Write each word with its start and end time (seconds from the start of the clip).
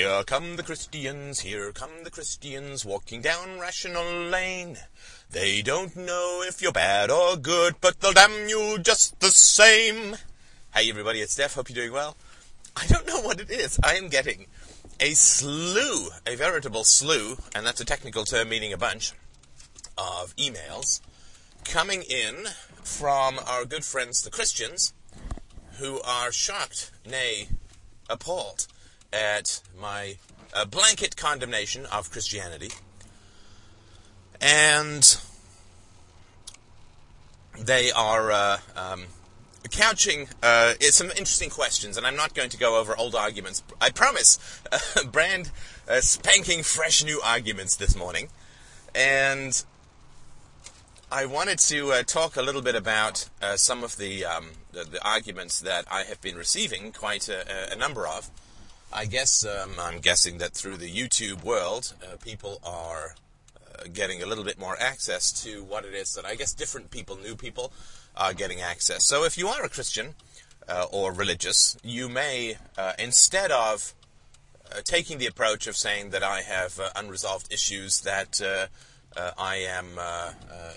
Here 0.00 0.24
come 0.24 0.56
the 0.56 0.62
Christians, 0.62 1.40
here 1.40 1.72
come 1.72 2.04
the 2.04 2.10
Christians, 2.10 2.86
walking 2.86 3.20
down 3.20 3.60
Rational 3.60 4.02
Lane. 4.30 4.78
They 5.30 5.60
don't 5.60 5.94
know 5.94 6.42
if 6.42 6.62
you're 6.62 6.72
bad 6.72 7.10
or 7.10 7.36
good, 7.36 7.74
but 7.82 8.00
they'll 8.00 8.14
damn 8.14 8.48
you 8.48 8.78
just 8.78 9.20
the 9.20 9.28
same. 9.28 10.16
Hey 10.74 10.88
everybody, 10.88 11.20
it's 11.20 11.34
Steph, 11.34 11.52
hope 11.52 11.68
you're 11.68 11.84
doing 11.84 11.92
well. 11.92 12.16
I 12.74 12.86
don't 12.86 13.06
know 13.06 13.20
what 13.20 13.40
it 13.40 13.50
is, 13.50 13.78
I 13.84 13.96
am 13.96 14.08
getting 14.08 14.46
a 15.00 15.12
slew, 15.12 16.08
a 16.26 16.34
veritable 16.34 16.84
slew, 16.84 17.36
and 17.54 17.66
that's 17.66 17.82
a 17.82 17.84
technical 17.84 18.24
term 18.24 18.48
meaning 18.48 18.72
a 18.72 18.78
bunch, 18.78 19.12
of 19.98 20.34
emails 20.36 21.02
coming 21.64 22.04
in 22.04 22.46
from 22.82 23.38
our 23.46 23.66
good 23.66 23.84
friends 23.84 24.22
the 24.22 24.30
Christians, 24.30 24.94
who 25.72 26.00
are 26.00 26.32
shocked, 26.32 26.90
nay, 27.04 27.48
appalled, 28.08 28.66
at 29.12 29.60
my 29.78 30.16
uh, 30.54 30.64
blanket 30.64 31.16
condemnation 31.16 31.86
of 31.86 32.10
Christianity. 32.10 32.70
And 34.40 35.20
they 37.58 37.90
are 37.92 38.30
uh, 38.30 38.58
um, 38.76 39.04
couching 39.70 40.28
uh, 40.42 40.74
some 40.80 41.08
interesting 41.10 41.50
questions, 41.50 41.96
and 41.96 42.06
I'm 42.06 42.16
not 42.16 42.34
going 42.34 42.50
to 42.50 42.56
go 42.56 42.80
over 42.80 42.96
old 42.96 43.14
arguments. 43.14 43.62
I 43.80 43.90
promise, 43.90 44.38
uh, 44.72 45.04
brand 45.12 45.50
uh, 45.88 46.00
spanking 46.00 46.62
fresh 46.62 47.04
new 47.04 47.20
arguments 47.22 47.76
this 47.76 47.96
morning. 47.96 48.28
And 48.94 49.62
I 51.12 51.26
wanted 51.26 51.58
to 51.58 51.92
uh, 51.92 52.02
talk 52.02 52.36
a 52.36 52.42
little 52.42 52.62
bit 52.62 52.74
about 52.74 53.28
uh, 53.42 53.56
some 53.56 53.84
of 53.84 53.96
the, 53.96 54.24
um, 54.24 54.50
the, 54.72 54.84
the 54.84 55.04
arguments 55.04 55.60
that 55.60 55.84
I 55.90 56.04
have 56.04 56.20
been 56.20 56.36
receiving, 56.36 56.92
quite 56.92 57.28
a, 57.28 57.72
a 57.72 57.76
number 57.76 58.06
of. 58.06 58.30
I 58.92 59.04
guess 59.04 59.46
um, 59.46 59.74
I'm 59.78 60.00
guessing 60.00 60.38
that 60.38 60.52
through 60.52 60.76
the 60.76 60.90
YouTube 60.90 61.44
world, 61.44 61.94
uh, 62.02 62.16
people 62.16 62.60
are 62.64 63.14
uh, 63.56 63.84
getting 63.92 64.20
a 64.20 64.26
little 64.26 64.42
bit 64.42 64.58
more 64.58 64.76
access 64.80 65.30
to 65.44 65.62
what 65.62 65.84
it 65.84 65.94
is 65.94 66.14
that 66.14 66.24
I 66.24 66.34
guess 66.34 66.52
different 66.52 66.90
people, 66.90 67.16
new 67.16 67.36
people, 67.36 67.72
are 68.16 68.34
getting 68.34 68.60
access. 68.60 69.06
So 69.06 69.24
if 69.24 69.38
you 69.38 69.46
are 69.46 69.62
a 69.62 69.68
Christian 69.68 70.14
uh, 70.68 70.86
or 70.90 71.12
religious, 71.12 71.76
you 71.84 72.08
may, 72.08 72.56
uh, 72.76 72.94
instead 72.98 73.52
of 73.52 73.94
uh, 74.72 74.80
taking 74.84 75.18
the 75.18 75.26
approach 75.26 75.68
of 75.68 75.76
saying 75.76 76.10
that 76.10 76.24
I 76.24 76.40
have 76.40 76.80
uh, 76.80 76.90
unresolved 76.96 77.52
issues, 77.52 78.00
that 78.00 78.40
I 79.16 79.56
am 79.56 79.98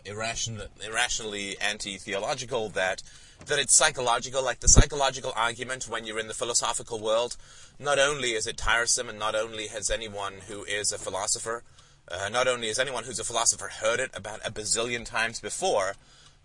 irration- 0.06 0.68
irrationally 0.86 1.58
anti-theological, 1.60 2.70
that 2.70 3.04
that 3.46 3.60
it's 3.60 3.76
psychological, 3.76 4.44
like 4.44 4.60
the 4.62 4.70
psychological 4.70 5.34
argument 5.36 5.90
when 5.90 6.06
you're 6.06 6.20
in 6.20 6.28
the 6.28 6.34
philosophical 6.34 7.00
world. 7.00 7.36
Not 7.80 8.00
only 8.00 8.32
is 8.32 8.48
it 8.48 8.58
tiresome, 8.58 9.10
and 9.10 9.20
not 9.20 9.36
only 9.36 9.68
has 9.68 9.90
anyone 9.90 10.36
who 10.48 10.64
is 10.64 10.92
a 10.92 10.98
philosopher, 10.98 11.64
uh, 12.10 12.30
not 12.30 12.48
only 12.48 12.68
has 12.68 12.80
anyone 12.80 13.04
who's 13.04 13.20
a 13.20 13.24
philosopher 13.24 13.68
heard 13.68 14.00
it 14.00 14.12
about 14.14 14.46
a 14.46 14.52
bazillion 14.52 15.06
times 15.06 15.40
before, 15.40 15.96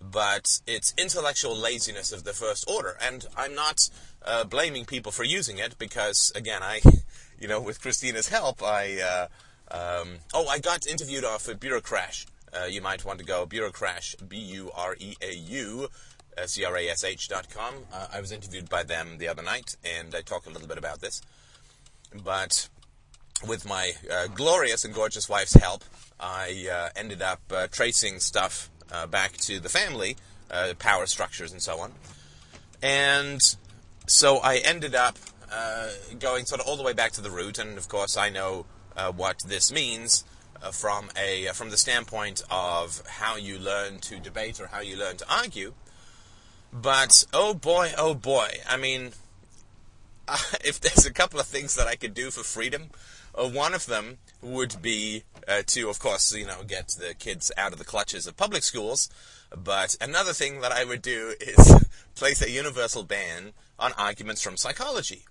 but 0.01 0.61
it's 0.67 0.95
intellectual 0.97 1.57
laziness 1.57 2.13
of 2.13 2.25
the 2.25 2.33
first 2.33 2.69
order. 2.69 2.97
And 3.01 3.27
I'm 3.37 3.55
not 3.55 3.91
uh, 4.25 4.45
blaming 4.45 4.85
people 4.85 5.13
for 5.13 5.25
using 5.25 5.59
it 5.59 5.77
because, 5.79 6.33
again, 6.35 6.63
I, 6.63 6.81
you 7.41 7.49
know, 7.49 7.61
with 7.61 7.81
Christina's 7.81 8.29
help, 8.29 8.63
I, 8.63 9.01
uh, 9.01 9.27
um, 9.71 10.19
oh, 10.33 10.47
I 10.49 10.59
got 10.59 10.87
interviewed 10.87 11.25
off 11.25 11.49
at 11.49 11.61
Bureaucrash. 11.61 12.27
Uh, 12.53 12.65
you 12.65 12.81
might 12.81 13.05
want 13.05 13.19
to 13.19 13.25
go 13.25 13.47
Bureaucrash, 13.47 14.15
B-U-R-E-A-U, 14.29 15.89
uh, 16.37 16.47
C-R-A-S-H.com. 16.47 17.75
Uh, 17.93 18.07
I 18.13 18.21
was 18.21 18.33
interviewed 18.33 18.71
by 18.71 18.83
them 18.83 19.19
the 19.19 19.29
other 19.29 19.43
night, 19.43 19.77
and 19.85 20.15
I 20.15 20.23
talk 20.23 20.47
a 20.47 20.51
little 20.51 20.69
bit 20.69 20.79
about 20.79 21.01
this. 21.01 21.21
But 22.25 22.69
with 23.47 23.67
my 23.67 23.93
uh, 24.11 24.29
glorious 24.29 24.85
and 24.85 24.95
gorgeous 24.95 25.29
wife's 25.29 25.55
help, 25.55 25.85
I 26.19 26.69
uh, 26.73 26.89
ended 26.97 27.23
up 27.23 27.41
uh, 27.51 27.67
tracing 27.71 28.21
stuff 28.21 28.71
uh, 28.91 29.07
back 29.07 29.33
to 29.39 29.61
the 29.61 29.69
family, 29.69 30.17
power 30.79 31.05
structures 31.05 31.53
and 31.53 31.61
so 31.61 31.79
on. 31.81 31.93
And 32.83 33.41
so 34.07 34.39
I 34.39 34.57
ended 34.57 34.95
up 34.95 35.19
going 36.19 36.47
sort 36.47 36.63
of 36.63 36.67
all 36.67 36.77
the 36.77 36.83
way 36.83 36.95
back 36.95 37.13
to 37.13 37.21
the 37.21 37.31
root, 37.31 37.59
and 37.59 37.77
of 37.77 37.89
course 37.89 38.17
I 38.17 38.31
know 38.31 38.65
what 39.15 39.43
this 39.47 39.73
means 39.73 40.25
from 40.73 41.11
a 41.17 41.47
from 41.55 41.71
the 41.71 41.77
standpoint 41.77 42.43
of 42.51 43.03
how 43.07 43.37
you 43.37 43.59
learn 43.59 43.99
to 43.99 44.19
debate 44.19 44.61
or 44.61 44.67
how 44.67 44.81
you 44.81 44.97
learn 44.97 45.17
to 45.17 45.33
argue. 45.33 45.73
But 46.73 47.25
oh 47.33 47.55
boy, 47.55 47.93
oh 47.97 48.15
boy. 48.15 48.49
I 48.69 48.77
mean, 48.77 49.13
uh, 50.27 50.39
if 50.65 50.81
there's 50.81 51.07
a 51.07 51.13
couple 51.13 51.41
of 51.41 51.47
things 51.47 51.75
that 51.75 51.87
I 51.87 51.97
could 51.97 52.15
do 52.15 52.31
for 52.31 52.43
freedom, 52.43 52.91
uh, 53.35 53.49
one 53.49 53.75
of 53.75 53.87
them 53.87 54.19
would 54.43 54.81
be 54.83 55.25
uh, 55.47 55.63
to, 55.67 55.89
of 55.89 55.99
course, 55.99 56.35
you 56.35 56.47
know, 56.47 56.63
get 56.67 56.89
the 56.89 57.15
kids 57.15 57.51
out 57.57 57.73
of 57.73 57.79
the 57.79 57.85
clutches 57.85 58.27
of 58.27 58.37
public 58.37 58.63
schools. 58.63 59.09
But 59.57 59.97
another 60.01 60.33
thing 60.33 60.61
that 60.61 60.73
I 60.73 60.85
would 60.85 61.03
do 61.03 61.35
is 61.41 61.87
place 62.15 62.43
a 62.43 62.51
universal 62.51 63.03
ban 63.03 63.53
on 63.79 63.93
arguments 63.95 64.43
from 64.43 64.57
psychology. 64.57 65.25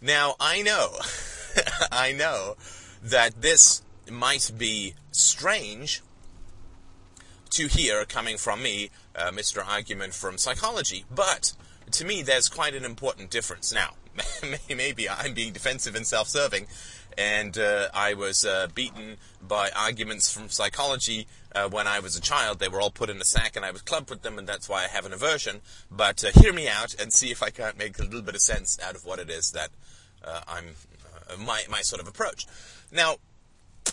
Now, 0.00 0.36
I 0.40 0.62
know, 0.62 0.96
I 1.92 2.12
know 2.12 2.56
that 3.02 3.40
this 3.40 3.82
might 4.10 4.50
be 4.56 4.94
strange 5.12 6.02
to 7.50 7.66
hear 7.66 8.04
coming 8.04 8.36
from 8.36 8.62
me, 8.62 8.90
uh, 9.14 9.30
Mr. 9.30 9.66
Argument 9.66 10.14
from 10.14 10.38
Psychology. 10.38 11.04
But 11.10 11.52
to 11.92 12.04
me, 12.04 12.22
there's 12.22 12.48
quite 12.48 12.74
an 12.74 12.84
important 12.84 13.30
difference. 13.30 13.72
Now, 13.72 13.94
maybe 14.68 15.08
I'm 15.08 15.34
being 15.34 15.52
defensive 15.52 15.94
and 15.94 16.06
self-serving, 16.06 16.66
and 17.16 17.56
uh, 17.58 17.88
I 17.94 18.14
was 18.14 18.44
uh, 18.44 18.68
beaten 18.74 19.16
by 19.42 19.70
arguments 19.74 20.32
from 20.32 20.48
psychology 20.48 21.26
uh, 21.54 21.68
when 21.68 21.86
I 21.86 22.00
was 22.00 22.16
a 22.16 22.20
child. 22.20 22.58
They 22.58 22.68
were 22.68 22.80
all 22.80 22.90
put 22.90 23.10
in 23.10 23.20
a 23.20 23.24
sack, 23.24 23.56
and 23.56 23.64
I 23.64 23.70
was 23.70 23.82
clubbed 23.82 24.10
with 24.10 24.22
them, 24.22 24.38
and 24.38 24.46
that's 24.46 24.68
why 24.68 24.84
I 24.84 24.88
have 24.88 25.06
an 25.06 25.12
aversion. 25.12 25.60
But 25.90 26.24
uh, 26.24 26.40
hear 26.40 26.52
me 26.52 26.68
out 26.68 26.94
and 27.00 27.12
see 27.12 27.30
if 27.30 27.42
I 27.42 27.50
can't 27.50 27.78
make 27.78 27.98
a 27.98 28.04
little 28.04 28.22
bit 28.22 28.34
of 28.34 28.40
sense 28.40 28.78
out 28.80 28.94
of 28.94 29.04
what 29.04 29.18
it 29.18 29.30
is 29.30 29.52
that 29.52 29.70
uh, 30.24 30.42
I'm 30.46 30.74
my 31.38 31.62
my 31.68 31.82
sort 31.82 32.00
of 32.00 32.08
approach. 32.08 32.46
Now, 32.92 33.16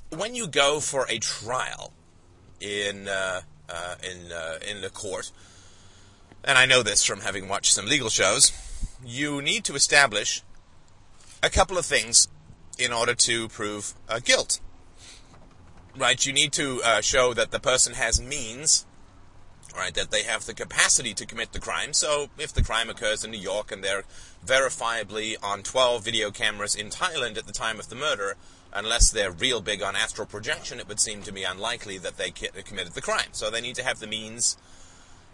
when 0.10 0.36
you 0.36 0.48
go 0.48 0.80
for 0.80 1.06
a 1.10 1.20
trial, 1.20 1.92
in 2.60 3.08
uh, 3.08 3.42
uh, 3.70 3.96
in 4.04 4.32
uh, 4.32 4.60
in 4.70 4.82
the 4.82 4.90
court, 4.90 5.32
and 6.44 6.58
I 6.58 6.66
know 6.66 6.84
this 6.84 7.04
from 7.04 7.22
having 7.22 7.48
watched 7.48 7.74
some 7.74 7.86
legal 7.86 8.10
shows. 8.10 8.52
You 9.06 9.42
need 9.42 9.64
to 9.66 9.76
establish 9.76 10.42
a 11.44 11.50
couple 11.50 11.78
of 11.78 11.86
things 11.86 12.28
in 12.78 12.92
order 12.92 13.14
to 13.14 13.48
prove 13.50 13.94
uh, 14.10 14.20
guilt. 14.20 14.60
Right? 15.96 16.26
You 16.26 16.34
need 16.34 16.52
to 16.54 16.82
uh, 16.84 17.02
show 17.02 17.34
that 17.34 17.52
the 17.52 17.60
person 17.60 17.94
has 17.94 18.22
means. 18.22 18.86
Right, 19.76 19.94
that 19.96 20.10
they 20.10 20.24
have 20.24 20.46
the 20.46 20.54
capacity 20.54 21.14
to 21.14 21.26
commit 21.26 21.52
the 21.52 21.60
crime. 21.60 21.92
So, 21.92 22.30
if 22.38 22.54
the 22.54 22.64
crime 22.64 22.90
occurs 22.90 23.26
in 23.26 23.32
New 23.32 23.38
York 23.38 23.74
and 23.74 23.84
they're 23.84 24.06
verifiably 24.46 25.36
on 25.42 25.64
12 25.64 26.04
video 26.04 26.32
cameras 26.32 26.76
in 26.76 26.90
Thailand 26.90 27.38
at 27.38 27.48
the 27.48 27.54
time 27.54 27.80
of 27.80 27.90
the 27.90 27.96
murder, 27.96 28.36
unless 28.74 29.10
they're 29.10 29.32
real 29.32 29.62
big 29.62 29.82
on 29.82 29.96
astral 29.96 30.28
projection, 30.28 30.80
it 30.80 30.88
would 30.88 31.00
seem 31.00 31.22
to 31.24 31.32
me 31.32 31.44
unlikely 31.44 31.98
that 31.98 32.18
they 32.18 32.32
committed 32.32 32.94
the 32.94 33.02
crime. 33.02 33.30
So 33.32 33.50
they 33.50 33.62
need 33.62 33.76
to 33.76 33.84
have 33.84 34.00
the 34.00 34.08
means, 34.08 34.58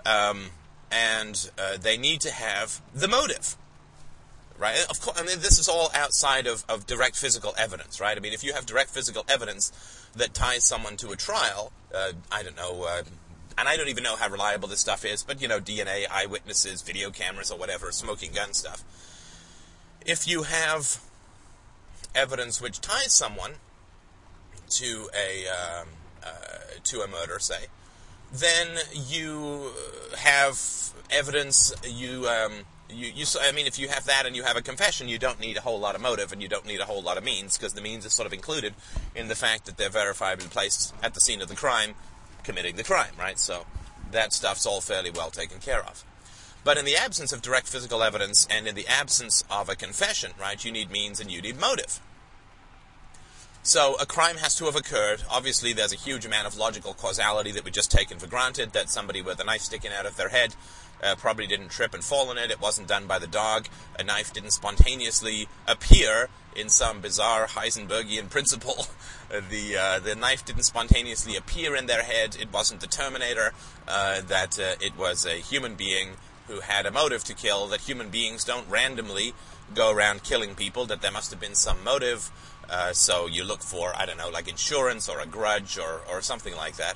um, 0.06 0.52
and 0.92 1.50
uh, 1.58 1.78
they 1.78 1.98
need 1.98 2.22
to 2.22 2.32
have 2.32 2.82
the 2.94 3.08
motive. 3.08 3.58
Right? 4.60 4.86
Of 4.90 5.02
course, 5.02 5.20
I 5.20 5.26
mean, 5.26 5.40
this 5.40 5.58
is 5.58 5.68
all 5.68 5.90
outside 5.96 6.46
of, 6.46 6.64
of 6.70 6.86
direct 6.86 7.16
physical 7.16 7.56
evidence, 7.58 8.00
right? 8.00 8.16
I 8.16 8.20
mean, 8.20 8.34
if 8.34 8.44
you 8.44 8.54
have 8.54 8.68
direct 8.68 8.92
physical 8.92 9.26
evidence 9.28 9.72
that 10.16 10.36
ties 10.36 10.64
someone 10.64 10.98
to 10.98 11.10
a 11.10 11.16
trial, 11.16 11.72
uh, 11.96 12.12
I 12.32 12.44
don't 12.44 12.56
know, 12.56 12.84
uh, 12.84 13.02
and 13.62 13.70
I 13.70 13.78
don't 13.78 13.90
even 13.90 14.04
know 14.04 14.16
how 14.16 14.28
reliable 14.28 14.68
this 14.68 14.80
stuff 14.80 15.06
is, 15.06 15.22
but, 15.22 15.40
you 15.40 15.48
know, 15.48 15.60
DNA, 15.60 16.06
eyewitnesses, 16.10 16.82
video 16.82 17.12
cameras, 17.12 17.52
or 17.52 17.60
whatever, 17.60 17.92
smoking 17.92 18.32
gun 18.34 18.54
stuff. 18.54 18.84
If 20.04 20.28
you 20.28 20.44
have 20.44 21.00
evidence 22.16 22.60
which 22.60 22.82
ties 22.82 23.14
someone 23.14 23.52
to 24.70 25.10
a 25.16 25.46
um, 25.48 25.88
uh, 26.24 26.80
to 26.86 27.02
a 27.02 27.08
murder, 27.08 27.38
say, 27.38 27.68
then 28.34 28.80
you 28.94 29.72
have 30.18 30.60
evidence. 31.12 31.72
You 31.88 32.28
um, 32.28 32.66
you, 32.90 33.12
you, 33.14 33.26
I 33.40 33.52
mean, 33.52 33.68
if 33.68 33.78
you 33.78 33.90
have 33.90 34.06
that 34.06 34.26
and 34.26 34.36
you 34.36 34.42
have 34.42 34.58
a 34.58 34.62
confession, 34.62 35.08
you 35.08 35.20
don't 35.20 35.40
need 35.40 35.56
a 35.56 35.62
whole 35.62 35.80
lot 35.80 35.94
of 35.94 36.02
motive 36.02 36.32
and 36.32 36.42
you 36.42 36.48
don't 36.48 36.66
need 36.66 36.80
a 36.80 36.86
whole 36.86 37.04
lot 37.04 37.18
of 37.20 37.24
means 37.24 37.58
because 37.58 37.74
the 37.74 37.82
means 37.82 38.06
is 38.06 38.12
sort 38.12 38.26
of 38.26 38.34
included 38.34 38.74
in 39.16 39.28
the 39.28 39.36
fact 39.36 39.66
that 39.66 39.78
they're 39.78 39.92
verifiably 39.92 40.50
placed 40.50 40.96
at 41.04 41.14
the 41.14 41.20
scene 41.20 41.42
of 41.42 41.48
the 41.48 41.56
crime, 41.56 41.94
committing 42.44 42.76
the 42.76 42.84
crime, 42.84 43.14
right? 43.18 43.40
So 43.40 43.66
that 44.12 44.34
stuff's 44.34 44.66
all 44.66 44.82
fairly 44.82 45.12
well 45.12 45.30
taken 45.30 45.60
care 45.60 45.82
of. 45.82 46.04
But 46.64 46.78
in 46.78 46.86
the 46.86 46.96
absence 46.96 47.34
of 47.34 47.42
direct 47.42 47.68
physical 47.68 48.04
evidence 48.04 48.48
and 48.50 48.68
in 48.68 48.76
the 48.76 48.88
absence 48.88 49.44
of 49.50 49.68
a 49.68 49.76
confession, 49.76 50.32
right, 50.40 50.64
you 50.64 50.72
need 50.72 50.92
means 50.92 51.20
and 51.20 51.32
you 51.32 51.42
need 51.42 51.60
motive. 51.60 52.00
So 53.64 53.96
a 54.00 54.06
crime 54.06 54.38
has 54.38 54.56
to 54.56 54.66
have 54.66 54.76
occurred. 54.76 55.24
Obviously, 55.30 55.72
there's 55.72 55.94
a 55.94 55.98
huge 55.98 56.26
amount 56.26 56.48
of 56.48 56.58
logical 56.58 56.94
causality 56.94 57.52
that 57.52 57.64
we've 57.64 57.74
just 57.74 57.92
taken 57.92 58.18
for 58.18 58.28
granted 58.28 58.74
that 58.74 58.90
somebody 58.90 59.22
with 59.22 59.40
a 59.40 59.44
knife 59.44 59.62
sticking 59.62 59.92
out 59.92 60.08
of 60.08 60.18
their 60.18 60.30
head 60.30 60.56
uh, 61.02 61.16
probably 61.16 61.48
didn't 61.48 61.70
trip 61.70 61.94
and 61.94 62.04
fall 62.04 62.30
on 62.30 62.38
it. 62.38 62.52
It 62.52 62.62
wasn't 62.62 62.88
done 62.88 63.08
by 63.08 63.20
the 63.20 63.28
dog. 63.28 63.68
A 63.98 64.04
knife 64.04 64.34
didn't 64.34 64.52
spontaneously 64.52 65.48
appear 65.68 66.30
in 66.56 66.70
some 66.70 67.02
bizarre 67.02 67.48
Heisenbergian 67.48 68.30
principle. 68.30 68.88
the 69.30 69.78
uh, 69.78 70.00
the 70.00 70.16
knife 70.16 70.46
didn't 70.46 70.64
spontaneously 70.64 71.36
appear 71.36 71.76
in 71.76 71.88
their 71.88 72.04
head. 72.04 72.38
It 72.40 72.52
wasn't 72.52 72.82
the 72.82 72.88
Terminator. 72.88 73.54
Uh, 73.88 74.22
that 74.22 74.60
uh, 74.60 74.76
it 74.80 74.98
was 74.98 75.26
a 75.26 75.36
human 75.36 75.76
being 75.76 76.12
who 76.48 76.60
had 76.60 76.86
a 76.86 76.92
motive 76.92 77.24
to 77.26 77.34
kill. 77.34 77.68
That 77.68 77.82
human 77.82 78.10
beings 78.10 78.44
don't 78.44 78.70
randomly 78.70 79.34
go 79.74 79.92
around 79.92 80.24
killing 80.24 80.56
people. 80.56 80.86
That 80.86 81.02
there 81.02 81.12
must 81.12 81.32
have 81.32 81.40
been 81.40 81.56
some 81.56 81.84
motive. 81.84 82.32
Uh, 82.70 82.94
so 82.94 83.26
you 83.28 83.44
look 83.44 83.62
for 83.62 83.94
I 83.96 84.06
don't 84.06 84.18
know, 84.18 84.30
like 84.30 84.48
insurance 84.48 85.10
or 85.10 85.20
a 85.20 85.26
grudge 85.26 85.78
or 85.78 86.02
or 86.10 86.22
something 86.22 86.56
like 86.56 86.76
that. 86.78 86.96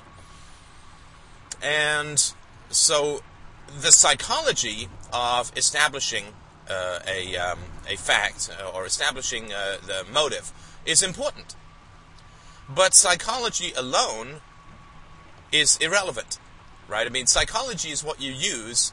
And 1.62 2.32
so 2.68 3.22
the 3.66 3.92
psychology 3.92 4.88
of 5.12 5.52
establishing 5.56 6.24
uh, 6.68 6.98
a, 7.06 7.36
um, 7.36 7.58
a 7.88 7.96
fact 7.96 8.50
uh, 8.60 8.70
or 8.70 8.86
establishing 8.86 9.52
uh, 9.52 9.76
the 9.84 10.04
motive 10.12 10.52
is 10.84 11.02
important. 11.02 11.54
But 12.68 12.94
psychology 12.94 13.72
alone 13.76 14.40
is 15.52 15.76
irrelevant, 15.76 16.38
right? 16.88 17.06
I 17.06 17.10
mean, 17.10 17.26
psychology 17.26 17.90
is 17.90 18.02
what 18.02 18.20
you 18.20 18.32
use 18.32 18.92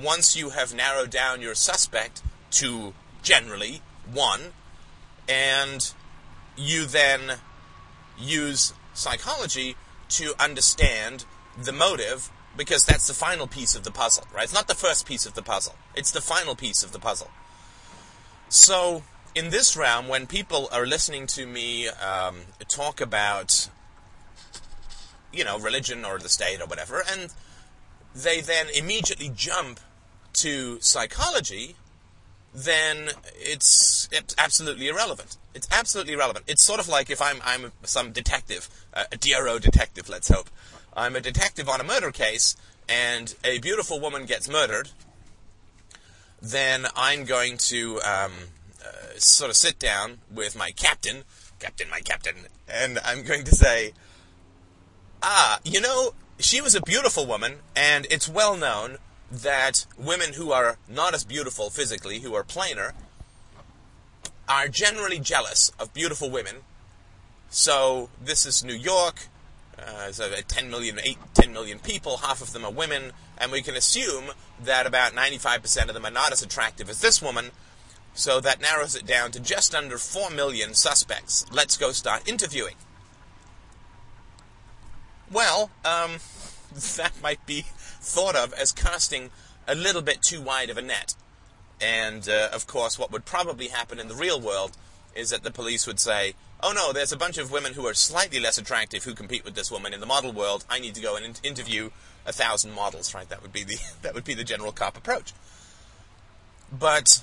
once 0.00 0.36
you 0.36 0.50
have 0.50 0.74
narrowed 0.74 1.10
down 1.10 1.42
your 1.42 1.54
suspect 1.54 2.22
to 2.52 2.94
generally 3.22 3.82
one, 4.10 4.52
and 5.28 5.92
you 6.56 6.86
then 6.86 7.38
use 8.18 8.72
psychology 8.92 9.76
to 10.08 10.34
understand 10.38 11.24
the 11.62 11.72
motive 11.72 12.30
because 12.56 12.84
that's 12.84 13.06
the 13.06 13.14
final 13.14 13.46
piece 13.46 13.74
of 13.74 13.84
the 13.84 13.90
puzzle, 13.90 14.24
right? 14.34 14.44
It's 14.44 14.54
not 14.54 14.68
the 14.68 14.74
first 14.74 15.06
piece 15.06 15.26
of 15.26 15.34
the 15.34 15.42
puzzle. 15.42 15.74
It's 15.94 16.10
the 16.10 16.20
final 16.20 16.54
piece 16.54 16.82
of 16.82 16.92
the 16.92 16.98
puzzle. 16.98 17.30
So, 18.48 19.02
in 19.34 19.50
this 19.50 19.76
realm, 19.76 20.06
when 20.06 20.26
people 20.26 20.68
are 20.72 20.86
listening 20.86 21.26
to 21.28 21.46
me 21.46 21.88
um, 21.88 22.36
talk 22.68 23.00
about, 23.00 23.68
you 25.32 25.44
know, 25.44 25.58
religion 25.58 26.04
or 26.04 26.18
the 26.18 26.28
state 26.28 26.60
or 26.60 26.66
whatever, 26.66 27.02
and 27.10 27.32
they 28.14 28.40
then 28.40 28.66
immediately 28.74 29.30
jump 29.34 29.80
to 30.34 30.80
psychology, 30.80 31.74
then 32.54 33.10
it's, 33.34 34.08
it's 34.12 34.36
absolutely 34.38 34.86
irrelevant. 34.86 35.36
It's 35.54 35.68
absolutely 35.72 36.12
irrelevant. 36.12 36.44
It's 36.48 36.62
sort 36.62 36.78
of 36.78 36.88
like 36.88 37.10
if 37.10 37.20
I'm 37.22 37.38
I'm 37.44 37.72
some 37.82 38.12
detective, 38.12 38.68
uh, 38.92 39.04
a 39.10 39.16
DRO 39.16 39.58
detective, 39.58 40.08
let's 40.08 40.28
hope, 40.28 40.50
I'm 40.96 41.16
a 41.16 41.20
detective 41.20 41.68
on 41.68 41.80
a 41.80 41.84
murder 41.84 42.10
case, 42.10 42.56
and 42.88 43.34
a 43.44 43.58
beautiful 43.58 44.00
woman 44.00 44.26
gets 44.26 44.48
murdered, 44.48 44.90
then 46.40 46.86
I'm 46.94 47.24
going 47.24 47.56
to 47.56 48.00
um, 48.02 48.32
uh, 48.80 49.16
sort 49.16 49.50
of 49.50 49.56
sit 49.56 49.78
down 49.78 50.18
with 50.30 50.56
my 50.56 50.70
captain, 50.70 51.24
captain, 51.58 51.88
my 51.90 52.00
captain, 52.00 52.34
and 52.68 52.98
I'm 53.04 53.22
going 53.22 53.44
to 53.44 53.54
say, 53.54 53.92
ah, 55.22 55.58
you 55.64 55.80
know, 55.80 56.14
she 56.38 56.60
was 56.60 56.74
a 56.74 56.82
beautiful 56.82 57.26
woman, 57.26 57.56
and 57.74 58.06
it's 58.10 58.28
well 58.28 58.56
known 58.56 58.98
that 59.30 59.86
women 59.96 60.34
who 60.34 60.52
are 60.52 60.78
not 60.88 61.14
as 61.14 61.24
beautiful 61.24 61.70
physically, 61.70 62.20
who 62.20 62.34
are 62.34 62.44
plainer, 62.44 62.92
are 64.48 64.68
generally 64.68 65.18
jealous 65.18 65.72
of 65.80 65.94
beautiful 65.94 66.30
women. 66.30 66.56
So 67.48 68.10
this 68.22 68.44
is 68.46 68.62
New 68.62 68.74
York. 68.74 69.28
Uh, 69.78 70.12
so 70.12 70.30
10 70.30 70.70
million, 70.70 70.98
8, 71.02 71.18
10 71.34 71.52
million 71.52 71.78
people, 71.78 72.18
half 72.18 72.40
of 72.40 72.52
them 72.52 72.64
are 72.64 72.70
women, 72.70 73.12
and 73.38 73.50
we 73.50 73.62
can 73.62 73.74
assume 73.74 74.30
that 74.62 74.86
about 74.86 75.12
95% 75.12 75.88
of 75.88 75.94
them 75.94 76.04
are 76.04 76.10
not 76.10 76.32
as 76.32 76.42
attractive 76.42 76.88
as 76.88 77.00
this 77.00 77.20
woman, 77.20 77.50
so 78.14 78.40
that 78.40 78.60
narrows 78.60 78.94
it 78.94 79.06
down 79.06 79.32
to 79.32 79.40
just 79.40 79.74
under 79.74 79.98
4 79.98 80.30
million 80.30 80.74
suspects. 80.74 81.44
Let's 81.50 81.76
go 81.76 81.90
start 81.90 82.28
interviewing. 82.28 82.76
Well, 85.30 85.70
um, 85.84 86.18
that 86.96 87.12
might 87.22 87.44
be 87.44 87.64
thought 88.00 88.36
of 88.36 88.52
as 88.52 88.70
casting 88.70 89.30
a 89.66 89.74
little 89.74 90.02
bit 90.02 90.22
too 90.22 90.40
wide 90.40 90.70
of 90.70 90.78
a 90.78 90.82
net. 90.82 91.14
And, 91.80 92.28
uh, 92.28 92.50
of 92.52 92.66
course, 92.66 92.98
what 92.98 93.10
would 93.10 93.24
probably 93.24 93.68
happen 93.68 93.98
in 93.98 94.08
the 94.08 94.14
real 94.14 94.40
world 94.40 94.76
is 95.14 95.30
that 95.30 95.42
the 95.42 95.50
police 95.50 95.86
would 95.86 95.98
say, 95.98 96.34
oh 96.64 96.72
no, 96.72 96.92
there's 96.92 97.12
a 97.12 97.16
bunch 97.16 97.36
of 97.36 97.52
women 97.52 97.74
who 97.74 97.86
are 97.86 97.94
slightly 97.94 98.40
less 98.40 98.56
attractive 98.56 99.04
who 99.04 99.14
compete 99.14 99.44
with 99.44 99.54
this 99.54 99.70
woman 99.70 99.92
in 99.92 100.00
the 100.00 100.06
model 100.06 100.32
world. 100.32 100.64
I 100.68 100.80
need 100.80 100.94
to 100.94 101.02
go 101.02 101.14
and 101.14 101.24
in- 101.24 101.34
interview 101.44 101.90
a 102.26 102.32
thousand 102.32 102.72
models, 102.72 103.14
right? 103.14 103.28
That 103.28 103.42
would 103.42 103.52
be 103.52 103.62
the 103.62 103.76
that 104.02 104.14
would 104.14 104.24
be 104.24 104.34
the 104.34 104.44
general 104.44 104.72
cop 104.72 104.96
approach. 104.96 105.32
But 106.72 107.22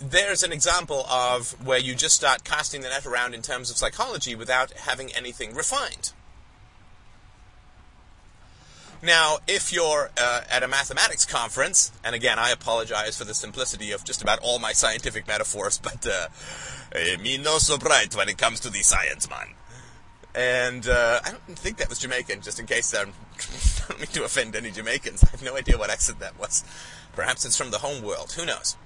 there's 0.00 0.42
an 0.42 0.52
example 0.52 1.06
of 1.08 1.52
where 1.64 1.78
you 1.78 1.94
just 1.94 2.16
start 2.16 2.42
casting 2.42 2.80
the 2.80 2.88
net 2.88 3.06
around 3.06 3.34
in 3.34 3.42
terms 3.42 3.70
of 3.70 3.76
psychology 3.76 4.34
without 4.34 4.72
having 4.72 5.12
anything 5.12 5.54
refined. 5.54 6.12
Now, 9.02 9.38
if 9.48 9.72
you're 9.72 10.10
uh, 10.16 10.42
at 10.48 10.62
a 10.62 10.68
mathematics 10.68 11.26
conference, 11.26 11.90
and 12.04 12.14
again, 12.14 12.38
I 12.38 12.50
apologize 12.50 13.18
for 13.18 13.24
the 13.24 13.34
simplicity 13.34 13.90
of 13.90 14.04
just 14.04 14.22
about 14.22 14.38
all 14.38 14.60
my 14.60 14.72
scientific 14.72 15.26
metaphors, 15.26 15.78
but 15.82 16.06
uh, 16.06 16.28
me 17.20 17.36
no 17.36 17.58
so 17.58 17.76
bright 17.76 18.14
when 18.14 18.28
it 18.28 18.38
comes 18.38 18.60
to 18.60 18.70
the 18.70 18.82
science, 18.82 19.28
man. 19.28 19.48
And 20.34 20.86
uh, 20.86 21.20
I 21.24 21.32
don't 21.32 21.58
think 21.58 21.78
that 21.78 21.88
was 21.88 21.98
Jamaican, 21.98 22.42
just 22.42 22.60
in 22.60 22.66
case 22.66 22.94
um, 22.94 23.12
I 23.38 23.84
don't 23.88 23.98
mean 23.98 24.06
to 24.12 24.24
offend 24.24 24.54
any 24.54 24.70
Jamaicans. 24.70 25.24
I 25.24 25.30
have 25.30 25.42
no 25.42 25.56
idea 25.56 25.76
what 25.76 25.90
accent 25.90 26.20
that 26.20 26.38
was. 26.38 26.62
Perhaps 27.14 27.44
it's 27.44 27.56
from 27.56 27.72
the 27.72 27.78
home 27.78 28.02
world. 28.02 28.32
Who 28.32 28.46
knows? 28.46 28.76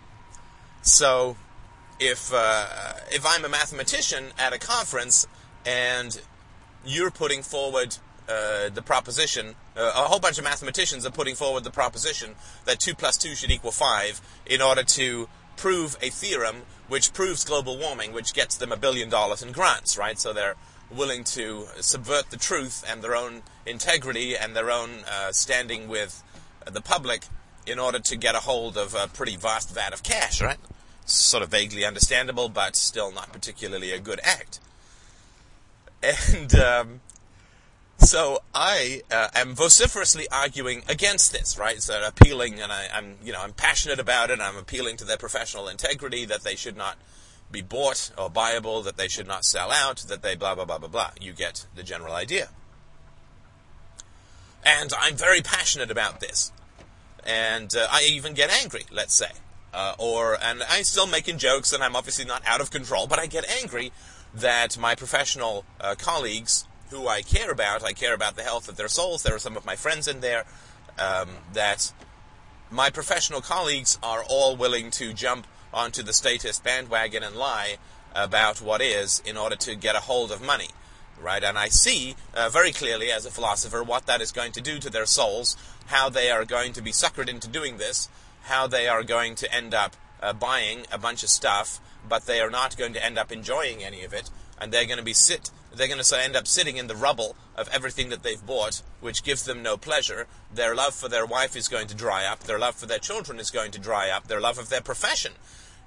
So, 0.80 1.36
if 2.00 2.32
uh, 2.32 2.66
if 3.10 3.24
I'm 3.24 3.44
a 3.44 3.48
mathematician 3.48 4.32
at 4.38 4.52
a 4.52 4.58
conference 4.58 5.26
and 5.64 6.20
you're 6.84 7.10
putting 7.10 7.42
forward 7.42 7.98
uh, 8.28 8.68
the 8.68 8.82
proposition, 8.82 9.54
uh, 9.76 9.92
a 9.94 10.08
whole 10.08 10.18
bunch 10.18 10.38
of 10.38 10.44
mathematicians 10.44 11.06
are 11.06 11.10
putting 11.10 11.34
forward 11.34 11.64
the 11.64 11.70
proposition 11.70 12.34
that 12.64 12.80
2 12.80 12.94
plus 12.94 13.16
2 13.16 13.34
should 13.34 13.50
equal 13.50 13.70
5 13.70 14.20
in 14.46 14.60
order 14.60 14.82
to 14.82 15.28
prove 15.56 15.96
a 16.02 16.10
theorem 16.10 16.62
which 16.88 17.12
proves 17.12 17.44
global 17.44 17.78
warming, 17.78 18.12
which 18.12 18.34
gets 18.34 18.56
them 18.56 18.72
a 18.72 18.76
billion 18.76 19.08
dollars 19.08 19.42
in 19.42 19.52
grants, 19.52 19.96
right? 19.96 20.18
So 20.18 20.32
they're 20.32 20.56
willing 20.90 21.24
to 21.24 21.66
subvert 21.80 22.30
the 22.30 22.36
truth 22.36 22.84
and 22.88 23.02
their 23.02 23.16
own 23.16 23.42
integrity 23.64 24.36
and 24.36 24.54
their 24.54 24.70
own 24.70 24.90
uh, 25.10 25.32
standing 25.32 25.88
with 25.88 26.22
the 26.70 26.80
public 26.80 27.24
in 27.66 27.78
order 27.78 27.98
to 27.98 28.16
get 28.16 28.34
a 28.34 28.40
hold 28.40 28.76
of 28.76 28.94
a 28.94 29.08
pretty 29.08 29.36
vast 29.36 29.74
vat 29.74 29.92
of 29.92 30.02
cash, 30.02 30.40
right? 30.40 30.58
Sort 31.04 31.42
of 31.42 31.48
vaguely 31.50 31.84
understandable, 31.84 32.48
but 32.48 32.76
still 32.76 33.10
not 33.10 33.32
particularly 33.32 33.92
a 33.92 33.98
good 33.98 34.20
act. 34.22 34.60
And 36.02 36.54
um, 36.54 37.00
so 37.98 38.40
I 38.54 39.02
uh, 39.10 39.28
am 39.34 39.54
vociferously 39.54 40.28
arguing 40.30 40.82
against 40.88 41.32
this, 41.32 41.58
right? 41.58 41.80
So 41.80 42.00
appealing, 42.06 42.60
and 42.60 42.70
I, 42.70 42.86
am 42.92 43.16
you 43.24 43.32
know, 43.32 43.40
I'm 43.40 43.52
passionate 43.52 43.98
about 43.98 44.30
it. 44.30 44.40
I'm 44.40 44.56
appealing 44.56 44.96
to 44.98 45.04
their 45.04 45.16
professional 45.16 45.68
integrity 45.68 46.24
that 46.26 46.42
they 46.42 46.56
should 46.56 46.76
not 46.76 46.98
be 47.50 47.62
bought 47.62 48.10
or 48.18 48.30
buyable, 48.30 48.84
that 48.84 48.96
they 48.96 49.08
should 49.08 49.26
not 49.26 49.44
sell 49.44 49.70
out, 49.70 49.98
that 50.08 50.22
they 50.22 50.34
blah 50.34 50.54
blah 50.54 50.64
blah 50.64 50.78
blah 50.78 50.88
blah. 50.88 51.10
You 51.20 51.32
get 51.32 51.66
the 51.74 51.82
general 51.82 52.14
idea. 52.14 52.48
And 54.64 54.92
I'm 54.98 55.16
very 55.16 55.40
passionate 55.40 55.90
about 55.90 56.20
this, 56.20 56.52
and 57.24 57.74
uh, 57.74 57.86
I 57.90 58.02
even 58.10 58.34
get 58.34 58.50
angry. 58.50 58.84
Let's 58.90 59.14
say, 59.14 59.30
uh, 59.72 59.94
or 59.98 60.36
and 60.42 60.62
I'm 60.68 60.84
still 60.84 61.06
making 61.06 61.38
jokes, 61.38 61.72
and 61.72 61.82
I'm 61.82 61.96
obviously 61.96 62.24
not 62.24 62.42
out 62.46 62.60
of 62.60 62.70
control, 62.70 63.06
but 63.06 63.18
I 63.18 63.26
get 63.26 63.48
angry 63.48 63.92
that 64.34 64.76
my 64.76 64.94
professional 64.94 65.64
uh, 65.80 65.94
colleagues 65.96 66.66
who 66.90 67.08
I 67.08 67.22
care 67.22 67.50
about. 67.50 67.84
I 67.84 67.92
care 67.92 68.14
about 68.14 68.36
the 68.36 68.42
health 68.42 68.68
of 68.68 68.76
their 68.76 68.88
souls. 68.88 69.22
There 69.22 69.34
are 69.34 69.40
some 69.40 69.56
of 69.56 69.66
my 69.66 69.76
friends 69.76 70.08
in 70.08 70.20
there 70.20 70.44
um, 70.98 71.28
that 71.52 71.92
my 72.70 72.90
professional 72.90 73.40
colleagues 73.40 73.98
are 74.02 74.24
all 74.28 74.56
willing 74.56 74.90
to 74.92 75.12
jump 75.12 75.46
onto 75.72 76.02
the 76.02 76.12
statist 76.12 76.64
bandwagon 76.64 77.22
and 77.22 77.36
lie 77.36 77.76
about 78.14 78.60
what 78.62 78.80
is 78.80 79.22
in 79.24 79.36
order 79.36 79.56
to 79.56 79.76
get 79.76 79.94
a 79.94 80.00
hold 80.00 80.32
of 80.32 80.42
money. 80.42 80.68
Right? 81.20 81.42
And 81.42 81.58
I 81.58 81.68
see 81.68 82.14
uh, 82.34 82.50
very 82.50 82.72
clearly 82.72 83.10
as 83.10 83.24
a 83.24 83.30
philosopher 83.30 83.82
what 83.82 84.06
that 84.06 84.20
is 84.20 84.32
going 84.32 84.52
to 84.52 84.60
do 84.60 84.78
to 84.78 84.90
their 84.90 85.06
souls, 85.06 85.56
how 85.86 86.08
they 86.08 86.30
are 86.30 86.44
going 86.44 86.72
to 86.74 86.82
be 86.82 86.92
suckered 86.92 87.28
into 87.28 87.48
doing 87.48 87.78
this, 87.78 88.08
how 88.44 88.66
they 88.66 88.86
are 88.86 89.02
going 89.02 89.34
to 89.36 89.54
end 89.54 89.74
up 89.74 89.96
uh, 90.22 90.32
buying 90.32 90.86
a 90.92 90.98
bunch 90.98 91.22
of 91.22 91.28
stuff, 91.28 91.80
but 92.08 92.26
they 92.26 92.40
are 92.40 92.50
not 92.50 92.76
going 92.76 92.92
to 92.92 93.04
end 93.04 93.18
up 93.18 93.32
enjoying 93.32 93.82
any 93.82 94.04
of 94.04 94.12
it, 94.12 94.30
and 94.60 94.72
they're 94.72 94.86
going 94.86 94.98
to 94.98 95.04
be 95.04 95.12
sit 95.12 95.50
they're 95.76 95.88
going 95.88 96.02
to 96.02 96.22
end 96.22 96.36
up 96.36 96.46
sitting 96.46 96.76
in 96.76 96.86
the 96.86 96.96
rubble 96.96 97.36
of 97.54 97.68
everything 97.68 98.08
that 98.08 98.22
they've 98.22 98.44
bought, 98.44 98.82
which 99.00 99.22
gives 99.22 99.44
them 99.44 99.62
no 99.62 99.76
pleasure. 99.76 100.26
Their 100.52 100.74
love 100.74 100.94
for 100.94 101.08
their 101.08 101.26
wife 101.26 101.54
is 101.56 101.68
going 101.68 101.86
to 101.88 101.94
dry 101.94 102.24
up. 102.24 102.40
Their 102.40 102.58
love 102.58 102.74
for 102.74 102.86
their 102.86 102.98
children 102.98 103.38
is 103.38 103.50
going 103.50 103.70
to 103.72 103.78
dry 103.78 104.10
up. 104.10 104.26
Their 104.28 104.40
love 104.40 104.58
of 104.58 104.68
their 104.68 104.80
profession 104.80 105.32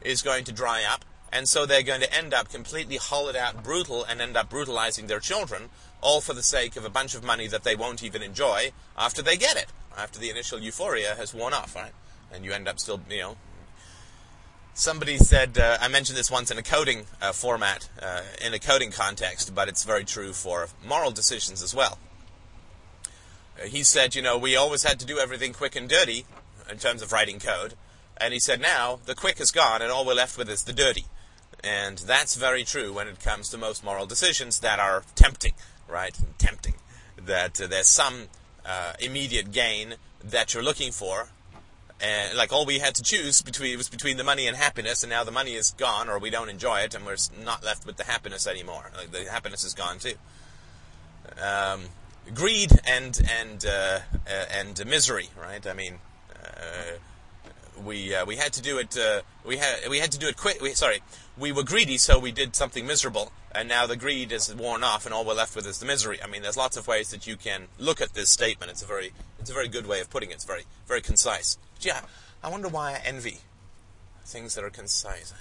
is 0.02 0.22
going 0.22 0.44
to 0.46 0.52
dry 0.52 0.84
up. 0.84 1.04
And 1.32 1.48
so 1.48 1.66
they're 1.66 1.84
going 1.84 2.02
to 2.02 2.14
end 2.14 2.34
up 2.34 2.50
completely 2.50 2.98
hollowed 2.98 3.36
out, 3.36 3.64
brutal, 3.64 4.04
and 4.04 4.20
end 4.20 4.36
up 4.36 4.50
brutalizing 4.50 5.08
their 5.08 5.20
children, 5.20 5.70
all 6.02 6.22
for 6.22 6.34
the 6.34 6.42
sake 6.42 6.76
of 6.76 6.86
a 6.86 6.90
bunch 6.90 7.14
of 7.14 7.24
money 7.24 7.48
that 7.48 7.64
they 7.64 7.76
won't 7.76 8.04
even 8.04 8.24
enjoy 8.24 8.72
after 8.98 9.22
they 9.22 9.38
get 9.38 9.56
it. 9.56 9.68
after 9.98 10.20
the 10.20 10.30
initial 10.30 10.60
euphoria 10.60 11.16
has 11.16 11.34
worn 11.34 11.54
off, 11.54 11.76
right? 11.76 11.92
And 12.32 12.46
you 12.46 12.52
end 12.52 12.68
up 12.68 12.80
still, 12.80 13.02
you 13.10 13.20
know. 13.20 13.38
Somebody 14.80 15.18
said, 15.18 15.58
uh, 15.58 15.78
I 15.82 15.90
mentioned 15.90 16.18
this 16.18 16.32
once 16.32 16.52
in 16.52 16.58
a 16.58 16.64
coding 16.64 17.06
uh, 17.22 17.34
format, 17.34 17.90
uh, 18.02 18.22
in 18.42 18.54
a 18.54 18.60
coding 18.60 18.92
context, 18.92 19.54
but 19.54 19.68
it's 19.68 19.84
very 19.84 20.06
true 20.06 20.32
for 20.32 20.70
moral 20.88 21.12
decisions 21.12 21.62
as 21.62 21.76
well. 21.76 21.98
Uh, 23.62 23.66
he 23.66 23.84
said, 23.84 24.16
you 24.16 24.22
know, 24.22 24.38
we 24.38 24.56
always 24.56 24.84
had 24.84 24.98
to 25.02 25.06
do 25.06 25.20
everything 25.20 25.52
quick 25.52 25.76
and 25.76 25.90
dirty 25.90 26.24
in 26.72 26.78
terms 26.78 27.02
of 27.02 27.12
writing 27.12 27.40
code. 27.40 27.74
And 28.16 28.34
he 28.34 28.40
said, 28.40 28.62
now 28.62 29.00
the 29.06 29.16
quick 29.16 29.42
is 29.42 29.52
gone, 29.52 29.82
and 29.82 29.92
all 29.92 30.06
we're 30.06 30.14
left 30.14 30.38
with 30.38 30.50
is 30.50 30.64
the 30.64 30.72
dirty. 30.72 31.08
And 31.62 31.98
that's 31.98 32.36
very 32.36 32.64
true 32.64 32.94
when 32.94 33.10
it 33.10 33.20
comes 33.20 33.50
to 33.50 33.58
most 33.58 33.84
moral 33.84 34.06
decisions 34.06 34.60
that 34.60 34.80
are 34.80 35.04
tempting, 35.14 35.56
right? 35.90 36.18
Tempting. 36.38 36.76
That 37.22 37.60
uh, 37.60 37.68
there's 37.68 37.88
some 37.88 38.30
uh, 38.66 38.94
immediate 39.02 39.52
gain 39.52 39.96
that 40.24 40.54
you're 40.54 40.64
looking 40.64 40.94
for. 40.94 41.28
And 42.02 42.38
like 42.38 42.54
all 42.54 42.66
we 42.66 42.80
had 42.80 42.96
to 42.96 43.04
choose 43.04 43.42
between 43.42 43.78
was 43.78 43.90
between 43.90 44.18
the 44.18 44.24
money 44.24 44.48
and 44.48 44.56
happiness, 44.56 45.04
and 45.04 45.10
now 45.10 45.24
the 45.24 45.32
money 45.32 45.56
is 45.56 45.72
gone, 45.72 46.10
or 46.10 46.18
we 46.18 46.30
don't 46.30 46.50
enjoy 46.50 46.80
it, 46.82 46.96
and 46.96 47.06
we're 47.06 47.18
not 47.44 47.64
left 47.64 47.86
with 47.86 47.98
the 47.98 48.06
happiness 48.06 48.48
anymore. 48.48 48.90
Like 48.96 49.12
the 49.12 49.30
happiness 49.30 49.66
is 49.66 49.74
gone 49.74 50.00
too. 50.00 50.14
Um, 51.42 51.82
greed 52.34 52.72
and 52.86 53.20
and 53.30 53.66
uh, 53.66 54.00
uh 54.28 54.46
and 54.52 54.86
misery, 54.86 55.30
right? 55.40 55.66
I 55.68 55.74
mean, 55.74 56.00
uh, 56.34 56.98
we 57.84 58.16
uh, 58.16 58.26
we 58.26 58.36
had 58.36 58.54
to 58.54 58.62
do 58.62 58.78
it. 58.78 58.98
Uh, 58.98 59.22
we 59.46 59.58
had 59.58 59.88
we 59.90 60.00
had 60.00 60.12
to 60.12 60.20
do 60.20 60.28
it 60.28 60.38
quick. 60.38 60.62
We, 60.62 60.74
sorry, 60.74 61.02
we 61.38 61.52
were 61.52 61.64
greedy, 61.64 61.98
so 61.98 62.20
we 62.20 62.32
did 62.32 62.56
something 62.56 62.86
miserable, 62.86 63.32
and 63.54 63.68
now 63.68 63.86
the 63.88 63.96
greed 63.96 64.32
is 64.32 64.54
worn 64.54 64.84
off, 64.84 65.06
and 65.06 65.14
all 65.14 65.26
we're 65.26 65.34
left 65.34 65.56
with 65.56 65.66
is 65.66 65.80
the 65.80 65.86
misery. 65.86 66.22
I 66.22 66.28
mean, 66.28 66.42
there's 66.42 66.58
lots 66.58 66.78
of 66.78 66.88
ways 66.88 67.12
that 67.12 67.28
you 67.28 67.36
can 67.36 67.68
look 67.78 68.02
at 68.02 68.14
this 68.14 68.30
statement. 68.30 68.72
It's 68.72 68.84
a 68.84 68.88
very 68.88 69.12
it's 69.40 69.50
a 69.50 69.54
very 69.54 69.68
good 69.68 69.88
way 69.88 70.00
of 70.02 70.10
putting 70.10 70.32
it. 70.32 70.36
It's 70.36 70.46
very 70.46 70.64
very 70.88 71.02
concise. 71.02 71.58
But 71.80 71.86
yeah, 71.86 72.02
I 72.44 72.50
wonder 72.50 72.68
why 72.68 72.92
I 72.92 73.02
envy 73.06 73.38
things 74.26 74.54
that 74.56 74.66
are 74.66 74.70
concise. 74.70 75.34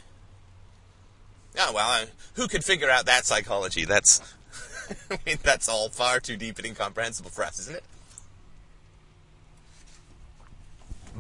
Oh 1.59 1.73
well, 1.75 1.88
I, 1.88 2.07
who 2.35 2.47
could 2.47 2.64
figure 2.64 2.88
out 2.88 3.07
that 3.07 3.26
psychology? 3.26 3.85
That's 3.85 4.21
I 5.11 5.18
mean, 5.26 5.38
that's 5.42 5.68
all 5.68 5.88
far 5.88 6.21
too 6.21 6.37
deep 6.37 6.59
and 6.59 6.66
incomprehensible 6.66 7.30
for 7.30 7.42
us, 7.42 7.59
isn't 7.59 7.76
it? 7.76 7.85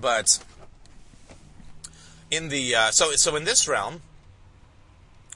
But 0.00 0.38
in 2.30 2.48
the 2.48 2.76
uh, 2.76 2.90
so 2.92 3.10
so 3.12 3.34
in 3.34 3.42
this 3.42 3.66
realm, 3.66 4.02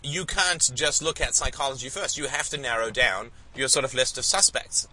you 0.00 0.24
can't 0.24 0.70
just 0.74 1.02
look 1.02 1.20
at 1.20 1.34
psychology 1.34 1.88
first. 1.88 2.16
You 2.16 2.28
have 2.28 2.48
to 2.50 2.56
narrow 2.56 2.90
down 2.90 3.32
your 3.56 3.66
sort 3.66 3.84
of 3.84 3.94
list 3.94 4.16
of 4.16 4.24
suspects. 4.24 4.86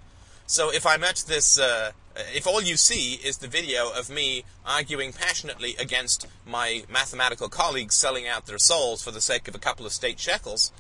So 0.50 0.72
if 0.72 0.84
I'm 0.84 1.02
this, 1.02 1.60
uh, 1.60 1.92
if 2.34 2.48
all 2.48 2.60
you 2.60 2.76
see 2.76 3.14
is 3.24 3.38
the 3.38 3.48
video 3.48 3.92
of 3.92 4.10
me 4.10 4.46
arguing 4.66 5.14
passionately 5.14 5.76
against 5.78 6.26
my 6.44 6.86
mathematical 6.90 7.50
colleagues 7.50 7.94
selling 7.94 8.28
out 8.28 8.48
their 8.48 8.58
souls 8.58 9.04
for 9.04 9.12
the 9.12 9.22
sake 9.22 9.48
of 9.48 9.54
a 9.54 9.60
couple 9.60 9.86
of 9.86 9.92
state 9.92 10.20
shekels, 10.20 10.72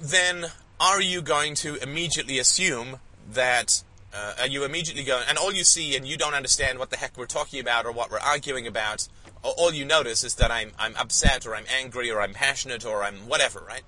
then 0.00 0.46
are 0.78 1.00
you 1.00 1.22
going 1.22 1.56
to 1.56 1.74
immediately 1.82 2.38
assume 2.38 3.00
that 3.28 3.82
uh, 4.14 4.34
are 4.38 4.46
you 4.46 4.62
immediately 4.62 5.02
going 5.02 5.24
and 5.28 5.36
all 5.36 5.52
you 5.52 5.64
see 5.64 5.96
and 5.96 6.06
you 6.06 6.16
don't 6.16 6.34
understand 6.34 6.78
what 6.78 6.90
the 6.90 6.96
heck 6.98 7.18
we're 7.18 7.26
talking 7.26 7.58
about 7.58 7.84
or 7.84 7.90
what 7.90 8.12
we're 8.12 8.20
arguing 8.20 8.64
about 8.64 9.08
all 9.42 9.74
you 9.74 9.84
notice 9.84 10.22
is 10.22 10.36
that 10.36 10.52
I'm, 10.52 10.70
I'm 10.78 10.94
upset 10.94 11.46
or 11.46 11.56
I'm 11.56 11.66
angry 11.68 12.12
or 12.12 12.20
I'm 12.20 12.34
passionate 12.34 12.86
or 12.86 13.02
I'm 13.02 13.26
whatever, 13.26 13.58
right? 13.66 13.82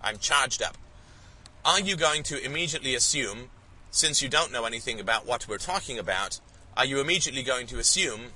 I'm 0.00 0.18
charged 0.18 0.62
up. 0.62 0.78
Are 1.64 1.80
you 1.80 1.96
going 1.96 2.22
to 2.24 2.40
immediately 2.40 2.94
assume, 2.94 3.50
since 3.90 4.22
you 4.22 4.28
don't 4.28 4.52
know 4.52 4.64
anything 4.64 5.00
about 5.00 5.26
what 5.26 5.48
we're 5.48 5.58
talking 5.58 5.98
about, 5.98 6.40
are 6.76 6.84
you 6.84 7.00
immediately 7.00 7.42
going 7.42 7.66
to 7.68 7.78
assume 7.78 8.32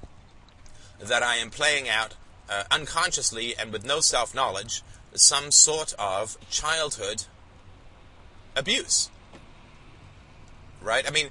that 1.01 1.23
I 1.23 1.37
am 1.37 1.51
playing 1.51 1.89
out 1.89 2.15
uh, 2.51 2.65
unconsciously 2.71 3.55
and 3.57 3.73
with 3.73 3.87
no 3.87 4.01
self 4.01 4.35
knowledge 4.35 4.83
some 5.15 5.51
sort 5.51 5.95
of 5.99 6.37
childhood 6.51 7.25
abuse? 8.57 9.11
Right? 10.83 11.07
I 11.07 11.11
mean, 11.11 11.31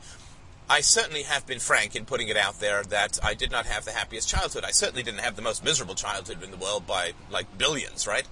I 0.70 0.80
certainly 0.82 1.24
have 1.24 1.46
been 1.46 1.60
frank 1.60 1.96
in 1.96 2.06
putting 2.06 2.30
it 2.30 2.38
out 2.38 2.60
there 2.60 2.84
that 2.84 3.20
I 3.22 3.34
did 3.34 3.52
not 3.52 3.66
have 3.66 3.86
the 3.86 3.92
happiest 3.92 4.30
childhood. 4.30 4.64
I 4.64 4.72
certainly 4.72 5.04
didn't 5.04 5.20
have 5.20 5.36
the 5.36 5.42
most 5.42 5.64
miserable 5.64 5.96
childhood 5.96 6.42
in 6.42 6.52
the 6.52 6.58
world 6.58 6.88
by 6.88 7.14
like 7.30 7.58
billions, 7.58 8.08
right? 8.08 8.28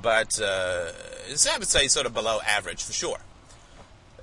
But 0.00 0.40
uh, 0.40 0.90
I 1.28 1.58
would 1.58 1.68
say 1.68 1.86
sort 1.88 2.06
of 2.06 2.14
below 2.14 2.40
average 2.46 2.82
for 2.82 2.92
sure. 2.92 3.18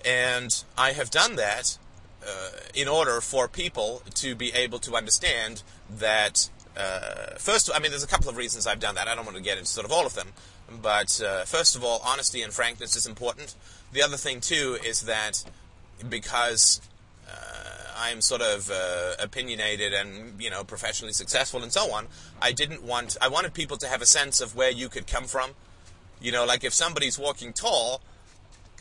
And 0.06 0.64
I 0.78 0.92
have 0.94 1.10
done 1.12 1.36
that 1.36 1.78
uh, 2.26 2.50
in 2.74 2.88
order 2.88 3.22
for 3.22 3.48
people 3.48 4.02
to 4.16 4.36
be 4.36 4.52
able 4.54 4.80
to 4.80 4.96
understand 4.96 5.64
that. 5.90 6.50
Uh, 6.78 7.36
first, 7.38 7.70
I 7.74 7.80
mean, 7.80 7.92
there's 7.92 8.04
a 8.04 8.08
couple 8.08 8.30
of 8.30 8.38
reasons 8.38 8.66
I've 8.66 8.80
done 8.80 8.96
that. 8.96 9.08
I 9.08 9.16
don't 9.16 9.26
want 9.26 9.38
to 9.38 9.44
get 9.44 9.58
into 9.58 9.70
sort 9.70 9.86
of 9.86 9.92
all 9.92 10.06
of 10.06 10.16
them, 10.16 10.30
but 10.82 11.22
uh, 11.22 11.44
first 11.44 11.76
of 11.76 11.84
all, 11.84 12.02
honesty 12.06 12.42
and 12.42 12.54
frankness 12.54 12.96
is 12.96 13.06
important. 13.06 13.56
The 13.92 14.02
other 14.02 14.16
thing 14.16 14.40
too 14.40 14.78
is 14.82 15.02
that 15.02 15.44
because 16.08 16.80
I'm 18.02 18.22
sort 18.22 18.42
of 18.42 18.72
uh, 18.72 19.14
opinionated 19.20 19.94
and 19.94 20.42
you 20.42 20.50
know 20.50 20.64
professionally 20.64 21.14
successful 21.14 21.62
and 21.62 21.72
so 21.72 21.94
on. 21.94 22.08
I 22.42 22.52
didn't 22.52 22.84
want. 22.84 23.16
I 23.22 23.28
wanted 23.28 23.54
people 23.54 23.78
to 23.78 23.88
have 23.88 24.02
a 24.02 24.06
sense 24.08 24.42
of 24.42 24.56
where 24.56 24.72
you 24.72 24.90
could 24.90 25.06
come 25.06 25.26
from. 25.26 25.52
You 26.20 26.32
know, 26.32 26.46
like 26.46 26.64
if 26.64 26.74
somebody's 26.74 27.20
walking 27.20 27.54
tall, 27.54 28.02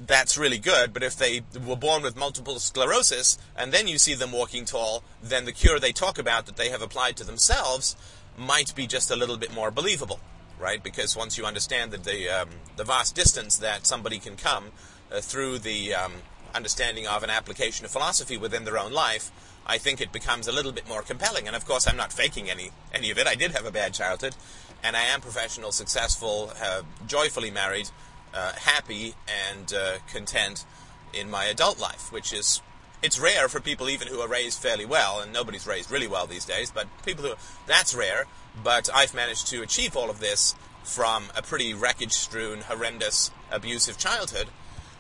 that's 0.07 0.39
really 0.39 0.59
good. 0.59 0.93
But 0.93 1.03
if 1.03 1.17
they 1.17 1.43
were 1.67 1.77
born 1.77 2.03
with 2.03 2.17
multiple 2.17 2.59
sclerosis 2.59 3.39
and 3.57 3.73
then 3.73 3.89
you 3.89 3.99
see 3.99 4.15
them 4.15 4.33
walking 4.33 4.65
tall, 4.65 5.05
then 5.23 5.45
the 5.45 5.53
cure 5.53 5.79
they 5.79 5.93
talk 5.93 6.19
about 6.19 6.47
that 6.47 6.57
they 6.57 6.71
have 6.71 6.83
applied 6.83 7.17
to 7.19 7.25
themselves 7.25 7.97
might 8.37 8.75
be 8.75 8.87
just 8.87 9.11
a 9.11 9.17
little 9.17 9.37
bit 9.37 9.53
more 9.53 9.71
believable, 9.71 10.21
right? 10.59 10.83
Because 10.83 11.17
once 11.17 11.37
you 11.37 11.45
understand 11.45 11.91
that 11.91 12.05
the 12.05 12.29
um, 12.29 12.49
the 12.77 12.85
vast 12.85 13.15
distance 13.15 13.59
that 13.59 13.87
somebody 13.87 14.19
can 14.19 14.37
come 14.37 14.73
uh, 15.13 15.21
through 15.21 15.59
the 15.59 15.95
um, 15.95 16.13
understanding 16.55 17.07
of 17.07 17.23
an 17.23 17.31
application 17.31 17.85
of 17.85 17.91
philosophy 17.91 18.37
within 18.37 18.65
their 18.65 18.79
own 18.79 18.93
life, 18.93 19.31
I 19.67 19.79
think 19.79 20.01
it 20.01 20.13
becomes 20.13 20.49
a 20.49 20.53
little 20.53 20.73
bit 20.73 20.89
more 20.89 21.03
compelling. 21.03 21.47
And 21.47 21.55
of 21.55 21.67
course, 21.67 21.87
I'm 21.87 21.97
not 21.97 22.13
faking 22.13 22.51
any 22.51 22.71
any 22.93 23.11
of 23.11 23.19
it. 23.19 23.27
I 23.27 23.35
did 23.35 23.53
have 23.53 23.67
a 23.67 23.71
bad 23.71 23.93
childhood, 23.95 24.35
and 24.83 24.97
I 24.97 25.03
am 25.03 25.21
professional, 25.21 25.73
successful, 25.73 26.53
uh, 26.63 26.83
joyfully 27.07 27.51
married, 27.51 27.91
uh, 28.35 28.53
happy, 28.53 29.15
and 29.49 29.73
uh, 29.73 29.99
content 30.13 30.65
in 31.13 31.31
my 31.31 31.45
adult 31.47 31.79
life, 31.81 32.13
which 32.13 32.33
is 32.33 32.63
it's 33.03 33.19
rare 33.19 33.49
for 33.49 33.61
people 33.61 33.89
even 33.89 34.09
who 34.09 34.21
are 34.21 34.29
raised 34.29 34.61
fairly 34.61 34.85
well, 34.85 35.21
and 35.21 35.33
nobody's 35.33 35.67
raised 35.67 35.91
really 35.91 36.09
well 36.09 36.27
these 36.27 36.45
days. 36.45 36.71
But 36.71 36.87
people 37.05 37.25
who 37.25 37.35
that's 37.67 37.95
rare. 37.95 38.27
But 38.63 38.91
I've 38.93 39.15
managed 39.15 39.47
to 39.49 39.63
achieve 39.63 39.97
all 39.97 40.11
of 40.11 40.21
this 40.21 40.55
from 40.83 41.31
a 41.37 41.43
pretty 41.43 41.73
wreckage-strewn, 41.73 42.63
horrendous, 42.63 43.31
abusive 43.53 43.97
childhood. 43.97 44.49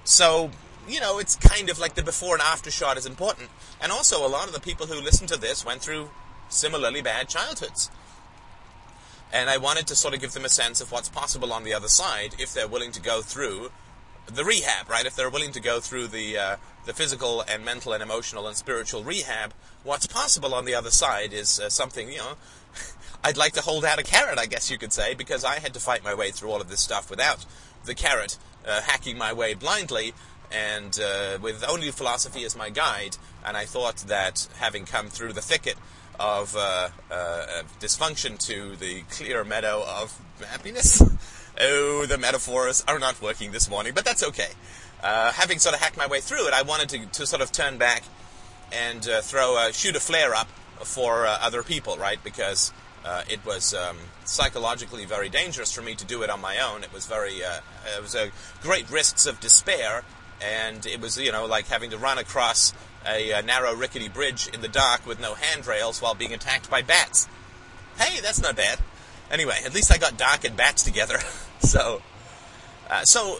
So 0.04 0.50
you 0.88 1.00
know, 1.00 1.18
it's 1.18 1.36
kind 1.36 1.70
of 1.70 1.78
like 1.78 1.94
the 1.94 2.02
before 2.02 2.34
and 2.34 2.42
after 2.42 2.70
shot 2.70 2.96
is 2.96 3.06
important. 3.06 3.48
And 3.80 3.92
also, 3.92 4.26
a 4.26 4.28
lot 4.28 4.48
of 4.48 4.54
the 4.54 4.60
people 4.60 4.86
who 4.86 5.00
listen 5.00 5.26
to 5.28 5.36
this 5.36 5.64
went 5.64 5.82
through 5.82 6.10
similarly 6.48 7.02
bad 7.02 7.28
childhoods. 7.28 7.90
And 9.32 9.48
I 9.48 9.58
wanted 9.58 9.86
to 9.88 9.96
sort 9.96 10.14
of 10.14 10.20
give 10.20 10.32
them 10.32 10.44
a 10.44 10.48
sense 10.48 10.80
of 10.80 10.90
what's 10.90 11.08
possible 11.08 11.52
on 11.52 11.64
the 11.64 11.72
other 11.72 11.88
side 11.88 12.34
if 12.38 12.52
they're 12.52 12.68
willing 12.68 12.92
to 12.92 13.00
go 13.00 13.22
through 13.22 13.70
the 14.26 14.44
rehab, 14.44 14.88
right? 14.88 15.06
If 15.06 15.16
they're 15.16 15.30
willing 15.30 15.52
to 15.52 15.60
go 15.60 15.80
through 15.80 16.08
the 16.08 16.38
uh, 16.38 16.56
the 16.86 16.92
physical 16.92 17.42
and 17.42 17.64
mental 17.64 17.92
and 17.92 18.02
emotional 18.02 18.46
and 18.46 18.56
spiritual 18.56 19.04
rehab, 19.04 19.52
what's 19.84 20.06
possible 20.06 20.54
on 20.54 20.64
the 20.64 20.74
other 20.74 20.90
side 20.90 21.32
is 21.32 21.60
uh, 21.60 21.68
something, 21.68 22.10
you 22.10 22.18
know. 22.18 22.34
I'd 23.24 23.36
like 23.36 23.52
to 23.52 23.60
hold 23.60 23.84
out 23.84 23.98
a 23.98 24.02
carrot, 24.02 24.38
I 24.38 24.46
guess 24.46 24.70
you 24.70 24.78
could 24.78 24.92
say, 24.92 25.14
because 25.14 25.44
I 25.44 25.58
had 25.58 25.74
to 25.74 25.80
fight 25.80 26.02
my 26.02 26.14
way 26.14 26.30
through 26.30 26.50
all 26.50 26.60
of 26.60 26.70
this 26.70 26.80
stuff 26.80 27.10
without 27.10 27.44
the 27.84 27.94
carrot 27.94 28.38
uh, 28.66 28.80
hacking 28.80 29.18
my 29.18 29.32
way 29.32 29.54
blindly 29.54 30.14
and 30.50 30.98
uh, 31.00 31.38
with 31.40 31.64
only 31.68 31.90
philosophy 31.90 32.44
as 32.44 32.56
my 32.56 32.70
guide, 32.70 33.16
and 33.44 33.56
I 33.56 33.64
thought 33.64 33.98
that 34.08 34.48
having 34.58 34.84
come 34.84 35.08
through 35.08 35.32
the 35.32 35.40
thicket 35.40 35.76
of 36.18 36.54
uh, 36.56 36.88
uh, 37.10 37.62
dysfunction 37.80 38.38
to 38.46 38.76
the 38.76 39.02
clear 39.10 39.44
meadow 39.44 39.84
of 39.86 40.18
happiness, 40.46 41.02
oh, 41.60 42.06
the 42.06 42.18
metaphors 42.18 42.84
are 42.88 42.98
not 42.98 43.20
working 43.22 43.52
this 43.52 43.70
morning, 43.70 43.92
but 43.94 44.04
that's 44.04 44.22
okay. 44.22 44.50
Uh, 45.02 45.32
having 45.32 45.58
sort 45.58 45.74
of 45.74 45.80
hacked 45.80 45.96
my 45.96 46.06
way 46.06 46.20
through 46.20 46.46
it, 46.46 46.52
I 46.52 46.62
wanted 46.62 46.88
to, 46.90 47.06
to 47.06 47.26
sort 47.26 47.42
of 47.42 47.52
turn 47.52 47.78
back 47.78 48.02
and 48.72 49.06
uh, 49.08 49.20
throw 49.22 49.56
a, 49.56 49.72
shoot 49.72 49.96
a 49.96 50.00
flare 50.00 50.34
up 50.34 50.48
for 50.84 51.26
uh, 51.26 51.38
other 51.40 51.62
people, 51.62 51.96
right? 51.96 52.22
Because 52.22 52.72
it 53.28 53.44
was 53.46 53.74
um, 53.74 53.96
psychologically 54.24 55.04
very 55.04 55.28
dangerous 55.28 55.72
for 55.72 55.82
me 55.82 55.94
to 55.94 56.04
do 56.04 56.22
it 56.22 56.30
on 56.30 56.40
my 56.40 56.58
own. 56.58 56.84
It 56.84 56.92
was 56.92 57.06
very, 57.06 57.36
it 57.36 58.02
was 58.02 58.14
a 58.14 58.30
great 58.62 58.90
risks 58.90 59.24
of 59.26 59.40
despair 59.40 60.04
and 60.42 60.86
it 60.86 61.00
was 61.00 61.18
you 61.18 61.32
know 61.32 61.46
like 61.46 61.68
having 61.68 61.90
to 61.90 61.98
run 61.98 62.18
across 62.18 62.72
a, 63.06 63.32
a, 63.32 63.42
narrow 63.42 63.74
rickety 63.74 64.08
bridge 64.08 64.48
in 64.52 64.60
the 64.60 64.68
dark 64.68 65.06
with 65.06 65.20
no 65.20 65.34
handrails 65.34 66.02
while 66.02 66.14
being 66.14 66.34
attacked 66.34 66.68
by 66.68 66.82
bats. 66.82 67.28
Hey, 67.98 68.20
that's 68.20 68.40
not 68.40 68.56
bad. 68.56 68.78
Anyway, 69.30 69.56
at 69.64 69.74
least 69.74 69.92
I 69.92 69.96
got 69.96 70.18
dark 70.18 70.44
and 70.44 70.56
bats 70.56 70.82
together. 70.82 71.18
so, 71.60 72.02
uh, 72.90 73.04
so 73.04 73.38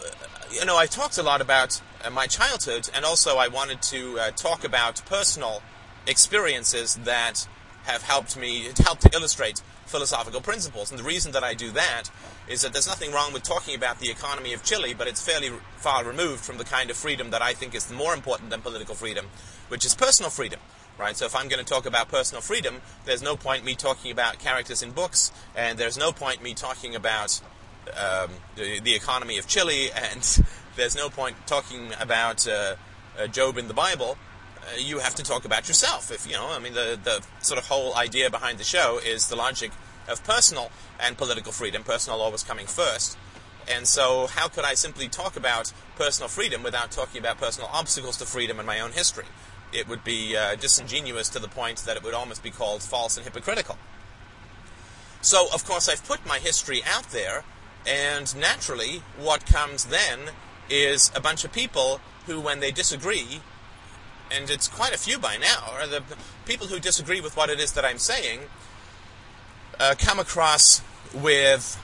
you 0.51 0.65
know, 0.65 0.77
I 0.77 0.85
talked 0.85 1.17
a 1.17 1.23
lot 1.23 1.41
about 1.41 1.81
uh, 2.03 2.09
my 2.09 2.27
childhood, 2.27 2.89
and 2.93 3.05
also 3.05 3.37
I 3.37 3.47
wanted 3.47 3.81
to 3.83 4.19
uh, 4.19 4.31
talk 4.31 4.63
about 4.63 5.01
personal 5.05 5.61
experiences 6.07 6.95
that 7.03 7.47
have 7.83 8.03
helped 8.03 8.37
me, 8.37 8.69
helped 8.83 9.03
to 9.03 9.09
illustrate 9.13 9.61
philosophical 9.91 10.41
principles. 10.41 10.89
And 10.89 10.99
the 10.99 11.03
reason 11.03 11.33
that 11.33 11.43
I 11.43 11.53
do 11.53 11.69
that 11.71 12.03
is 12.47 12.61
that 12.61 12.73
there's 12.73 12.87
nothing 12.87 13.11
wrong 13.11 13.33
with 13.33 13.43
talking 13.43 13.75
about 13.75 13.99
the 13.99 14.09
economy 14.09 14.53
of 14.53 14.63
Chile, 14.63 14.93
but 14.93 15.07
it's 15.07 15.23
fairly 15.23 15.51
far 15.77 16.03
removed 16.03 16.43
from 16.43 16.57
the 16.57 16.63
kind 16.63 16.89
of 16.89 16.97
freedom 16.97 17.29
that 17.31 17.41
I 17.41 17.53
think 17.53 17.75
is 17.75 17.91
more 17.91 18.13
important 18.13 18.49
than 18.49 18.61
political 18.61 18.95
freedom, 18.95 19.27
which 19.67 19.85
is 19.85 19.93
personal 19.93 20.31
freedom. 20.31 20.59
Right? 20.97 21.15
So 21.15 21.25
if 21.25 21.35
I'm 21.35 21.47
going 21.47 21.63
to 21.63 21.69
talk 21.69 21.85
about 21.85 22.09
personal 22.09 22.41
freedom, 22.41 22.81
there's 23.05 23.23
no 23.23 23.35
point 23.35 23.63
me 23.63 23.75
talking 23.75 24.11
about 24.11 24.39
characters 24.39 24.83
in 24.83 24.91
books, 24.91 25.31
and 25.55 25.77
there's 25.77 25.97
no 25.97 26.11
point 26.11 26.43
me 26.43 26.53
talking 26.53 26.95
about 26.95 27.41
um, 27.89 28.29
the, 28.55 28.79
the, 28.79 28.93
economy 28.93 29.37
of 29.37 29.47
Chile, 29.47 29.89
and 29.91 30.21
there's 30.75 30.95
no 30.95 31.09
point 31.09 31.35
talking 31.47 31.91
about 31.99 32.47
uh, 32.47 32.75
uh, 33.19 33.27
Job 33.27 33.57
in 33.57 33.67
the 33.67 33.73
Bible. 33.73 34.17
Uh, 34.63 34.77
you 34.77 34.99
have 34.99 35.15
to 35.15 35.23
talk 35.23 35.45
about 35.45 35.67
yourself. 35.67 36.11
If 36.11 36.27
you 36.27 36.33
know, 36.33 36.49
I 36.49 36.59
mean, 36.59 36.73
the 36.73 36.99
the 37.01 37.23
sort 37.39 37.59
of 37.59 37.67
whole 37.67 37.95
idea 37.95 38.29
behind 38.29 38.57
the 38.57 38.63
show 38.63 38.99
is 39.03 39.27
the 39.27 39.35
logic 39.35 39.71
of 40.07 40.23
personal 40.23 40.71
and 40.99 41.17
political 41.17 41.51
freedom. 41.51 41.83
Personal 41.83 42.21
always 42.21 42.43
coming 42.43 42.67
first. 42.67 43.17
And 43.69 43.87
so, 43.87 44.27
how 44.27 44.47
could 44.47 44.65
I 44.65 44.73
simply 44.73 45.07
talk 45.07 45.35
about 45.35 45.71
personal 45.95 46.27
freedom 46.27 46.63
without 46.63 46.91
talking 46.91 47.19
about 47.19 47.37
personal 47.37 47.69
obstacles 47.71 48.17
to 48.17 48.25
freedom 48.25 48.59
in 48.59 48.65
my 48.65 48.79
own 48.79 48.91
history? 48.91 49.25
It 49.71 49.87
would 49.87 50.03
be 50.03 50.35
uh, 50.35 50.55
disingenuous 50.55 51.29
to 51.29 51.39
the 51.39 51.47
point 51.47 51.79
that 51.79 51.95
it 51.95 52.03
would 52.03 52.13
almost 52.13 52.43
be 52.43 52.51
called 52.51 52.83
false 52.83 53.17
and 53.17 53.25
hypocritical. 53.25 53.77
So, 55.21 55.47
of 55.53 55.65
course, 55.65 55.87
I've 55.87 56.03
put 56.05 56.25
my 56.25 56.39
history 56.39 56.81
out 56.83 57.09
there, 57.11 57.43
and 57.85 58.35
naturally, 58.35 59.03
what 59.17 59.45
comes 59.45 59.85
then 59.85 60.31
is 60.69 61.11
a 61.15 61.21
bunch 61.21 61.45
of 61.45 61.53
people 61.53 62.01
who, 62.25 62.41
when 62.41 62.59
they 62.59 62.71
disagree, 62.71 63.41
and 64.35 64.49
it's 64.49 64.67
quite 64.67 64.93
a 64.93 64.97
few 64.97 65.19
by 65.19 65.37
now, 65.37 65.73
are 65.73 65.87
the 65.87 66.03
people 66.45 66.67
who 66.67 66.79
disagree 66.79 67.21
with 67.21 67.35
what 67.35 67.49
it 67.49 67.59
is 67.59 67.73
that 67.73 67.85
I'm 67.85 67.97
saying, 67.97 68.41
uh, 69.79 69.95
come 69.97 70.19
across 70.19 70.81
with 71.13 71.79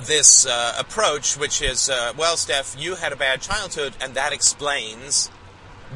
this 0.00 0.46
uh, 0.46 0.74
approach, 0.78 1.36
which 1.36 1.60
is, 1.60 1.90
uh, 1.90 2.12
well, 2.16 2.36
Steph, 2.36 2.76
you 2.78 2.94
had 2.94 3.12
a 3.12 3.16
bad 3.16 3.40
childhood, 3.40 3.94
and 4.00 4.14
that 4.14 4.32
explains 4.32 5.30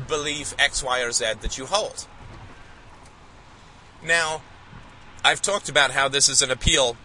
belief 0.08 0.54
X, 0.58 0.82
Y, 0.82 1.00
or 1.00 1.12
Z 1.12 1.24
that 1.40 1.58
you 1.58 1.66
hold. 1.66 2.06
Now, 4.04 4.42
I've 5.24 5.40
talked 5.40 5.68
about 5.68 5.92
how 5.92 6.08
this 6.08 6.28
is 6.28 6.42
an 6.42 6.50
appeal 6.50 6.96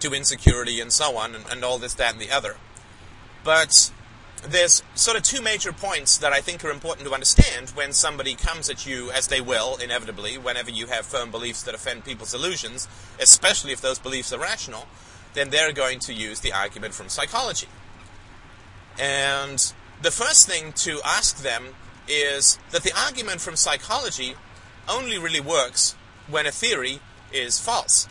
to 0.00 0.12
insecurity 0.12 0.80
and 0.80 0.92
so 0.92 1.16
on, 1.16 1.34
and, 1.34 1.44
and 1.50 1.64
all 1.64 1.78
this, 1.78 1.94
that, 1.94 2.12
and 2.12 2.20
the 2.20 2.30
other. 2.30 2.56
But 3.44 3.92
there's 4.42 4.82
sort 4.94 5.16
of 5.16 5.22
two 5.22 5.42
major 5.42 5.72
points 5.72 6.18
that 6.18 6.32
I 6.32 6.40
think 6.40 6.64
are 6.64 6.70
important 6.70 7.06
to 7.06 7.14
understand 7.14 7.70
when 7.70 7.92
somebody 7.92 8.34
comes 8.34 8.70
at 8.70 8.86
you, 8.86 9.10
as 9.10 9.28
they 9.28 9.40
will, 9.40 9.76
inevitably, 9.76 10.38
whenever 10.38 10.70
you 10.70 10.86
have 10.86 11.06
firm 11.06 11.30
beliefs 11.30 11.62
that 11.64 11.74
offend 11.74 12.04
people's 12.04 12.34
illusions, 12.34 12.88
especially 13.20 13.72
if 13.72 13.80
those 13.80 13.98
beliefs 13.98 14.32
are 14.32 14.38
rational, 14.38 14.86
then 15.34 15.50
they're 15.50 15.72
going 15.72 15.98
to 16.00 16.14
use 16.14 16.40
the 16.40 16.52
argument 16.52 16.94
from 16.94 17.08
psychology. 17.08 17.68
And 18.98 19.72
the 20.02 20.10
first 20.10 20.48
thing 20.48 20.72
to 20.72 21.00
ask 21.04 21.42
them 21.42 21.74
is 22.08 22.58
that 22.70 22.82
the 22.82 22.92
argument 22.96 23.40
from 23.40 23.56
psychology 23.56 24.34
only 24.88 25.18
really 25.18 25.40
works 25.40 25.94
when 26.28 26.46
a 26.46 26.50
theory 26.50 27.00
is 27.32 27.60
false. 27.60 28.08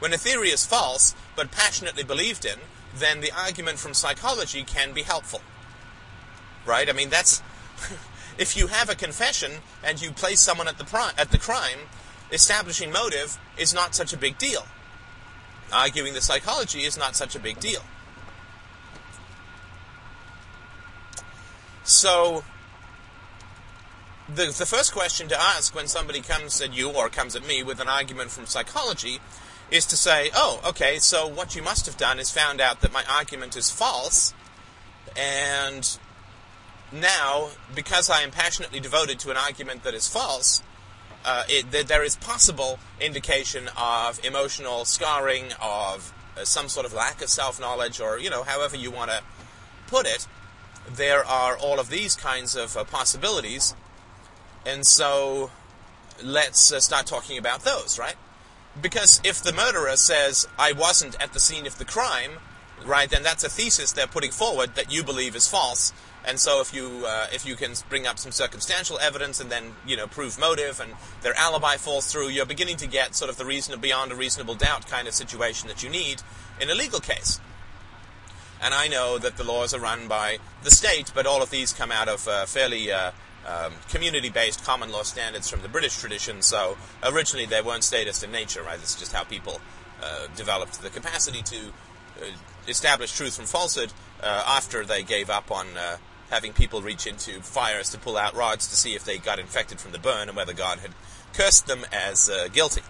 When 0.00 0.12
a 0.12 0.18
theory 0.18 0.48
is 0.48 0.66
false, 0.66 1.14
but 1.36 1.50
passionately 1.52 2.02
believed 2.02 2.44
in, 2.44 2.58
then 2.94 3.20
the 3.20 3.32
argument 3.32 3.78
from 3.78 3.94
psychology 3.94 4.62
can 4.62 4.92
be 4.92 5.02
helpful. 5.02 5.40
Right? 6.66 6.88
I 6.88 6.92
mean, 6.92 7.10
that's. 7.10 7.42
if 8.38 8.56
you 8.56 8.68
have 8.68 8.88
a 8.88 8.94
confession 8.94 9.52
and 9.84 10.00
you 10.00 10.10
place 10.10 10.40
someone 10.40 10.68
at 10.68 10.78
the, 10.78 10.84
pri- 10.84 11.12
at 11.18 11.30
the 11.30 11.38
crime, 11.38 11.80
establishing 12.30 12.90
motive 12.90 13.38
is 13.56 13.74
not 13.74 13.94
such 13.94 14.12
a 14.12 14.16
big 14.16 14.38
deal. 14.38 14.66
Arguing 15.72 16.14
the 16.14 16.20
psychology 16.20 16.80
is 16.80 16.96
not 16.98 17.16
such 17.16 17.34
a 17.34 17.38
big 17.38 17.60
deal. 17.60 17.82
So, 21.84 22.44
the, 24.28 24.46
the 24.46 24.66
first 24.66 24.92
question 24.92 25.28
to 25.28 25.40
ask 25.40 25.74
when 25.74 25.88
somebody 25.88 26.20
comes 26.20 26.60
at 26.60 26.74
you 26.74 26.90
or 26.90 27.08
comes 27.08 27.34
at 27.34 27.46
me 27.46 27.62
with 27.62 27.80
an 27.80 27.88
argument 27.88 28.30
from 28.30 28.46
psychology 28.46 29.18
is 29.72 29.86
to 29.86 29.96
say, 29.96 30.30
oh, 30.34 30.60
okay, 30.66 30.98
so 30.98 31.26
what 31.26 31.56
you 31.56 31.62
must 31.62 31.86
have 31.86 31.96
done 31.96 32.18
is 32.18 32.30
found 32.30 32.60
out 32.60 32.80
that 32.82 32.92
my 32.92 33.04
argument 33.10 33.56
is 33.56 33.70
false, 33.70 34.34
and 35.16 35.98
now, 36.92 37.48
because 37.74 38.10
I 38.10 38.20
am 38.22 38.30
passionately 38.30 38.80
devoted 38.80 39.18
to 39.20 39.30
an 39.30 39.36
argument 39.36 39.82
that 39.84 39.94
is 39.94 40.06
false, 40.06 40.62
uh, 41.24 41.44
it, 41.48 41.70
th- 41.72 41.86
there 41.86 42.02
is 42.02 42.16
possible 42.16 42.78
indication 43.00 43.68
of 43.76 44.22
emotional 44.24 44.84
scarring, 44.84 45.52
of 45.60 46.12
uh, 46.36 46.44
some 46.44 46.68
sort 46.68 46.84
of 46.84 46.92
lack 46.92 47.22
of 47.22 47.28
self 47.28 47.60
knowledge, 47.60 48.00
or, 48.00 48.18
you 48.18 48.28
know, 48.28 48.42
however 48.42 48.76
you 48.76 48.90
want 48.90 49.10
to 49.10 49.22
put 49.86 50.06
it. 50.06 50.26
There 50.90 51.24
are 51.24 51.56
all 51.56 51.78
of 51.78 51.90
these 51.90 52.16
kinds 52.16 52.56
of 52.56 52.76
uh, 52.76 52.84
possibilities 52.84 53.74
and 54.64 54.86
so 54.86 55.50
let's 56.22 56.72
uh, 56.72 56.80
start 56.80 57.06
talking 57.06 57.38
about 57.38 57.64
those, 57.64 57.98
right? 57.98 58.14
Because 58.80 59.20
if 59.22 59.42
the 59.42 59.52
murderer 59.52 59.96
says, 59.96 60.48
I 60.58 60.72
wasn't 60.72 61.20
at 61.22 61.32
the 61.32 61.40
scene 61.40 61.66
of 61.66 61.78
the 61.78 61.84
crime, 61.84 62.32
right, 62.84 63.10
then 63.10 63.22
that's 63.22 63.44
a 63.44 63.48
thesis 63.48 63.92
they're 63.92 64.06
putting 64.06 64.30
forward 64.30 64.74
that 64.76 64.90
you 64.92 65.04
believe 65.04 65.36
is 65.36 65.46
false. 65.46 65.92
And 66.24 66.38
so 66.38 66.60
if 66.60 66.72
you 66.72 67.04
uh, 67.04 67.26
if 67.32 67.44
you 67.44 67.56
can 67.56 67.72
bring 67.88 68.06
up 68.06 68.18
some 68.18 68.30
circumstantial 68.30 68.98
evidence 69.00 69.40
and 69.40 69.50
then 69.50 69.74
you 69.84 69.96
know 69.96 70.06
prove 70.06 70.38
motive 70.38 70.78
and 70.80 70.92
their 71.22 71.36
alibi 71.36 71.76
falls 71.76 72.10
through, 72.10 72.28
you're 72.28 72.46
beginning 72.46 72.76
to 72.76 72.86
get 72.86 73.16
sort 73.16 73.28
of 73.28 73.36
the 73.36 73.44
reason 73.44 73.78
beyond 73.80 74.12
a 74.12 74.14
reasonable 74.14 74.54
doubt 74.54 74.86
kind 74.86 75.08
of 75.08 75.14
situation 75.14 75.68
that 75.68 75.82
you 75.82 75.90
need 75.90 76.22
in 76.60 76.70
a 76.70 76.74
legal 76.74 77.00
case. 77.00 77.40
And 78.60 78.72
I 78.72 78.86
know 78.86 79.18
that 79.18 79.36
the 79.36 79.42
laws 79.42 79.74
are 79.74 79.80
run 79.80 80.06
by 80.06 80.38
the 80.62 80.70
state, 80.70 81.10
but 81.12 81.26
all 81.26 81.42
of 81.42 81.50
these 81.50 81.72
come 81.72 81.90
out 81.90 82.08
of 82.08 82.28
uh, 82.28 82.46
fairly 82.46 82.92
uh, 82.92 83.10
um, 83.46 83.72
community-based 83.88 84.64
common 84.64 84.90
law 84.92 85.02
standards 85.02 85.48
from 85.50 85.62
the 85.62 85.68
British 85.68 85.98
tradition. 85.98 86.42
So 86.42 86.76
originally 87.02 87.46
they 87.46 87.60
weren't 87.60 87.84
statist 87.84 88.22
in 88.22 88.32
nature, 88.32 88.62
right? 88.62 88.82
Is 88.82 88.94
just 88.94 89.12
how 89.12 89.24
people 89.24 89.60
uh, 90.02 90.26
developed 90.36 90.80
the 90.82 90.90
capacity 90.90 91.42
to 91.42 91.56
uh, 92.20 92.24
establish 92.68 93.12
truth 93.12 93.36
from 93.36 93.46
falsehood 93.46 93.92
uh, 94.22 94.44
after 94.46 94.84
they 94.84 95.02
gave 95.02 95.30
up 95.30 95.50
on 95.50 95.66
uh, 95.76 95.96
having 96.30 96.52
people 96.52 96.80
reach 96.80 97.06
into 97.06 97.40
fires 97.42 97.90
to 97.90 97.98
pull 97.98 98.16
out 98.16 98.34
rods 98.34 98.66
to 98.68 98.76
see 98.76 98.94
if 98.94 99.04
they 99.04 99.18
got 99.18 99.38
infected 99.38 99.80
from 99.80 99.92
the 99.92 99.98
burn 99.98 100.28
and 100.28 100.36
whether 100.36 100.52
God 100.52 100.78
had 100.78 100.92
cursed 101.34 101.66
them 101.66 101.84
as 101.92 102.30
uh, 102.30 102.48
guilty. 102.52 102.82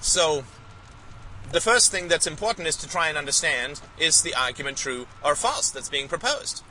So 0.00 0.44
the 1.52 1.60
first 1.60 1.90
thing 1.90 2.08
that's 2.08 2.26
important 2.26 2.66
is 2.66 2.76
to 2.76 2.88
try 2.88 3.08
and 3.08 3.16
understand 3.16 3.80
is 3.98 4.22
the 4.22 4.34
argument 4.34 4.76
true 4.76 5.06
or 5.24 5.34
false 5.34 5.70
that's 5.70 5.88
being 5.88 6.08
proposed. 6.08 6.64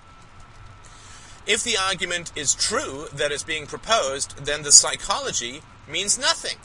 If 1.48 1.64
the 1.64 1.78
argument 1.78 2.32
is 2.36 2.54
true 2.54 3.08
that 3.14 3.32
is 3.32 3.44
being 3.44 3.66
proposed, 3.66 4.46
then 4.46 4.64
the 4.64 4.72
psychology 4.72 5.62
means 5.90 6.18
nothing. 6.18 6.58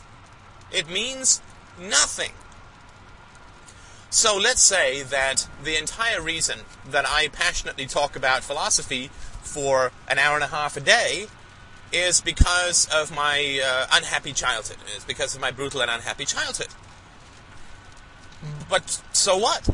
It 0.71 0.89
means 0.89 1.41
nothing. 1.79 2.31
So 4.09 4.37
let's 4.37 4.61
say 4.61 5.03
that 5.03 5.47
the 5.63 5.77
entire 5.77 6.21
reason 6.21 6.59
that 6.89 7.05
I 7.07 7.27
passionately 7.27 7.85
talk 7.85 8.15
about 8.15 8.43
philosophy 8.43 9.09
for 9.41 9.91
an 10.07 10.17
hour 10.17 10.35
and 10.35 10.43
a 10.43 10.47
half 10.47 10.77
a 10.77 10.79
day 10.79 11.27
is 11.91 12.21
because 12.21 12.87
of 12.93 13.13
my 13.13 13.61
uh, 13.63 13.87
unhappy 13.91 14.33
childhood. 14.33 14.77
It's 14.95 15.05
because 15.05 15.35
of 15.35 15.41
my 15.41 15.51
brutal 15.51 15.81
and 15.81 15.91
unhappy 15.91 16.25
childhood. 16.25 16.69
But 18.69 19.01
so 19.11 19.37
what? 19.37 19.69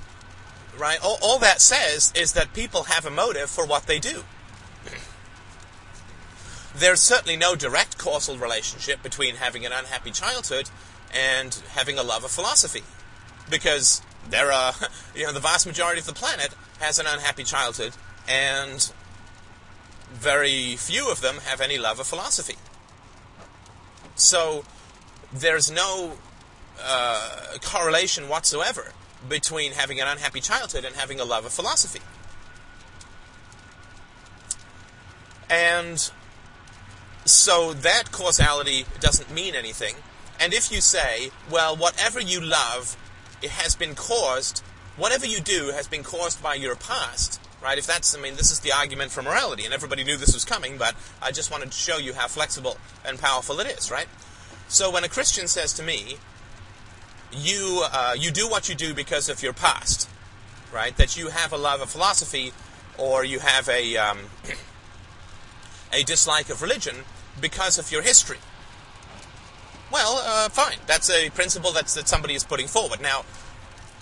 Right? 0.78 1.00
All, 1.04 1.18
all 1.22 1.40
that 1.40 1.62
says 1.62 2.12
is 2.16 2.34
that 2.34 2.54
people 2.54 2.84
have 2.84 3.06
a 3.06 3.12
motive 3.12 3.50
for 3.50 3.66
what 3.66 3.88
they 3.88 4.00
do. 4.00 4.24
There's 6.76 7.02
certainly 7.02 7.36
no 7.36 7.56
direct 7.56 7.98
causal 7.98 8.38
relationship 8.38 9.04
between 9.04 9.36
having 9.36 9.66
an 9.66 9.72
unhappy 9.72 10.12
childhood 10.12 10.70
and 11.14 11.54
having 11.70 12.00
a 12.00 12.04
love 12.04 12.24
of 12.24 12.32
philosophy. 12.32 12.82
Because 13.50 14.02
there 14.28 14.52
are, 14.52 14.74
you 15.16 15.26
know, 15.26 15.34
the 15.34 15.40
vast 15.40 15.68
majority 15.68 16.00
of 16.00 16.06
the 16.06 16.14
planet 16.14 16.50
has 16.80 17.00
an 17.00 17.06
unhappy 17.08 17.44
childhood, 17.44 17.94
and 18.28 18.92
very 20.12 20.76
few 20.76 21.12
of 21.12 21.22
them 21.22 21.38
have 21.46 21.62
any 21.62 21.78
love 21.78 22.00
of 22.00 22.08
philosophy. 22.08 22.56
So 24.16 24.64
there's 25.32 25.72
no 25.72 26.14
uh, 26.82 27.58
correlation 27.62 28.30
whatsoever 28.30 28.94
between 29.28 29.74
having 29.74 30.00
an 30.00 30.08
unhappy 30.08 30.42
childhood 30.42 30.86
and 30.86 30.96
having 30.96 31.20
a 31.20 31.26
love 31.26 31.46
of 31.46 31.54
philosophy. 31.54 32.02
And 35.50 36.12
so 37.26 37.74
that 37.74 38.12
causality 38.12 38.86
doesn't 39.00 39.32
mean 39.34 39.56
anything. 39.56 39.96
And 40.40 40.54
if 40.54 40.72
you 40.72 40.82
say, 40.82 41.32
well, 41.50 41.76
whatever 41.76 42.20
you 42.20 42.42
love, 42.42 42.98
it 43.42 43.52
has 43.52 43.76
been 43.76 43.96
caused, 43.96 44.60
whatever 44.98 45.26
you 45.26 45.40
do 45.40 45.72
has 45.74 45.88
been 45.88 46.04
caused 46.04 46.42
by 46.42 46.56
your 46.56 46.76
past, 46.76 47.40
right? 47.62 47.78
If 47.78 47.88
that's, 47.88 48.16
I 48.16 48.20
mean, 48.20 48.36
this 48.36 48.52
is 48.52 48.60
the 48.60 48.72
argument 48.72 49.12
for 49.12 49.22
morality, 49.22 49.64
and 49.64 49.74
everybody 49.74 50.04
knew 50.04 50.18
this 50.18 50.34
was 50.34 50.44
coming, 50.44 50.78
but 50.78 50.96
I 51.22 51.32
just 51.32 51.52
wanted 51.52 51.72
to 51.72 51.78
show 51.78 51.98
you 51.98 52.14
how 52.14 52.28
flexible 52.28 52.78
and 53.06 53.20
powerful 53.20 53.60
it 53.60 53.68
is, 53.68 53.90
right? 53.90 54.08
So 54.68 54.92
when 54.92 55.04
a 55.04 55.10
Christian 55.10 55.48
says 55.48 55.72
to 55.74 55.84
me, 55.84 56.18
you, 57.32 57.86
uh, 57.92 58.16
you 58.18 58.32
do 58.32 58.50
what 58.50 58.70
you 58.70 58.76
do 58.76 58.94
because 58.94 59.30
of 59.30 59.42
your 59.42 59.54
past, 59.54 60.10
right? 60.74 60.96
That 60.98 61.18
you 61.18 61.30
have 61.30 61.54
a 61.54 61.58
love 61.58 61.82
of 61.82 61.90
philosophy, 61.90 62.52
or 62.98 63.24
you 63.24 63.40
have 63.40 63.70
a, 63.70 63.98
um, 63.98 64.20
a 65.94 66.04
dislike 66.04 66.50
of 66.50 66.62
religion 66.62 66.96
because 67.40 67.78
of 67.78 67.92
your 67.92 68.02
history. 68.02 68.40
Well, 69.92 70.22
uh, 70.26 70.50
fine. 70.50 70.78
That's 70.88 71.10
a 71.10 71.30
principle 71.30 71.72
that's, 71.72 71.94
that 71.94 72.08
somebody 72.08 72.34
is 72.34 72.44
putting 72.44 72.68
forward. 72.68 73.00
Now, 73.02 73.26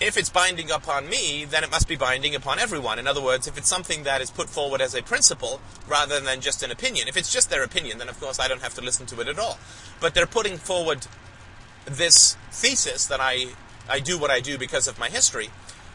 if 0.00 0.16
it's 0.16 0.30
binding 0.30 0.70
upon 0.70 1.08
me, 1.08 1.44
then 1.44 1.62
it 1.62 1.70
must 1.70 1.86
be 1.86 1.96
binding 1.96 2.34
upon 2.34 2.58
everyone. 2.58 2.98
In 2.98 3.06
other 3.06 3.22
words, 3.22 3.46
if 3.46 3.56
it's 3.56 3.68
something 3.68 4.02
that 4.02 4.20
is 4.20 4.30
put 4.30 4.48
forward 4.48 4.80
as 4.80 4.94
a 4.94 5.02
principle 5.02 5.60
rather 5.86 6.18
than 6.18 6.40
just 6.40 6.62
an 6.62 6.70
opinion, 6.70 7.08
if 7.08 7.16
it's 7.16 7.32
just 7.32 7.50
their 7.50 7.62
opinion, 7.62 7.98
then 7.98 8.08
of 8.08 8.18
course 8.18 8.40
I 8.40 8.48
don't 8.48 8.62
have 8.62 8.74
to 8.74 8.80
listen 8.80 9.06
to 9.06 9.20
it 9.20 9.28
at 9.28 9.38
all. 9.38 9.58
But 10.00 10.14
they're 10.14 10.26
putting 10.26 10.56
forward 10.56 11.06
this 11.84 12.36
thesis 12.50 13.06
that 13.06 13.20
I, 13.20 13.48
I 13.88 14.00
do 14.00 14.18
what 14.18 14.30
I 14.30 14.40
do 14.40 14.58
because 14.58 14.88
of 14.88 14.98
my 14.98 15.08
history 15.08 15.50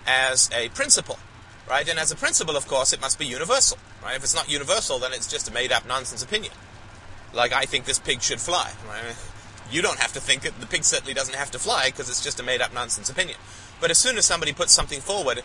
as 0.06 0.50
a 0.54 0.70
principle, 0.70 1.20
right? 1.70 1.88
And 1.88 2.00
as 2.00 2.12
a 2.12 2.16
principle, 2.16 2.56
of 2.56 2.68
course, 2.68 2.94
it 2.94 3.02
must 3.02 3.20
be 3.20 3.26
universal, 3.26 3.78
right? 4.04 4.16
If 4.16 4.24
it's 4.24 4.36
not 4.36 4.50
universal, 4.50 5.00
then 5.00 5.14
it's 5.14 5.30
just 5.30 5.50
a 5.50 5.54
made 5.54 5.72
up 5.72 5.88
nonsense 5.88 6.24
opinion. 6.24 6.54
Like, 7.34 7.54
I 7.54 7.64
think 7.64 7.86
this 7.86 8.00
pig 8.00 8.22
should 8.22 8.42
fly, 8.42 8.72
right? 8.88 9.16
You 9.70 9.82
don't 9.82 10.00
have 10.00 10.14
to 10.14 10.22
think 10.22 10.46
it. 10.46 10.58
The 10.62 10.66
pig 10.66 10.86
certainly 10.86 11.14
doesn't 11.14 11.36
have 11.36 11.52
to 11.52 11.60
fly 11.60 11.88
because 11.88 12.10
it's 12.10 12.24
just 12.24 12.40
a 12.40 12.44
made 12.44 12.62
up 12.62 12.74
nonsense 12.74 13.10
opinion. 13.10 13.38
But 13.82 13.92
as 13.92 13.98
soon 13.98 14.18
as 14.18 14.26
somebody 14.26 14.54
puts 14.54 14.72
something 14.72 15.02
forward 15.02 15.44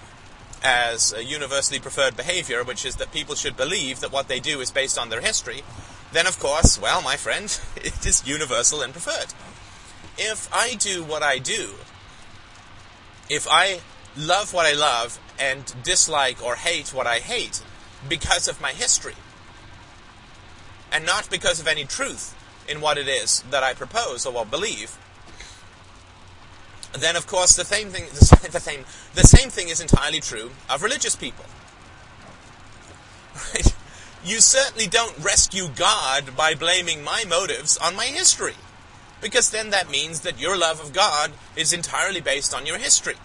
as 0.63 1.13
a 1.13 1.25
universally 1.25 1.81
preferred 1.81 2.17
behavior, 2.17 2.63
which 2.63 2.85
is 2.85 2.95
that 2.97 3.11
people 3.11 3.35
should 3.35 3.57
believe 3.57 3.99
that 3.99 4.13
what 4.13 4.29
they 4.29 4.39
do 4.39 4.61
is 4.61 4.71
based 4.71 4.97
on 4.97 5.11
their 5.11 5.21
history, 5.21 5.63
then 6.13 6.29
of 6.29 6.39
course, 6.39 6.81
well, 6.81 7.03
my 7.03 7.17
friend, 7.17 7.59
it 7.77 8.07
is 8.07 8.25
universal 8.25 8.81
and 8.81 8.93
preferred. 8.93 9.35
If 10.17 10.49
I 10.53 10.75
do 10.75 11.03
what 11.03 11.25
I 11.25 11.39
do, 11.39 11.75
if 13.29 13.49
I 13.51 13.81
love 14.17 14.53
what 14.53 14.67
I 14.67 14.75
love 14.75 15.19
and 15.43 15.75
dislike 15.83 16.43
or 16.43 16.55
hate 16.55 16.95
what 16.95 17.07
I 17.07 17.19
hate 17.19 17.63
because 18.09 18.49
of 18.49 18.61
my 18.61 18.73
history, 18.85 19.17
and 20.93 21.05
not 21.05 21.29
because 21.31 21.59
of 21.61 21.67
any 21.67 21.85
truth 21.85 22.35
in 22.69 22.81
what 22.81 22.97
it 22.99 23.09
is 23.09 23.43
that 23.51 23.63
I 23.63 23.75
propose 23.75 24.25
or 24.27 24.33
what 24.33 24.51
believe, 24.51 24.97
then 26.93 27.17
of 27.17 27.27
course 27.27 27.57
the 27.57 27.65
same 27.65 27.89
thing 27.89 28.05
the 28.53 28.61
same 28.61 28.85
the 29.15 29.27
same 29.37 29.51
thing 29.51 29.69
is 29.69 29.81
entirely 29.81 30.21
true 30.21 30.51
of 30.71 30.83
religious 30.83 31.17
people. 31.17 31.47
Right? 33.55 33.75
You 34.25 34.41
certainly 34.41 34.87
don't 34.87 35.19
rescue 35.19 35.67
God 35.75 36.37
by 36.37 36.55
blaming 36.55 37.03
my 37.03 37.25
motives 37.29 37.77
on 37.77 37.97
my 37.97 38.07
history. 38.07 38.55
Because 39.21 39.51
then 39.51 39.71
that 39.71 39.91
means 39.91 40.21
that 40.21 40.41
your 40.41 40.57
love 40.59 40.81
of 40.81 40.93
God 40.93 41.33
is 41.57 41.73
entirely 41.73 42.21
based 42.21 42.55
on 42.55 42.67
your 42.67 42.79
history. 42.79 43.17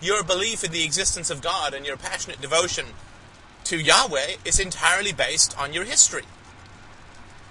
Your 0.00 0.22
belief 0.22 0.64
in 0.64 0.72
the 0.72 0.84
existence 0.84 1.30
of 1.30 1.40
God 1.40 1.74
and 1.74 1.86
your 1.86 1.96
passionate 1.96 2.40
devotion 2.40 2.86
to 3.64 3.78
Yahweh 3.78 4.36
is 4.44 4.60
entirely 4.60 5.12
based 5.12 5.58
on 5.58 5.72
your 5.72 5.84
history. 5.84 6.24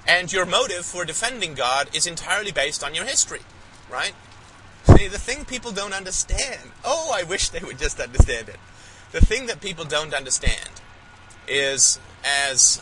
And 0.07 0.31
your 0.31 0.45
motive 0.45 0.85
for 0.85 1.05
defending 1.05 1.53
God 1.53 1.89
is 1.95 2.05
entirely 2.05 2.51
based 2.51 2.83
on 2.83 2.93
your 2.93 3.05
history 3.05 3.39
right? 3.93 4.13
See, 4.83 5.07
the 5.07 5.19
thing 5.19 5.45
people 5.45 5.71
don't 5.71 5.93
understand, 5.93 6.71
oh, 6.83 7.11
I 7.13 7.23
wish 7.23 7.49
they 7.49 7.59
would 7.59 7.77
just 7.77 7.99
understand 7.99 8.49
it. 8.49 8.57
The 9.11 9.21
thing 9.21 9.45
that 9.45 9.61
people 9.61 9.85
don't 9.85 10.13
understand 10.13 10.81
is, 11.47 11.99
as 12.25 12.81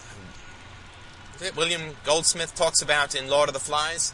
William 1.55 1.97
Goldsmith 2.05 2.55
talks 2.55 2.81
about 2.81 3.13
in 3.13 3.29
Lord 3.29 3.49
of 3.49 3.53
the 3.53 3.59
Flies, 3.59 4.13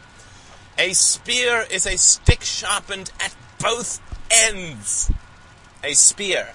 a 0.76 0.92
spear 0.92 1.64
is 1.70 1.86
a 1.86 1.96
stick 1.96 2.42
sharpened 2.42 3.12
at 3.20 3.34
both 3.60 4.00
ends. 4.30 5.10
A 5.82 5.94
spear 5.94 6.54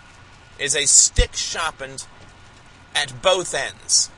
is 0.60 0.76
a 0.76 0.86
stick 0.86 1.36
sharpened 1.36 2.06
at 2.96 3.22
both 3.22 3.54
ends. 3.54 4.10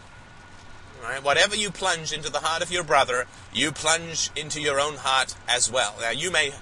Right? 1.02 1.24
Whatever 1.24 1.56
you 1.56 1.70
plunge 1.70 2.12
into 2.12 2.32
the 2.32 2.39
heart 2.39 2.63
of 2.63 2.72
your 2.72 2.84
brother, 2.84 3.26
you 3.54 3.72
plunge 3.72 4.32
into 4.36 4.60
your 4.60 4.80
own 4.80 4.96
heart 4.96 5.36
as 5.48 5.72
well. 5.72 5.96
Now, 6.02 6.10
you 6.10 6.32
may 6.32 6.54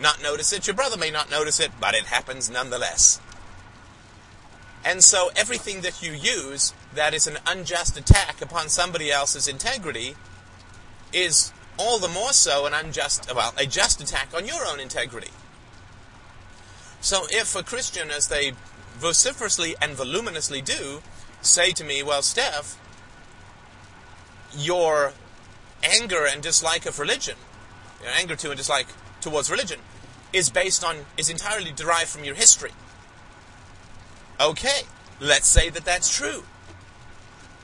not 0.00 0.22
notice 0.22 0.52
it, 0.52 0.66
your 0.66 0.74
brother 0.74 0.96
may 0.96 1.10
not 1.10 1.30
notice 1.30 1.60
it, 1.60 1.72
but 1.78 1.94
it 1.94 2.04
happens 2.04 2.48
nonetheless. 2.48 3.20
And 4.82 5.04
so, 5.04 5.30
everything 5.36 5.82
that 5.82 6.02
you 6.02 6.12
use 6.12 6.72
that 6.94 7.12
is 7.12 7.26
an 7.26 7.36
unjust 7.46 7.98
attack 7.98 8.40
upon 8.40 8.70
somebody 8.70 9.10
else's 9.12 9.46
integrity 9.46 10.14
is 11.12 11.52
all 11.78 11.98
the 11.98 12.08
more 12.08 12.32
so 12.32 12.64
an 12.64 12.72
unjust, 12.72 13.30
well, 13.34 13.52
a 13.58 13.66
just 13.66 14.00
attack 14.00 14.28
on 14.34 14.46
your 14.46 14.64
own 14.66 14.80
integrity. 14.80 15.30
So, 17.00 17.26
if 17.30 17.56
a 17.56 17.62
Christian, 17.62 18.10
as 18.10 18.28
they 18.28 18.52
vociferously 18.98 19.74
and 19.80 19.92
voluminously 19.92 20.60
do, 20.60 21.00
say 21.40 21.72
to 21.72 21.84
me, 21.84 22.02
Well, 22.02 22.22
Steph, 22.22 22.78
your 24.56 25.14
anger 25.82 26.26
and 26.26 26.42
dislike 26.42 26.84
of 26.86 26.98
religion, 26.98 27.36
your 28.02 28.10
anger 28.12 28.36
to 28.36 28.50
and 28.50 28.58
dislike 28.58 28.88
towards 29.20 29.50
religion, 29.50 29.80
is 30.32 30.50
based 30.50 30.84
on, 30.84 31.06
is 31.16 31.30
entirely 31.30 31.72
derived 31.72 32.10
from 32.10 32.24
your 32.24 32.34
history. 32.34 32.72
Okay, 34.38 34.82
let's 35.20 35.48
say 35.48 35.70
that 35.70 35.84
that's 35.84 36.14
true. 36.14 36.44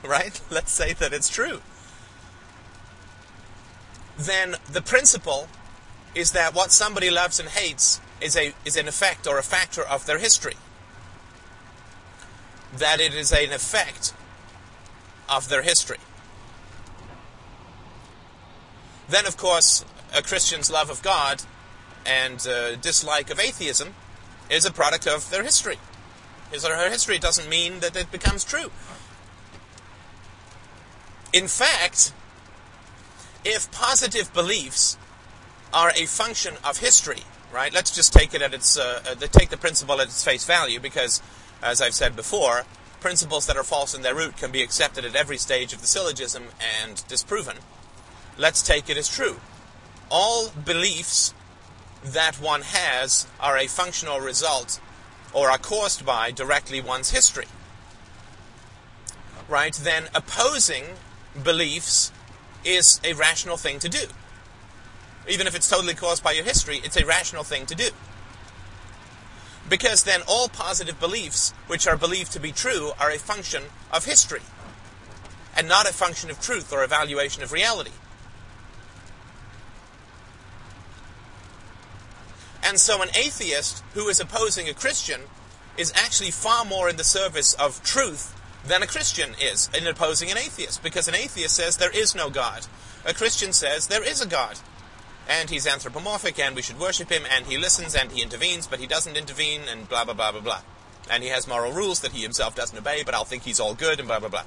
Right? 0.03 0.39
Let's 0.51 0.71
say 0.71 0.93
that 0.93 1.11
it's 1.11 1.27
true. 1.27 1.61
Then 4.15 4.55
the 4.71 4.81
principle 4.81 5.47
is 6.13 6.31
that 6.33 6.53
what 6.53 6.71
somebody 6.71 7.09
loves 7.09 7.39
and 7.39 7.49
hates 7.49 7.99
is 8.21 8.35
a 8.35 8.53
is 8.65 8.75
an 8.75 8.87
effect 8.87 9.27
or 9.27 9.37
a 9.37 9.43
factor 9.43 9.81
of 9.81 10.05
their 10.05 10.19
history. 10.19 10.55
That 12.75 12.99
it 12.99 13.13
is 13.13 13.31
an 13.31 13.51
effect 13.51 14.13
of 15.29 15.49
their 15.49 15.61
history. 15.61 15.99
Then, 19.09 19.25
of 19.25 19.37
course, 19.37 19.85
a 20.13 20.21
Christian's 20.21 20.69
love 20.69 20.89
of 20.89 21.01
God 21.01 21.43
and 22.05 22.45
uh, 22.47 22.75
dislike 22.75 23.29
of 23.29 23.39
atheism 23.39 23.93
is 24.49 24.65
a 24.65 24.71
product 24.71 25.07
of 25.07 25.29
their 25.29 25.43
history. 25.43 25.77
His 26.51 26.65
or 26.65 26.75
her 26.75 26.89
history 26.89 27.19
doesn't 27.19 27.49
mean 27.49 27.79
that 27.81 27.95
it 27.95 28.11
becomes 28.11 28.43
true. 28.43 28.71
In 31.33 31.47
fact, 31.47 32.13
if 33.43 33.69
positive 33.71 34.33
beliefs 34.33 34.97
are 35.73 35.91
a 35.95 36.05
function 36.05 36.55
of 36.63 36.77
history, 36.77 37.23
right? 37.51 37.73
Let's 37.73 37.91
just 37.91 38.13
take 38.13 38.33
it 38.33 38.41
at 38.41 38.53
its 38.53 38.77
uh, 38.77 39.01
uh, 39.09 39.15
take 39.15 39.49
the 39.49 39.57
principle 39.57 39.99
at 40.01 40.07
its 40.07 40.23
face 40.23 40.45
value, 40.45 40.79
because, 40.79 41.21
as 41.61 41.81
I've 41.81 41.93
said 41.93 42.15
before, 42.15 42.65
principles 42.99 43.47
that 43.47 43.57
are 43.57 43.63
false 43.63 43.93
in 43.93 44.01
their 44.01 44.15
root 44.15 44.37
can 44.37 44.51
be 44.51 44.61
accepted 44.61 45.05
at 45.05 45.15
every 45.15 45.37
stage 45.37 45.73
of 45.73 45.81
the 45.81 45.87
syllogism 45.87 46.45
and 46.81 47.07
disproven 47.07 47.57
let's 48.37 48.61
take 48.61 48.89
it 48.89 48.97
as 48.97 49.09
true. 49.09 49.37
All 50.09 50.49
beliefs 50.49 51.33
that 52.03 52.35
one 52.35 52.61
has 52.61 53.27
are 53.39 53.57
a 53.57 53.67
functional 53.67 54.19
result 54.19 54.79
or 55.33 55.49
are 55.49 55.57
caused 55.57 56.05
by 56.05 56.31
directly 56.31 56.79
one's 56.79 57.11
history. 57.11 57.47
Right? 59.49 59.73
Then 59.73 60.07
opposing 60.15 60.83
beliefs 61.41 62.11
is 62.63 63.01
a 63.03 63.13
rational 63.13 63.57
thing 63.57 63.79
to 63.79 63.89
do. 63.89 64.05
Even 65.27 65.47
if 65.47 65.55
it's 65.55 65.69
totally 65.69 65.93
caused 65.93 66.23
by 66.23 66.31
your 66.31 66.45
history, 66.45 66.79
it's 66.83 66.97
a 66.97 67.05
rational 67.05 67.43
thing 67.43 67.65
to 67.65 67.75
do. 67.75 67.89
Because 69.69 70.03
then 70.03 70.21
all 70.27 70.47
positive 70.47 70.99
beliefs, 70.99 71.53
which 71.67 71.87
are 71.87 71.97
believed 71.97 72.31
to 72.31 72.39
be 72.39 72.51
true, 72.51 72.91
are 72.99 73.11
a 73.11 73.19
function 73.19 73.63
of 73.91 74.05
history, 74.05 74.41
and 75.55 75.67
not 75.67 75.89
a 75.89 75.93
function 75.93 76.29
of 76.29 76.39
truth 76.39 76.71
or 76.71 76.83
evaluation 76.83 77.43
of 77.43 77.51
reality. 77.51 77.91
And 82.63 82.79
so 82.79 83.01
an 83.01 83.09
atheist 83.15 83.83
who 83.93 84.07
is 84.07 84.19
opposing 84.19 84.67
a 84.67 84.73
Christian 84.73 85.21
is 85.77 85.93
actually 85.95 86.31
far 86.31 86.65
more 86.65 86.89
in 86.89 86.97
the 86.97 87.03
service 87.03 87.53
of 87.53 87.83
truth 87.83 88.33
than 88.65 88.83
a 88.83 88.87
Christian 88.87 89.35
is 89.41 89.69
in 89.77 89.87
opposing 89.87 90.29
an 90.31 90.37
atheist, 90.37 90.83
because 90.83 91.07
an 91.07 91.15
atheist 91.15 91.55
says 91.55 91.77
there 91.77 91.95
is 91.95 92.15
no 92.15 92.29
God. 92.29 92.67
A 93.05 93.13
Christian 93.13 93.53
says 93.53 93.87
there 93.87 94.03
is 94.03 94.21
a 94.21 94.27
God. 94.27 94.59
And 95.29 95.49
he's 95.49 95.67
anthropomorphic, 95.67 96.39
and 96.39 96.55
we 96.55 96.61
should 96.61 96.79
worship 96.79 97.11
him, 97.11 97.23
and 97.29 97.45
he 97.45 97.57
listens, 97.57 97.95
and 97.95 98.11
he 98.11 98.21
intervenes, 98.21 98.65
but 98.67 98.79
he 98.79 98.87
doesn't 98.87 99.17
intervene, 99.17 99.61
and 99.69 99.89
blah, 99.89 100.05
blah, 100.05 100.13
blah, 100.13 100.31
blah, 100.31 100.41
blah. 100.41 100.61
And 101.09 101.23
he 101.23 101.29
has 101.29 101.47
moral 101.47 101.73
rules 101.73 101.99
that 102.01 102.13
he 102.13 102.21
himself 102.21 102.55
doesn't 102.55 102.77
obey, 102.77 103.03
but 103.03 103.13
I'll 103.13 103.25
think 103.25 103.43
he's 103.43 103.59
all 103.59 103.73
good, 103.73 103.99
and 103.99 104.07
blah, 104.07 104.19
blah, 104.19 104.29
blah. 104.29 104.43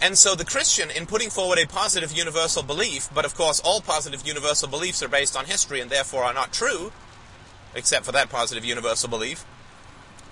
And 0.00 0.18
so 0.18 0.34
the 0.34 0.44
Christian, 0.44 0.90
in 0.90 1.06
putting 1.06 1.30
forward 1.30 1.58
a 1.58 1.66
positive 1.66 2.12
universal 2.12 2.62
belief, 2.62 3.08
but 3.14 3.24
of 3.24 3.34
course 3.34 3.60
all 3.60 3.80
positive 3.80 4.26
universal 4.26 4.68
beliefs 4.68 5.02
are 5.02 5.08
based 5.08 5.36
on 5.36 5.46
history 5.46 5.80
and 5.80 5.90
therefore 5.90 6.24
are 6.24 6.34
not 6.34 6.52
true, 6.52 6.92
except 7.74 8.04
for 8.04 8.12
that 8.12 8.28
positive 8.28 8.64
universal 8.64 9.08
belief, 9.08 9.46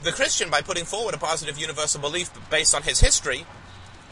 the 0.02 0.12
Christian, 0.12 0.50
by 0.50 0.61
putting 0.61 0.85
forward 0.85 1.14
a 1.14 1.18
positive 1.18 1.59
universal 1.59 2.00
belief 2.00 2.31
based 2.50 2.74
on 2.74 2.83
his 2.83 3.00
history, 3.00 3.46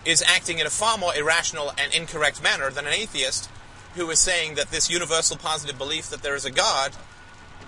is 0.05 0.23
acting 0.23 0.59
in 0.59 0.67
a 0.67 0.71
far 0.71 0.97
more 0.97 1.15
irrational 1.15 1.73
and 1.77 1.93
incorrect 1.93 2.43
manner 2.43 2.71
than 2.71 2.87
an 2.87 2.93
atheist 2.93 3.51
who 3.95 4.09
is 4.11 4.19
saying 4.19 4.55
that 4.55 4.71
this 4.71 4.91
universal 4.91 5.37
positive 5.37 5.79
belief 5.79 6.11
that 6.11 6.23
there 6.23 6.35
is 6.35 6.45
a 6.45 6.51
God 6.51 6.93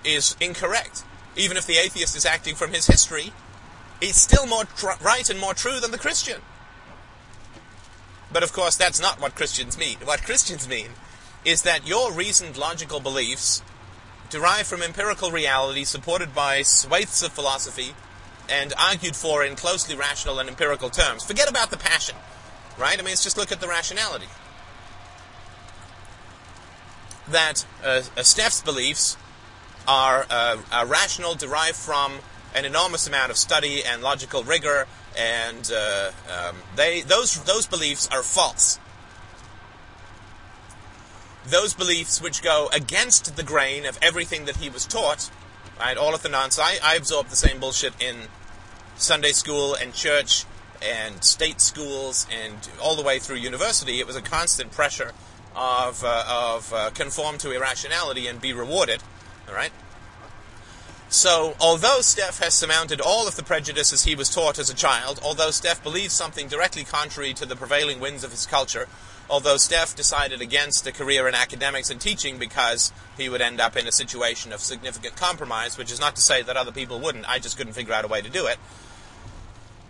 is 0.05 0.37
incorrect. 0.41 1.05
Even 1.37 1.57
if 1.57 1.67
the 1.67 1.79
atheist 1.79 2.17
is 2.17 2.27
acting 2.27 2.55
from 2.55 2.73
his 2.73 2.87
history, 2.87 3.33
he's 4.01 4.17
still 4.17 4.47
more 4.47 4.65
tr- 4.65 5.03
right 5.03 5.29
and 5.29 5.41
more 5.41 5.55
true 5.55 5.81
than 5.81 5.91
the 5.91 5.99
Christian. 5.99 6.41
But 8.33 8.43
of 8.43 8.53
course, 8.53 8.77
that's 8.77 9.01
not 9.01 9.21
what 9.21 9.35
Christians 9.35 9.79
mean. 9.79 9.99
What 10.05 10.23
Christians 10.23 10.69
mean 10.69 10.91
is 11.45 11.63
that 11.63 11.87
your 11.87 12.13
reasoned 12.13 12.57
logical 12.57 13.01
beliefs 13.01 13.63
derived 14.31 14.67
from 14.67 14.83
empirical 14.83 15.31
reality 15.31 15.85
supported 15.85 16.35
by 16.35 16.63
swathes 16.63 17.23
of 17.23 17.33
philosophy 17.33 17.95
and 18.49 18.73
argued 18.79 19.17
for 19.17 19.45
in 19.45 19.57
closely 19.57 19.95
rational 19.95 20.39
and 20.39 20.49
empirical 20.49 20.89
terms. 20.89 21.23
Forget 21.25 21.51
about 21.51 21.71
the 21.71 21.77
passion, 21.77 22.17
right? 22.79 22.95
I 22.95 23.03
mean, 23.03 23.11
let's 23.11 23.23
just 23.23 23.37
look 23.37 23.53
at 23.53 23.61
the 23.61 23.69
rationality. 23.69 24.27
That 27.29 27.65
uh, 27.85 28.03
uh, 28.17 28.23
Steph's 28.23 28.61
beliefs 28.63 29.17
are, 29.87 30.27
uh, 30.29 30.59
are, 30.73 30.87
rational, 30.87 31.35
derived 31.35 31.77
from 31.77 32.19
an 32.55 32.65
enormous 32.65 33.07
amount 33.07 33.31
of 33.31 33.37
study 33.37 33.83
and 33.85 34.03
logical 34.03 34.43
rigor, 34.43 34.87
and 35.17 35.71
uh, 35.75 36.11
um, 36.29 36.57
they 36.77 37.03
those 37.03 37.43
those 37.45 37.67
beliefs 37.67 38.09
are 38.13 38.23
false 38.23 38.79
those 41.45 41.75
beliefs 41.75 42.21
which 42.21 42.43
go 42.43 42.69
against 42.73 43.37
the 43.37 43.43
grain 43.43 43.85
of 43.85 43.99
everything 44.01 44.45
that 44.45 44.57
he 44.57 44.71
was 44.71 44.87
taught, 44.87 45.31
right? 45.79 45.97
All 45.97 46.15
of 46.15 46.23
the 46.23 46.29
nonsense. 46.29 46.81
I, 46.83 46.93
I 46.93 46.97
absorbed 46.97 47.31
the 47.31 47.37
same 47.37 47.59
bullshit 47.59 47.95
in 48.01 48.29
Sunday 48.97 49.33
school 49.33 49.75
and 49.75 49.93
church 49.93 50.45
and 50.81 51.23
state 51.23 51.61
schools 51.61 52.27
and 52.31 52.69
all 52.81 52.97
the 52.97 53.03
way 53.03 53.19
through 53.19 53.37
university. 53.37 54.01
It 54.01 54.07
was 54.07 54.17
a 54.17 54.23
constant 54.23 54.73
pressure 54.73 55.13
of, 55.55 56.03
uh, 56.05 56.25
of 56.29 56.73
uh, 56.73 56.91
conform 56.91 57.39
to 57.39 57.53
irrationality 57.53 58.27
and 58.27 58.41
be 58.41 58.53
rewarded, 58.53 59.03
all 59.49 59.55
right? 59.55 59.73
So, 61.09 61.55
although 61.61 62.01
Steph 62.01 62.39
has 62.39 62.55
surmounted 62.55 62.99
all 62.99 63.29
of 63.29 63.37
the 63.37 63.43
prejudices 63.43 64.05
he 64.05 64.15
was 64.15 64.31
taught 64.31 64.59
as 64.59 64.71
a 64.71 64.75
child, 64.75 65.21
although 65.23 65.51
Steph 65.51 65.83
believes 65.83 66.15
something 66.15 66.49
directly 66.49 66.85
contrary 66.85 67.35
to 67.35 67.45
the 67.45 67.55
prevailing 67.55 68.01
winds 68.01 68.25
of 68.25 68.31
his 68.31 68.47
culture, 68.47 68.89
although 69.29 69.59
Steph 69.59 69.95
decided 69.95 70.41
against 70.41 70.87
a 70.87 70.93
career 70.93 71.29
in 71.29 71.35
academics 71.35 71.91
and 71.91 72.01
teaching 72.01 72.39
because 72.39 72.93
he 73.19 73.29
would 73.29 73.43
end 73.43 73.61
up 73.61 73.77
in 73.77 73.87
a 73.87 73.93
situation 73.93 74.55
of 74.55 74.61
significant 74.61 75.15
compromise, 75.15 75.77
which 75.77 75.93
is 75.93 76.01
not 76.01 76.17
to 76.17 76.23
say 76.23 76.41
that 76.41 76.57
other 76.57 76.73
people 76.73 76.99
wouldn't, 76.99 77.29
I 77.29 77.39
just 77.39 77.59
couldn't 77.59 77.75
figure 77.75 77.93
out 77.93 78.07
a 78.07 78.09
way 78.09 78.23
to 78.23 78.31
do 78.31 78.47
it. 78.47 78.57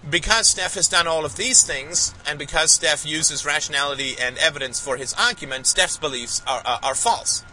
Because 0.09 0.49
Steph 0.49 0.75
has 0.75 0.89
done 0.89 1.07
all 1.07 1.25
of 1.25 1.37
these 1.37 1.63
things, 1.63 2.13
and 2.27 2.39
because 2.39 2.73
Steph 2.73 3.07
uses 3.07 3.47
rationality 3.47 4.15
and 4.21 4.37
evidence 4.39 4.81
for 4.81 4.97
his 4.97 5.15
argument, 5.15 5.67
Steph's 5.67 5.97
beliefs 5.97 6.43
are, 6.47 6.61
are, 6.65 6.81
are 6.83 6.95
false. 6.95 7.45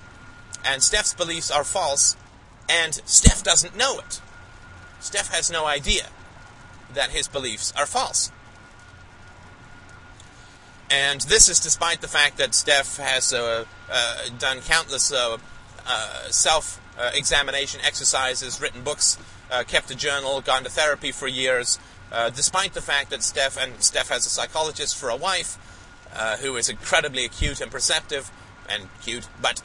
And 0.65 0.81
Steph's 0.81 1.13
beliefs 1.13 1.51
are 1.51 1.63
false, 1.63 2.17
and 2.67 2.95
Steph 3.05 3.43
doesn't 3.43 3.77
know 3.77 3.99
it. 3.99 4.19
Steph 4.99 5.33
has 5.33 5.51
no 5.51 5.65
idea 5.65 6.07
that 6.93 7.11
his 7.11 7.27
beliefs 7.27 7.71
are 7.77 7.85
false. 7.85 8.31
And 10.89 11.21
this 11.21 11.49
is 11.49 11.59
despite 11.59 12.01
the 12.01 12.07
fact 12.07 12.37
that 12.37 12.55
Steph 12.55 12.97
has 12.97 13.31
uh, 13.31 13.65
uh, 13.91 14.17
done 14.39 14.61
countless 14.61 15.11
uh, 15.11 15.37
uh 15.85 16.29
self 16.29 16.81
examination 17.13 17.79
exercises, 17.85 18.59
written 18.59 18.83
books, 18.83 19.17
uh, 19.49 19.63
kept 19.65 19.89
a 19.89 19.95
journal, 19.95 20.41
gone 20.41 20.63
to 20.63 20.69
therapy 20.69 21.13
for 21.13 21.27
years, 21.27 21.79
uh, 22.11 22.29
despite 22.29 22.73
the 22.73 22.81
fact 22.81 23.09
that 23.09 23.23
Steph, 23.23 23.57
and 23.57 23.81
Steph 23.83 24.09
has 24.09 24.25
a 24.25 24.29
psychologist 24.29 24.95
for 24.95 25.09
a 25.09 25.15
wife 25.15 25.57
who 26.41 26.55
is 26.57 26.69
incredibly 26.69 27.23
acute 27.25 27.61
and 27.61 27.71
perceptive, 27.71 28.31
and 28.67 28.87
cute, 29.01 29.27
but 29.41 29.61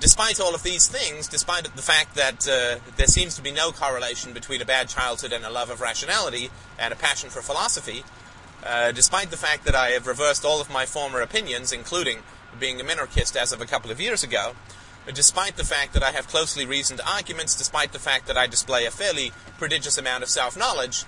despite 0.00 0.40
all 0.40 0.54
of 0.54 0.62
these 0.62 0.86
things, 0.86 1.28
despite 1.28 1.64
the 1.64 1.82
fact 1.82 2.14
that 2.14 2.40
there 2.96 3.06
seems 3.06 3.34
to 3.36 3.42
be 3.42 3.50
no 3.50 3.72
correlation 3.72 4.32
between 4.32 4.62
a 4.62 4.64
bad 4.64 4.88
childhood 4.88 5.32
and 5.32 5.44
a 5.44 5.50
love 5.50 5.70
of 5.70 5.80
rationality 5.80 6.50
and 6.78 6.92
a 6.92 6.96
passion 6.96 7.28
for 7.28 7.42
philosophy, 7.42 8.04
uh, 8.64 8.92
despite 8.92 9.30
the 9.30 9.36
fact 9.36 9.64
that 9.64 9.74
I 9.74 9.90
have 9.90 10.06
reversed 10.06 10.44
all 10.44 10.60
of 10.60 10.70
my 10.70 10.84
former 10.84 11.20
opinions, 11.20 11.72
including 11.72 12.18
being 12.58 12.80
a 12.80 12.84
minarchist 12.84 13.36
as 13.36 13.52
of 13.52 13.60
a 13.60 13.66
couple 13.66 13.90
of 13.90 14.00
years 14.00 14.22
ago, 14.22 14.52
despite 15.14 15.56
the 15.56 15.64
fact 15.64 15.94
that 15.94 16.02
I 16.02 16.10
have 16.10 16.28
closely 16.28 16.66
reasoned 16.66 17.00
arguments, 17.06 17.56
despite 17.56 17.92
the 17.92 17.98
fact 17.98 18.26
that 18.26 18.36
I 18.36 18.46
display 18.46 18.84
a 18.84 18.90
fairly 18.90 19.32
prodigious 19.58 19.96
amount 19.96 20.22
of 20.22 20.28
self 20.28 20.58
knowledge, 20.58 21.04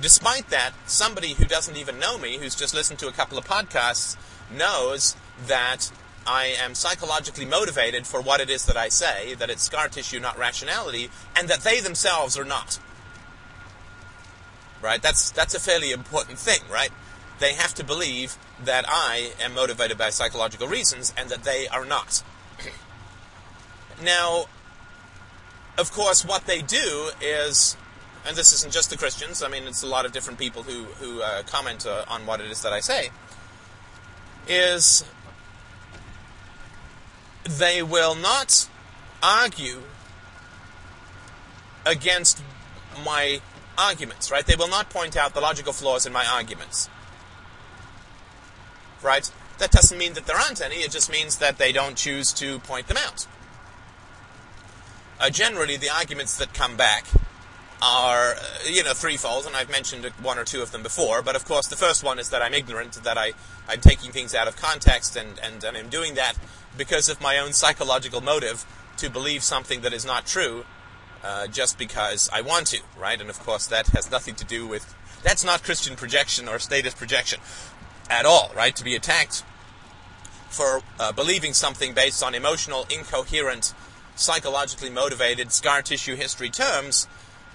despite 0.00 0.48
that, 0.50 0.72
somebody 0.86 1.34
who 1.34 1.44
doesn't 1.44 1.76
even 1.76 1.98
know 1.98 2.18
me, 2.18 2.38
who's 2.38 2.54
just 2.54 2.74
listened 2.74 2.98
to 3.00 3.08
a 3.08 3.12
couple 3.12 3.38
of 3.38 3.44
podcasts, 3.44 4.16
knows 4.50 5.16
that 5.46 5.90
I 6.26 6.54
am 6.60 6.74
psychologically 6.74 7.44
motivated 7.44 8.06
for 8.06 8.20
what 8.20 8.40
it 8.40 8.50
is 8.50 8.66
that 8.66 8.76
I 8.76 8.88
say, 8.88 9.34
that 9.34 9.50
it's 9.50 9.62
scar 9.62 9.88
tissue, 9.88 10.20
not 10.20 10.38
rationality, 10.38 11.10
and 11.36 11.48
that 11.48 11.60
they 11.60 11.80
themselves 11.80 12.38
are 12.38 12.44
not 12.44 12.78
right? 14.86 15.02
That's 15.02 15.30
that's 15.30 15.54
a 15.54 15.60
fairly 15.60 15.90
important 15.92 16.38
thing, 16.38 16.60
right? 16.70 16.90
They 17.38 17.54
have 17.54 17.74
to 17.74 17.84
believe 17.84 18.36
that 18.64 18.84
I 18.88 19.32
am 19.42 19.54
motivated 19.54 19.98
by 19.98 20.10
psychological 20.10 20.68
reasons 20.68 21.12
and 21.16 21.28
that 21.28 21.44
they 21.44 21.68
are 21.68 21.84
not. 21.84 22.22
now, 24.02 24.46
of 25.76 25.92
course, 25.92 26.24
what 26.24 26.46
they 26.46 26.62
do 26.62 27.10
is, 27.20 27.76
and 28.26 28.36
this 28.36 28.52
isn't 28.52 28.72
just 28.72 28.90
the 28.90 28.96
Christians. 28.96 29.42
I 29.42 29.48
mean, 29.48 29.64
it's 29.64 29.82
a 29.82 29.86
lot 29.86 30.04
of 30.04 30.12
different 30.12 30.38
people 30.38 30.62
who 30.62 30.84
who 31.00 31.22
uh, 31.22 31.42
comment 31.44 31.86
uh, 31.86 32.04
on 32.08 32.26
what 32.26 32.40
it 32.40 32.50
is 32.50 32.62
that 32.62 32.72
I 32.72 32.80
say. 32.80 33.10
Is 34.48 35.04
they 37.44 37.82
will 37.82 38.14
not 38.14 38.68
argue 39.22 39.82
against 41.84 42.42
my 43.04 43.40
arguments, 43.78 44.30
right? 44.30 44.46
They 44.46 44.56
will 44.56 44.68
not 44.68 44.90
point 44.90 45.16
out 45.16 45.34
the 45.34 45.40
logical 45.40 45.72
flaws 45.72 46.06
in 46.06 46.12
my 46.12 46.26
arguments. 46.26 46.88
Right? 49.02 49.30
That 49.58 49.70
doesn't 49.70 49.96
mean 49.96 50.14
that 50.14 50.26
there 50.26 50.36
aren't 50.36 50.60
any, 50.60 50.76
it 50.76 50.90
just 50.90 51.10
means 51.10 51.38
that 51.38 51.58
they 51.58 51.72
don't 51.72 51.96
choose 51.96 52.32
to 52.34 52.58
point 52.60 52.88
them 52.88 52.96
out. 52.96 53.26
Uh, 55.20 55.30
generally, 55.30 55.76
the 55.76 55.88
arguments 55.88 56.36
that 56.38 56.52
come 56.52 56.76
back 56.76 57.06
are, 57.82 58.34
uh, 58.34 58.38
you 58.68 58.82
know, 58.82 58.94
threefold, 58.94 59.46
and 59.46 59.54
I've 59.54 59.70
mentioned 59.70 60.04
one 60.22 60.38
or 60.38 60.44
two 60.44 60.62
of 60.62 60.72
them 60.72 60.82
before, 60.82 61.22
but 61.22 61.36
of 61.36 61.44
course 61.44 61.66
the 61.66 61.76
first 61.76 62.02
one 62.02 62.18
is 62.18 62.30
that 62.30 62.42
I'm 62.42 62.54
ignorant, 62.54 62.92
that 63.04 63.18
I, 63.18 63.32
I'm 63.68 63.80
taking 63.80 64.12
things 64.12 64.34
out 64.34 64.48
of 64.48 64.56
context, 64.56 65.16
and, 65.16 65.38
and, 65.42 65.62
and 65.62 65.76
I'm 65.76 65.88
doing 65.88 66.14
that 66.14 66.34
because 66.76 67.08
of 67.08 67.20
my 67.20 67.38
own 67.38 67.52
psychological 67.52 68.20
motive 68.20 68.64
to 68.98 69.10
believe 69.10 69.42
something 69.42 69.82
that 69.82 69.92
is 69.92 70.06
not 70.06 70.26
true, 70.26 70.64
uh, 71.22 71.46
just 71.48 71.78
because 71.78 72.30
I 72.32 72.40
want 72.40 72.68
to, 72.68 72.80
right? 72.98 73.20
And 73.20 73.28
of 73.28 73.38
course, 73.40 73.66
that 73.66 73.88
has 73.88 74.10
nothing 74.10 74.34
to 74.36 74.44
do 74.44 74.66
with 74.66 74.94
that's 75.22 75.44
not 75.44 75.62
Christian 75.62 75.96
projection 75.96 76.48
or 76.48 76.58
statist 76.58 76.96
projection 76.96 77.40
at 78.08 78.24
all, 78.24 78.52
right? 78.54 78.76
To 78.76 78.84
be 78.84 78.94
attacked 78.94 79.42
for 80.48 80.82
uh, 81.00 81.12
believing 81.12 81.52
something 81.52 81.94
based 81.94 82.22
on 82.22 82.34
emotional, 82.34 82.86
incoherent, 82.88 83.74
psychologically 84.14 84.88
motivated 84.88 85.52
scar 85.52 85.82
tissue 85.82 86.14
history 86.14 86.48
terms 86.48 87.08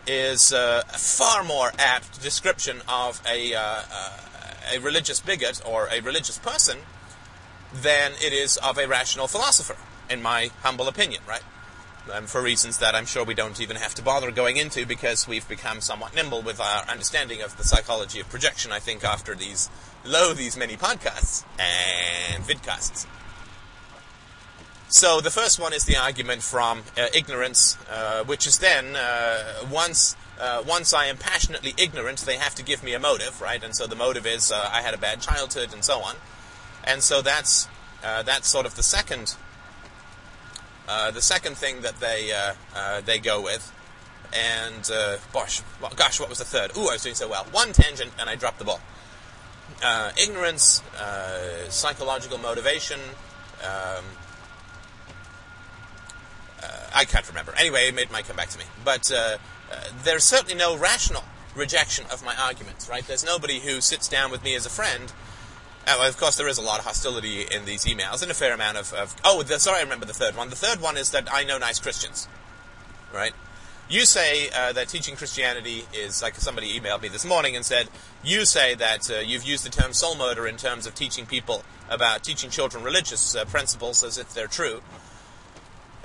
is 0.08 0.54
uh, 0.54 0.84
a 0.90 0.98
far 0.98 1.44
more 1.44 1.72
apt 1.78 2.22
description 2.22 2.82
of 2.88 3.22
a, 3.30 3.54
uh, 3.54 3.82
a 4.74 4.80
religious 4.80 5.20
bigot 5.20 5.62
or 5.66 5.88
a 5.92 6.02
religious 6.02 6.38
person 6.38 6.80
than 7.74 8.12
it 8.14 8.34
is 8.34 8.58
of 8.58 8.78
a 8.78 8.88
rational 8.88 9.28
philosopher, 9.28 9.78
in 10.10 10.22
my 10.22 10.52
humble 10.62 10.88
opinion, 10.88 11.22
right? 11.28 11.44
um, 12.12 12.26
for 12.26 12.42
reasons 12.42 12.80
that 12.80 12.96
I'm 12.96 13.06
sure 13.06 13.24
we 13.24 13.34
don't 13.34 13.60
even 13.62 13.76
have 13.76 13.94
to 13.96 14.02
bother 14.02 14.32
going 14.32 14.58
into 14.58 14.86
because 14.86 15.28
we've 15.28 15.48
become 15.48 15.82
somewhat 15.82 16.16
nimble 16.16 16.42
with 16.42 16.60
our 16.60 16.84
understanding 16.88 17.42
of 17.42 17.58
the 17.58 17.64
psychology 17.64 18.20
of 18.20 18.30
projection, 18.30 18.72
I 18.72 18.80
think, 18.80 19.04
after 19.04 19.36
these, 19.36 19.70
lo, 20.06 20.34
these 20.34 20.58
many 20.58 20.76
podcasts 20.76 21.44
and 21.60 22.44
vidcasts. 22.44 23.06
So 24.94 25.22
the 25.22 25.32
first 25.32 25.58
one 25.58 25.72
is 25.72 25.86
the 25.86 25.96
argument 25.96 26.44
from 26.44 26.84
uh, 26.98 27.08
ignorance, 27.14 27.78
uh, 27.90 28.26
which 28.26 28.46
is 28.46 28.60
then, 28.60 28.98
uh, 28.98 29.66
once 29.72 30.18
uh, 30.38 30.64
once 30.68 30.94
I 30.94 31.06
am 31.06 31.16
passionately 31.16 31.74
ignorant, 31.78 32.20
they 32.20 32.36
have 32.36 32.56
to 32.56 32.64
give 32.64 32.84
me 32.84 32.94
a 32.94 33.00
motive, 33.00 33.40
right? 33.40 33.64
And 33.64 33.74
so 33.74 33.88
the 33.88 33.96
motive 33.96 34.26
is 34.26 34.52
uh, 34.52 34.70
I 34.70 34.82
had 34.82 34.94
a 34.94 34.98
bad 34.98 35.22
childhood 35.22 35.72
and 35.72 35.86
so 35.86 36.00
on. 36.00 36.16
And 36.84 37.02
so 37.02 37.22
that's, 37.22 37.70
uh, 38.04 38.24
that's 38.24 38.50
sort 38.50 38.66
of 38.66 38.76
the 38.76 38.84
second 38.84 39.36
uh, 40.90 41.10
the 41.12 41.22
second 41.22 41.56
thing 41.56 41.84
that 41.84 42.02
they 42.02 42.34
they 43.06 43.18
go 43.20 43.42
with, 43.42 43.72
and 44.34 44.92
uh, 44.92 45.18
gosh, 45.32 45.62
well, 45.82 45.94
gosh, 45.96 46.20
what 46.20 46.28
was 46.28 46.40
the 46.40 46.44
third? 46.44 46.76
Ooh, 46.76 46.90
I 46.90 46.94
was 46.94 47.04
doing 47.04 47.16
so 47.16 47.30
well. 47.30 47.46
One 47.52 47.72
tangent, 47.72 48.12
and 48.20 48.30
I 48.30 48.36
dropped 48.36 48.60
the 48.60 48.66
ball. 48.66 48.82
Uh, 49.82 50.12
ignorance, 50.22 50.84
psychological 51.70 52.40
motivation. 52.40 53.00
Um, 53.64 54.04
I 56.94 57.06
can't 57.06 57.28
remember. 57.28 57.54
Anyway, 57.58 57.88
it 57.88 58.12
might 58.12 58.26
come 58.26 58.36
back 58.36 58.50
to 58.50 58.58
me. 58.58 58.66
But 58.84 59.12
there's 60.04 60.24
certainly 60.24 60.56
no 60.56 60.78
rational 60.78 61.24
rejection 61.56 62.06
of 62.12 62.24
my 62.24 62.36
arguments, 62.36 62.90
right? 62.90 63.06
There's 63.06 63.26
nobody 63.26 63.60
who 63.60 63.82
sits 63.82 64.08
down 64.08 64.32
with 64.32 64.44
me 64.44 64.56
as 64.56 64.66
a 64.66 64.70
friend. 64.70 65.12
Uh, 65.88 66.08
of 66.08 66.18
course, 66.18 66.38
there 66.38 66.48
is 66.48 66.58
a 66.58 66.62
lot 66.62 66.80
of 66.80 66.86
hostility 66.86 67.42
in 67.42 67.66
these 67.66 67.86
emails 67.86 68.22
and 68.22 68.32
a 68.32 68.36
fair 68.36 68.54
amount 68.54 68.78
of. 68.78 68.94
of 68.94 69.16
oh, 69.24 69.44
the, 69.44 69.60
sorry, 69.60 69.80
I 69.80 69.84
remember 69.84 70.06
the 70.06 70.14
third 70.14 70.36
one. 70.36 70.50
The 70.50 70.56
third 70.56 70.82
one 70.82 70.98
is 70.98 71.12
that 71.12 71.28
I 71.32 71.44
know 71.44 71.58
nice 71.58 71.80
Christians, 71.80 72.28
right? 73.14 73.34
You 73.90 74.06
say 74.06 74.50
uh, 74.56 74.72
that 74.74 74.88
teaching 74.88 75.16
Christianity 75.18 75.84
is 75.94 76.22
like 76.22 76.36
somebody 76.36 76.80
emailed 76.80 77.02
me 77.02 77.10
this 77.10 77.26
morning 77.26 77.58
and 77.58 77.66
said 77.66 77.90
you 78.24 78.46
say 78.46 78.74
that 78.76 79.12
uh, 79.12 79.20
you've 79.20 79.44
used 79.44 79.66
the 79.66 79.70
term 79.70 79.92
soul 79.92 80.16
murder 80.16 80.48
in 80.48 80.56
terms 80.56 80.88
of 80.88 80.96
teaching 80.96 81.26
people 81.26 81.64
about 81.90 82.24
teaching 82.24 82.50
children 82.50 82.86
religious 82.86 83.36
uh, 83.36 83.44
principles 83.44 84.02
as 84.02 84.18
if 84.18 84.34
they're 84.34 84.48
true. 84.48 84.82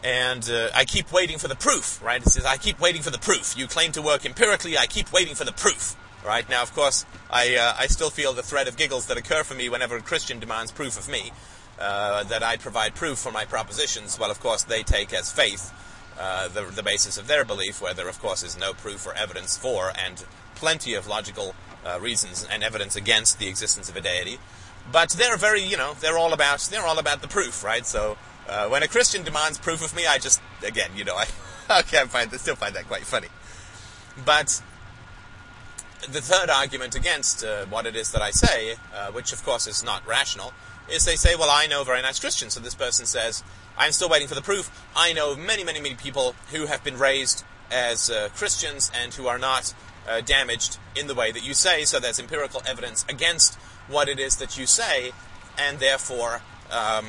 And 0.04 0.48
uh, 0.50 0.70
I 0.74 0.84
keep 0.84 1.12
waiting 1.12 1.38
for 1.38 1.48
the 1.48 1.56
proof, 1.56 2.02
right? 2.02 2.20
It 2.20 2.28
says 2.28 2.44
I 2.44 2.56
keep 2.56 2.80
waiting 2.80 3.02
for 3.02 3.10
the 3.10 3.18
proof. 3.18 3.56
You 3.56 3.66
claim 3.66 3.92
to 3.92 4.02
work 4.02 4.24
empirically. 4.24 4.78
I 4.78 4.86
keep 4.86 5.12
waiting 5.12 5.34
for 5.34 5.44
the 5.44 5.52
proof, 5.52 5.96
right? 6.24 6.48
Now, 6.48 6.62
of 6.62 6.74
course, 6.74 7.04
I 7.30 7.56
uh, 7.56 7.74
I 7.78 7.86
still 7.86 8.10
feel 8.10 8.32
the 8.32 8.42
thread 8.42 8.68
of 8.68 8.76
giggles 8.76 9.06
that 9.06 9.16
occur 9.16 9.42
for 9.42 9.54
me 9.54 9.68
whenever 9.68 9.96
a 9.96 10.02
Christian 10.02 10.38
demands 10.38 10.70
proof 10.70 10.98
of 10.98 11.08
me. 11.08 11.32
Uh, 11.78 12.24
that 12.24 12.42
I 12.42 12.56
provide 12.56 12.94
proof 12.94 13.18
for 13.18 13.30
my 13.30 13.44
propositions. 13.44 14.18
Well, 14.18 14.30
of 14.30 14.40
course, 14.40 14.62
they 14.64 14.82
take 14.82 15.12
as 15.12 15.30
faith 15.30 15.74
uh, 16.18 16.48
the, 16.48 16.62
the 16.62 16.82
basis 16.82 17.18
of 17.18 17.26
their 17.26 17.44
belief, 17.44 17.82
where 17.82 17.92
there, 17.92 18.08
of 18.08 18.18
course, 18.18 18.42
is 18.42 18.58
no 18.58 18.72
proof 18.72 19.06
or 19.06 19.12
evidence 19.12 19.58
for, 19.58 19.92
and 19.94 20.24
plenty 20.54 20.94
of 20.94 21.06
logical 21.06 21.54
uh, 21.84 22.00
reasons 22.00 22.48
and 22.50 22.62
evidence 22.62 22.96
against 22.96 23.38
the 23.38 23.46
existence 23.46 23.90
of 23.90 23.96
a 23.96 24.00
deity. 24.00 24.38
But 24.90 25.10
they're 25.10 25.36
very, 25.36 25.60
you 25.60 25.76
know, 25.76 25.94
they're 26.00 26.16
all 26.16 26.32
about 26.32 26.60
they're 26.70 26.86
all 26.86 26.98
about 26.98 27.20
the 27.20 27.28
proof, 27.28 27.62
right? 27.62 27.84
So 27.84 28.16
uh, 28.48 28.68
when 28.68 28.82
a 28.82 28.88
Christian 28.88 29.22
demands 29.22 29.58
proof 29.58 29.84
of 29.84 29.94
me, 29.94 30.06
I 30.06 30.18
just 30.18 30.40
again, 30.64 30.90
you 30.96 31.04
know, 31.04 31.16
I 31.68 31.80
okay, 31.80 32.00
I 32.00 32.04
find 32.04 32.32
still 32.34 32.56
find 32.56 32.74
that 32.74 32.86
quite 32.86 33.02
funny. 33.02 33.28
But 34.24 34.62
the 36.02 36.20
third 36.20 36.50
argument 36.50 36.94
against 36.94 37.44
uh, 37.44 37.66
what 37.66 37.86
it 37.86 37.96
is 37.96 38.12
that 38.12 38.22
I 38.22 38.30
say, 38.30 38.76
uh, 38.94 39.10
which 39.12 39.32
of 39.32 39.44
course 39.44 39.66
is 39.66 39.82
not 39.82 40.06
rational, 40.06 40.52
is 40.90 41.04
they 41.04 41.16
say, 41.16 41.34
well, 41.34 41.50
I 41.50 41.66
know 41.66 41.84
very 41.84 42.02
nice 42.02 42.20
Christians. 42.20 42.54
So 42.54 42.60
this 42.60 42.74
person 42.74 43.06
says, 43.06 43.42
I'm 43.76 43.92
still 43.92 44.08
waiting 44.08 44.28
for 44.28 44.34
the 44.34 44.42
proof. 44.42 44.70
I 44.94 45.12
know 45.12 45.34
many, 45.36 45.64
many, 45.64 45.80
many 45.80 45.94
people 45.94 46.34
who 46.52 46.66
have 46.66 46.84
been 46.84 46.98
raised 46.98 47.44
as 47.70 48.10
uh, 48.10 48.28
Christians 48.34 48.90
and 48.94 49.12
who 49.14 49.26
are 49.26 49.38
not 49.38 49.74
uh, 50.08 50.20
damaged 50.20 50.78
in 50.94 51.08
the 51.08 51.14
way 51.14 51.32
that 51.32 51.44
you 51.44 51.54
say. 51.54 51.84
So 51.84 51.98
there's 51.98 52.20
empirical 52.20 52.62
evidence 52.66 53.04
against 53.08 53.56
what 53.88 54.08
it 54.08 54.18
is 54.18 54.36
that 54.36 54.56
you 54.56 54.66
say, 54.66 55.12
and 55.58 55.78
therefore 55.78 56.42
um, 56.70 57.06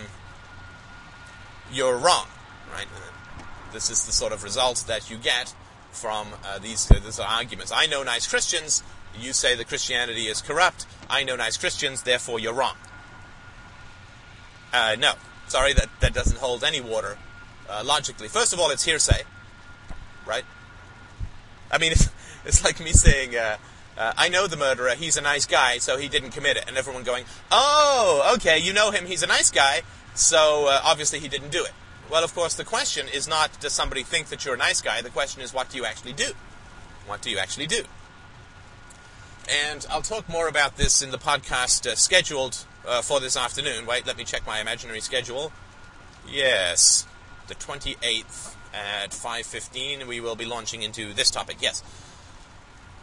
you're 1.72 1.98
wrong, 1.98 2.28
right? 2.72 2.88
This 3.74 3.90
is 3.90 4.06
the 4.06 4.12
sort 4.12 4.32
of 4.32 4.44
result 4.44 4.86
that 4.88 5.10
you 5.10 5.18
get 5.18 5.54
from 5.92 6.28
uh, 6.44 6.60
these, 6.60 6.90
uh, 6.92 7.00
these 7.04 7.20
arguments. 7.20 7.72
I 7.72 7.86
know 7.86 8.04
nice 8.04 8.28
Christians. 8.28 8.84
You 9.20 9.34
say 9.34 9.56
that 9.56 9.68
Christianity 9.68 10.28
is 10.28 10.42
corrupt. 10.42 10.86
I 11.10 11.24
know 11.24 11.36
nice 11.36 11.58
Christians. 11.58 12.04
Therefore, 12.04 12.40
you're 12.40 12.54
wrong. 12.54 12.76
Uh, 14.72 14.96
no, 15.00 15.14
Sorry, 15.48 15.74
that, 15.74 15.88
that 16.02 16.14
doesn't 16.14 16.38
hold 16.38 16.64
any 16.64 16.82
water 16.82 17.18
uh, 17.70 17.82
logically. 17.86 18.28
First 18.28 18.54
of 18.54 18.60
all, 18.60 18.70
it's 18.70 18.84
hearsay, 18.84 19.24
right? 20.26 20.44
I 21.72 21.78
mean, 21.78 21.94
it's, 21.94 22.10
it's 22.46 22.64
like 22.64 22.80
me 22.80 22.92
saying, 22.92 23.36
uh, 23.36 23.58
uh, 23.98 24.14
I 24.18 24.30
know 24.30 24.48
the 24.48 24.58
murderer, 24.58 24.96
he's 24.96 25.16
a 25.16 25.22
nice 25.22 25.46
guy, 25.46 25.78
so 25.78 25.98
he 25.98 26.10
didn't 26.10 26.32
commit 26.32 26.58
it. 26.58 26.66
And 26.68 26.78
everyone 26.78 27.04
going, 27.04 27.24
oh, 27.50 28.34
okay, 28.36 28.60
you 28.60 28.74
know 28.74 28.92
him, 28.92 29.06
he's 29.06 29.24
a 29.24 29.28
nice 29.28 29.50
guy, 29.50 29.82
so 30.18 30.68
uh, 30.68 30.82
obviously 30.84 31.20
he 31.20 31.28
didn't 31.28 31.52
do 31.52 31.64
it. 31.64 31.72
Well, 32.10 32.24
of 32.24 32.34
course, 32.34 32.56
the 32.56 32.64
question 32.64 33.08
is 33.08 33.28
not 33.28 33.60
does 33.60 33.74
somebody 33.74 34.04
think 34.04 34.28
that 34.28 34.46
you're 34.46 34.56
a 34.56 34.58
nice 34.58 34.82
guy? 34.82 35.02
The 35.02 35.10
question 35.10 35.42
is 35.42 35.54
what 35.54 35.70
do 35.70 35.78
you 35.78 35.86
actually 35.86 36.14
do? 36.14 36.32
What 37.06 37.22
do 37.22 37.30
you 37.30 37.38
actually 37.38 37.68
do? 37.68 37.84
And 39.50 39.86
I'll 39.90 40.02
talk 40.02 40.28
more 40.28 40.48
about 40.48 40.76
this 40.76 41.02
in 41.02 41.12
the 41.12 41.18
podcast 41.18 41.90
uh, 41.90 41.96
scheduled 41.96 42.66
uh, 42.86 43.02
for 43.02 43.20
this 43.20 43.38
afternoon. 43.38 43.86
Wait, 43.86 44.06
let 44.06 44.18
me 44.18 44.24
check 44.24 44.46
my 44.46 44.60
imaginary 44.60 45.00
schedule. 45.00 45.54
Yes, 46.28 47.06
the 47.48 47.56
28th 47.56 48.56
at 48.74 49.12
5:15 49.12 50.08
we 50.08 50.20
will 50.20 50.36
be 50.36 50.46
launching 50.46 50.82
into 50.82 51.14
this 51.14 51.30
topic. 51.32 51.58
Yes. 51.60 51.84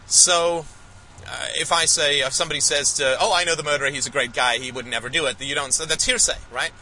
So, 0.06 0.66
uh, 1.26 1.46
if 1.54 1.72
I 1.72 1.86
say 1.86 2.20
if 2.20 2.32
somebody 2.32 2.60
says 2.60 2.92
to, 2.94 3.16
"Oh, 3.20 3.32
I 3.32 3.44
know 3.44 3.54
the 3.54 3.62
murderer. 3.62 3.90
He's 3.90 4.06
a 4.06 4.10
great 4.10 4.32
guy. 4.32 4.58
He 4.58 4.70
would 4.70 4.86
never 4.86 5.08
do 5.08 5.26
it," 5.26 5.40
you 5.40 5.54
don't. 5.54 5.72
So 5.72 5.86
that's 5.86 6.04
hearsay, 6.04 6.36
right? 6.52 6.72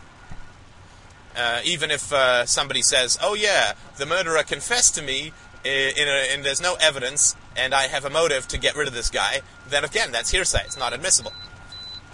Uh, 1.36 1.60
even 1.64 1.90
if 1.90 2.12
uh, 2.12 2.44
somebody 2.44 2.82
says, 2.82 3.18
"Oh 3.22 3.34
yeah, 3.34 3.72
the 3.96 4.06
murderer 4.06 4.42
confessed 4.42 4.94
to 4.96 5.02
me," 5.02 5.32
in 5.64 6.08
a, 6.08 6.34
and 6.34 6.44
there's 6.44 6.60
no 6.60 6.76
evidence, 6.80 7.36
and 7.56 7.74
I 7.74 7.86
have 7.86 8.04
a 8.04 8.10
motive 8.10 8.48
to 8.48 8.58
get 8.58 8.76
rid 8.76 8.88
of 8.88 8.94
this 8.94 9.10
guy, 9.10 9.40
then 9.68 9.84
again, 9.84 10.12
that's 10.12 10.30
hearsay. 10.30 10.62
It's 10.64 10.78
not 10.78 10.92
admissible. 10.92 11.32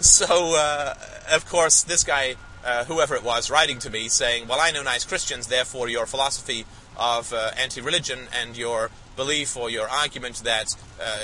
So, 0.01 0.55
uh, 0.55 0.93
of 1.29 1.45
course, 1.45 1.81
this 1.81 2.05
guy, 2.05 2.37
uh, 2.63 2.85
whoever 2.85 3.15
it 3.15 3.23
was, 3.23 3.51
writing 3.51 3.79
to 3.79 3.89
me 3.89 4.07
saying, 4.07 4.47
Well, 4.47 4.61
I 4.61 4.71
know 4.71 4.81
nice 4.81 5.03
Christians, 5.03 5.47
therefore 5.47 5.89
your 5.89 6.05
philosophy 6.05 6.65
of 6.95 7.33
uh, 7.33 7.51
anti 7.57 7.81
religion 7.81 8.29
and 8.31 8.55
your 8.55 8.91
belief 9.17 9.57
or 9.57 9.69
your 9.69 9.89
argument 9.89 10.37
that 10.45 10.69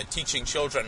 teaching 0.10 0.43
children 0.43 0.88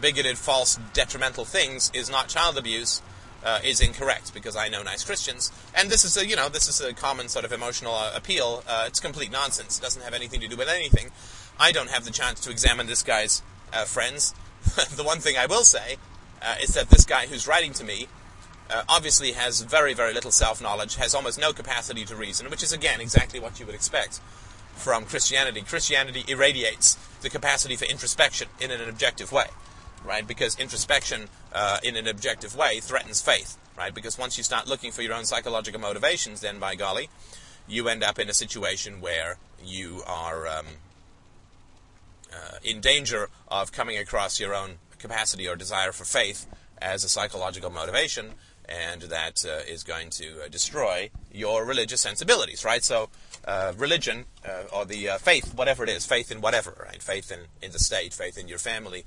bigoted, 0.00 0.38
false, 0.38 0.80
detrimental 0.92 1.44
things 1.44 1.92
is 1.94 2.10
not 2.10 2.26
child 2.26 2.58
abuse. 2.58 3.00
Uh, 3.42 3.58
is 3.64 3.80
incorrect 3.80 4.34
because 4.34 4.54
I 4.54 4.68
know 4.68 4.82
nice 4.82 5.02
Christians, 5.02 5.50
and 5.74 5.88
this 5.88 6.04
is 6.04 6.14
a 6.18 6.26
you 6.26 6.36
know 6.36 6.50
this 6.50 6.68
is 6.68 6.78
a 6.78 6.92
common 6.92 7.30
sort 7.30 7.46
of 7.46 7.52
emotional 7.52 7.98
appeal. 8.14 8.62
it's 8.86 9.00
complete 9.00 9.32
nonsense. 9.32 9.78
It 9.78 9.82
doesn't 9.82 10.02
have 10.02 10.12
anything 10.12 10.42
to 10.42 10.48
do 10.48 10.58
with 10.58 10.68
anything. 10.68 11.10
I 11.58 11.72
don't 11.72 11.88
have 11.88 12.04
the 12.04 12.10
chance 12.10 12.38
to 12.40 12.50
examine 12.50 12.86
this 12.86 13.02
guy's 13.02 13.40
friends. 13.86 14.34
the 14.94 15.02
one 15.02 15.20
thing 15.20 15.36
I 15.38 15.46
will 15.46 15.64
say 15.64 15.96
uh, 16.42 16.54
is 16.62 16.74
that 16.74 16.90
this 16.90 17.04
guy 17.04 17.26
who's 17.26 17.46
writing 17.46 17.72
to 17.74 17.84
me 17.84 18.08
uh, 18.70 18.82
obviously 18.88 19.32
has 19.32 19.62
very, 19.62 19.94
very 19.94 20.14
little 20.14 20.30
self 20.30 20.62
knowledge, 20.62 20.96
has 20.96 21.14
almost 21.14 21.38
no 21.38 21.52
capacity 21.52 22.04
to 22.04 22.16
reason, 22.16 22.50
which 22.50 22.62
is, 22.62 22.72
again, 22.72 23.00
exactly 23.00 23.40
what 23.40 23.58
you 23.58 23.66
would 23.66 23.74
expect 23.74 24.20
from 24.74 25.04
Christianity. 25.04 25.62
Christianity 25.62 26.24
irradiates 26.28 26.96
the 27.22 27.30
capacity 27.30 27.76
for 27.76 27.84
introspection 27.84 28.48
in 28.60 28.70
an 28.70 28.88
objective 28.88 29.32
way, 29.32 29.46
right? 30.04 30.26
Because 30.26 30.58
introspection 30.58 31.28
uh, 31.52 31.78
in 31.82 31.96
an 31.96 32.06
objective 32.06 32.56
way 32.56 32.80
threatens 32.80 33.20
faith, 33.20 33.58
right? 33.76 33.94
Because 33.94 34.18
once 34.18 34.38
you 34.38 34.44
start 34.44 34.68
looking 34.68 34.92
for 34.92 35.02
your 35.02 35.14
own 35.14 35.24
psychological 35.24 35.80
motivations, 35.80 36.40
then 36.40 36.58
by 36.58 36.74
golly, 36.74 37.08
you 37.68 37.88
end 37.88 38.02
up 38.02 38.18
in 38.18 38.28
a 38.28 38.34
situation 38.34 39.00
where 39.00 39.36
you 39.64 40.02
are 40.06 40.46
um, 40.48 40.66
uh, 42.32 42.58
in 42.62 42.80
danger 42.80 43.28
of 43.48 43.72
coming 43.72 43.98
across 43.98 44.40
your 44.40 44.54
own 44.54 44.78
capacity 44.98 45.48
or 45.48 45.56
desire 45.56 45.92
for 45.92 46.04
faith 46.04 46.46
as 46.80 47.04
a 47.04 47.08
psychological 47.08 47.70
motivation, 47.70 48.32
and 48.68 49.02
that 49.02 49.44
uh, 49.44 49.60
is 49.68 49.82
going 49.82 50.10
to 50.10 50.44
uh, 50.44 50.48
destroy 50.48 51.10
your 51.32 51.64
religious 51.64 52.00
sensibilities, 52.00 52.64
right? 52.64 52.84
So, 52.84 53.10
uh, 53.46 53.72
religion 53.76 54.26
uh, 54.48 54.62
or 54.72 54.84
the 54.84 55.10
uh, 55.10 55.18
faith, 55.18 55.54
whatever 55.54 55.82
it 55.82 55.90
is, 55.90 56.06
faith 56.06 56.30
in 56.30 56.40
whatever, 56.40 56.86
right? 56.86 57.02
Faith 57.02 57.32
in, 57.32 57.40
in 57.62 57.72
the 57.72 57.78
state, 57.78 58.14
faith 58.14 58.38
in 58.38 58.48
your 58.48 58.58
family, 58.58 59.04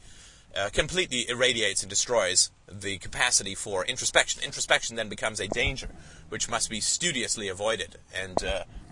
uh, 0.56 0.70
completely 0.72 1.28
irradiates 1.30 1.82
and 1.84 1.89
destroys 1.89 2.52
the 2.72 2.98
capacity 2.98 3.56
for 3.56 3.86
introspection. 3.86 4.42
Introspection 4.44 4.96
then 4.96 5.10
becomes 5.10 5.39
a 5.39 5.48
danger, 5.48 5.89
which 6.30 6.50
must 6.50 6.70
be 6.70 6.80
studiously 6.80 7.48
avoided, 7.48 7.98
and 8.16 8.38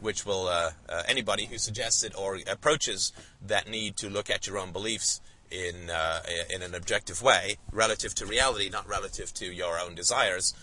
which 0.02 0.26
will 0.26 0.48
uh, 0.48 0.72
anybody 1.08 1.46
who 1.46 1.58
suggests 1.58 2.04
it 2.04 2.14
or 2.18 2.40
approaches 2.48 3.14
that 3.46 3.70
need 3.70 3.96
to 3.98 4.10
look 4.10 4.30
at 4.30 4.48
your 4.48 4.58
own 4.58 4.72
beliefs 4.72 5.22
in 5.52 5.90
uh, 5.90 6.22
in 6.50 6.62
an 6.62 6.74
objective 6.74 7.22
way, 7.22 7.58
relative 7.72 8.16
to 8.16 8.26
reality, 8.26 8.70
not 8.70 8.88
relative 8.88 9.34
to 9.36 9.46
your 9.46 9.80
own 9.80 9.94
desires. 9.94 10.54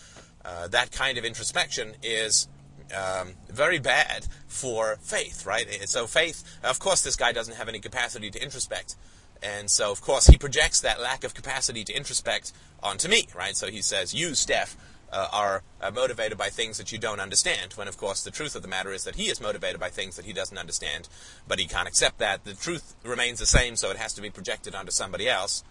Uh, 0.44 0.66
that 0.68 0.90
kind 0.90 1.18
of 1.18 1.24
introspection 1.24 1.94
is 2.02 2.48
um, 2.96 3.34
very 3.50 3.78
bad 3.78 4.26
for 4.46 4.96
faith, 5.02 5.44
right? 5.44 5.66
So 5.88 6.06
faith, 6.06 6.42
of 6.64 6.78
course, 6.78 7.02
this 7.02 7.16
guy 7.16 7.32
doesn't 7.32 7.54
have 7.54 7.68
any 7.68 7.80
capacity 7.80 8.30
to 8.30 8.38
introspect, 8.38 8.96
and 9.42 9.70
so 9.70 9.90
of 9.90 10.00
course 10.00 10.26
he 10.26 10.36
projects 10.36 10.80
that 10.80 11.00
lack 11.00 11.24
of 11.24 11.34
capacity 11.34 11.84
to 11.84 11.92
introspect 11.92 12.52
onto 12.82 13.08
me, 13.08 13.28
right? 13.34 13.56
So 13.56 13.68
he 13.68 13.82
says, 13.82 14.14
"You, 14.14 14.34
Steph, 14.34 14.76
uh, 15.12 15.28
are 15.32 15.62
uh, 15.80 15.90
motivated 15.90 16.36
by 16.36 16.48
things 16.48 16.78
that 16.78 16.92
you 16.92 16.98
don't 16.98 17.20
understand. 17.20 17.72
When, 17.72 17.88
of 17.88 17.96
course, 17.96 18.22
the 18.22 18.30
truth 18.30 18.54
of 18.54 18.62
the 18.62 18.68
matter 18.68 18.92
is 18.92 19.04
that 19.04 19.16
he 19.16 19.28
is 19.28 19.40
motivated 19.40 19.80
by 19.80 19.90
things 19.90 20.16
that 20.16 20.24
he 20.24 20.32
doesn't 20.32 20.58
understand, 20.58 21.08
but 21.46 21.58
he 21.58 21.66
can't 21.66 21.88
accept 21.88 22.18
that. 22.18 22.44
The 22.44 22.54
truth 22.54 22.94
remains 23.04 23.38
the 23.38 23.46
same, 23.46 23.76
so 23.76 23.90
it 23.90 23.96
has 23.96 24.12
to 24.14 24.22
be 24.22 24.30
projected 24.30 24.74
onto 24.74 24.90
somebody 24.90 25.28
else. 25.28 25.64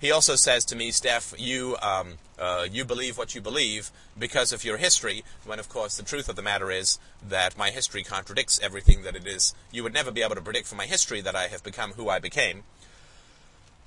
He 0.00 0.10
also 0.10 0.34
says 0.34 0.64
to 0.66 0.76
me, 0.76 0.92
Steph, 0.92 1.34
you 1.36 1.76
um, 1.82 2.14
uh, 2.38 2.66
you 2.70 2.86
believe 2.86 3.18
what 3.18 3.34
you 3.34 3.42
believe 3.42 3.90
because 4.18 4.50
of 4.50 4.64
your 4.64 4.78
history. 4.78 5.24
When, 5.44 5.58
of 5.58 5.68
course, 5.68 5.98
the 5.98 6.02
truth 6.02 6.30
of 6.30 6.36
the 6.36 6.42
matter 6.42 6.70
is 6.70 6.98
that 7.28 7.58
my 7.58 7.68
history 7.68 8.02
contradicts 8.02 8.58
everything 8.62 9.02
that 9.02 9.14
it 9.14 9.26
is. 9.26 9.52
You 9.70 9.82
would 9.82 9.92
never 9.92 10.10
be 10.10 10.22
able 10.22 10.36
to 10.36 10.40
predict 10.40 10.68
from 10.68 10.78
my 10.78 10.86
history 10.86 11.20
that 11.20 11.36
I 11.36 11.48
have 11.48 11.62
become 11.62 11.92
who 11.92 12.08
I 12.08 12.18
became. 12.18 12.62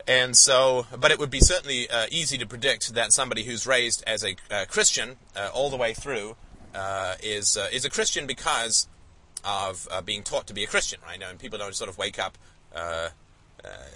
And 0.08 0.36
so, 0.36 0.86
but 0.98 1.12
it 1.12 1.20
would 1.20 1.30
be 1.30 1.40
certainly 1.40 1.90
uh, 1.90 2.08
easy 2.12 2.38
to 2.38 2.46
predict 2.46 2.94
that 2.94 3.14
somebody 3.14 3.44
who's 3.44 3.66
raised 3.66 4.04
as 4.06 4.24
a 4.24 4.36
uh, 4.52 4.66
Christian 4.68 5.16
uh, 5.36 5.50
all 5.54 5.70
the 5.70 5.78
way 5.78 5.94
through 5.94 6.36
uh, 6.76 7.16
is 7.24 7.56
uh, 7.56 7.68
is 7.72 7.86
a 7.86 7.90
Christian 7.90 8.28
because 8.28 8.88
of 9.46 9.88
uh, 9.92 10.02
being 10.02 10.24
taught 10.24 10.48
to 10.48 10.54
be 10.54 10.64
a 10.64 10.68
Christian, 10.68 11.00
right? 11.06 11.22
And 11.22 11.40
people 11.40 11.58
don't 11.58 11.76
sort 11.76 11.90
of 11.90 11.98
wake 11.98 12.20
up 12.20 12.38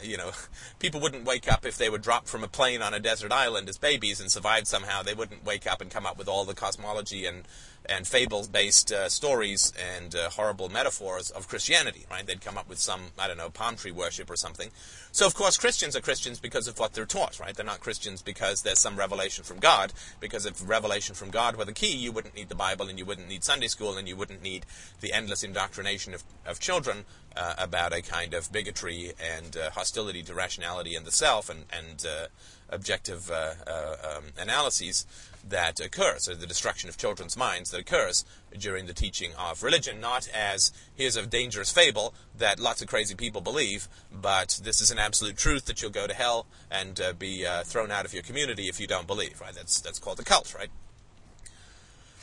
you 0.02 0.16
know, 0.16 0.32
people 0.80 1.02
wouldn't 1.02 1.26
wake 1.26 1.52
up 1.52 1.66
if 1.66 1.78
they 1.78 1.90
were 1.90 1.98
dropped 1.98 2.30
from 2.30 2.42
a 2.42 2.48
plane 2.48 2.82
on 2.82 2.94
a 2.94 3.00
desert 3.00 3.34
island 3.34 3.68
as 3.68 3.78
babies 3.78 4.22
and 4.22 4.32
survived 4.32 4.66
somehow. 4.66 5.04
They 5.04 5.14
wouldn't 5.14 5.44
wake 5.44 5.68
up 5.68 5.82
and 5.82 5.92
come 5.92 6.06
up 6.06 6.18
with 6.18 6.30
all 6.30 6.46
the 6.46 6.54
cosmology 6.54 7.26
and 7.26 7.44
and 7.88 8.08
fables-based 8.08 8.92
uh, 8.92 9.10
stories 9.10 9.74
and 9.98 10.16
uh, 10.16 10.30
horrible 10.30 10.70
metaphors 10.70 11.30
of 11.30 11.48
Christianity, 11.48 12.06
right? 12.12 12.26
They'd 12.26 12.42
come 12.42 12.58
up 12.58 12.68
with 12.68 12.80
some, 12.80 13.12
I 13.18 13.28
don't 13.28 13.38
know, 13.38 13.50
palm 13.50 13.76
tree 13.76 13.92
worship 13.92 14.30
or 14.30 14.36
something. 14.36 14.70
So, 15.12 15.26
of 15.26 15.34
course, 15.34 15.58
Christians 15.58 15.96
are 15.96 16.02
Christians 16.02 16.40
because 16.40 16.68
of 16.68 16.78
what 16.80 16.94
they're 16.94 17.06
taught, 17.06 17.40
right? 17.40 17.56
They're 17.56 17.66
not 17.66 17.80
Christians 17.80 18.22
because 18.22 18.62
there's 18.62 18.80
some 18.80 18.98
revelation 18.98 19.44
from 19.44 19.60
God, 19.60 19.94
because 20.20 20.46
if 20.46 20.68
revelation 20.68 21.16
from 21.16 21.30
God 21.30 21.56
were 21.56 21.66
the 21.66 21.74
key, 21.74 21.96
you 21.96 22.12
wouldn't 22.12 22.36
need 22.36 22.50
the 22.50 22.56
Bible 22.56 22.88
and 22.88 23.00
you 23.00 23.06
wouldn't 23.06 23.30
need 23.30 23.44
Sunday 23.44 23.68
school 23.68 23.98
and 23.98 24.08
you 24.08 24.16
wouldn't 24.16 24.44
need 24.44 24.66
the 25.02 25.14
endless 25.14 25.44
indoctrination 25.44 26.14
of, 26.14 26.24
of 26.46 26.60
children 26.60 27.06
uh, 27.36 27.54
about 27.58 27.94
a 27.94 28.02
kind 28.02 28.34
of 28.34 28.52
bigotry 28.52 29.14
and 29.20 29.56
uh, 29.56 29.70
hostility 29.72 30.24
to 30.24 30.34
rationality 30.34 30.96
and 30.96 31.06
the 31.06 31.12
self 31.12 31.50
and, 31.50 31.66
and 31.72 32.06
uh, 32.06 32.28
objective 32.70 33.32
uh, 33.32 33.54
um, 33.68 34.26
analyses 34.38 35.06
that 35.50 35.80
occurs, 35.80 36.28
or 36.28 36.36
the 36.36 36.48
destruction 36.48 36.90
of 36.90 36.98
children's 36.98 37.38
minds 37.38 37.72
that 37.72 37.80
occurs 37.80 38.26
during 38.58 38.86
the 38.86 38.94
teaching 38.94 39.32
of 39.38 39.64
religion, 39.64 40.00
not 40.00 40.28
as 40.34 40.72
here's 40.96 41.16
a 41.16 41.26
dangerous 41.26 41.72
fable 41.72 42.14
that 42.38 42.60
lots 42.60 42.82
of 42.82 42.88
crazy 42.88 43.16
people 43.16 43.42
believe, 43.42 43.88
but 44.12 44.60
this 44.64 44.82
is 44.82 44.92
an 44.92 45.00
absolute 45.00 45.38
truth 45.38 45.66
that 45.66 45.82
you'll 45.82 45.92
go 45.92 46.08
to 46.08 46.14
hell 46.14 46.46
and 46.72 47.00
uh, 47.00 47.14
be 47.14 47.46
uh, 47.46 47.64
thrown 47.64 47.92
out 47.92 48.06
of 48.06 48.14
your 48.14 48.24
community 48.24 48.64
if 48.64 48.80
you 48.80 48.88
don't 48.88 49.08
believe, 49.08 49.40
right? 49.42 49.54
That's, 49.54 49.80
that's 49.80 50.00
called 50.00 50.20
a 50.20 50.24
cult, 50.24 50.54
right? 50.54 50.70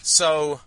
So, 0.03 0.61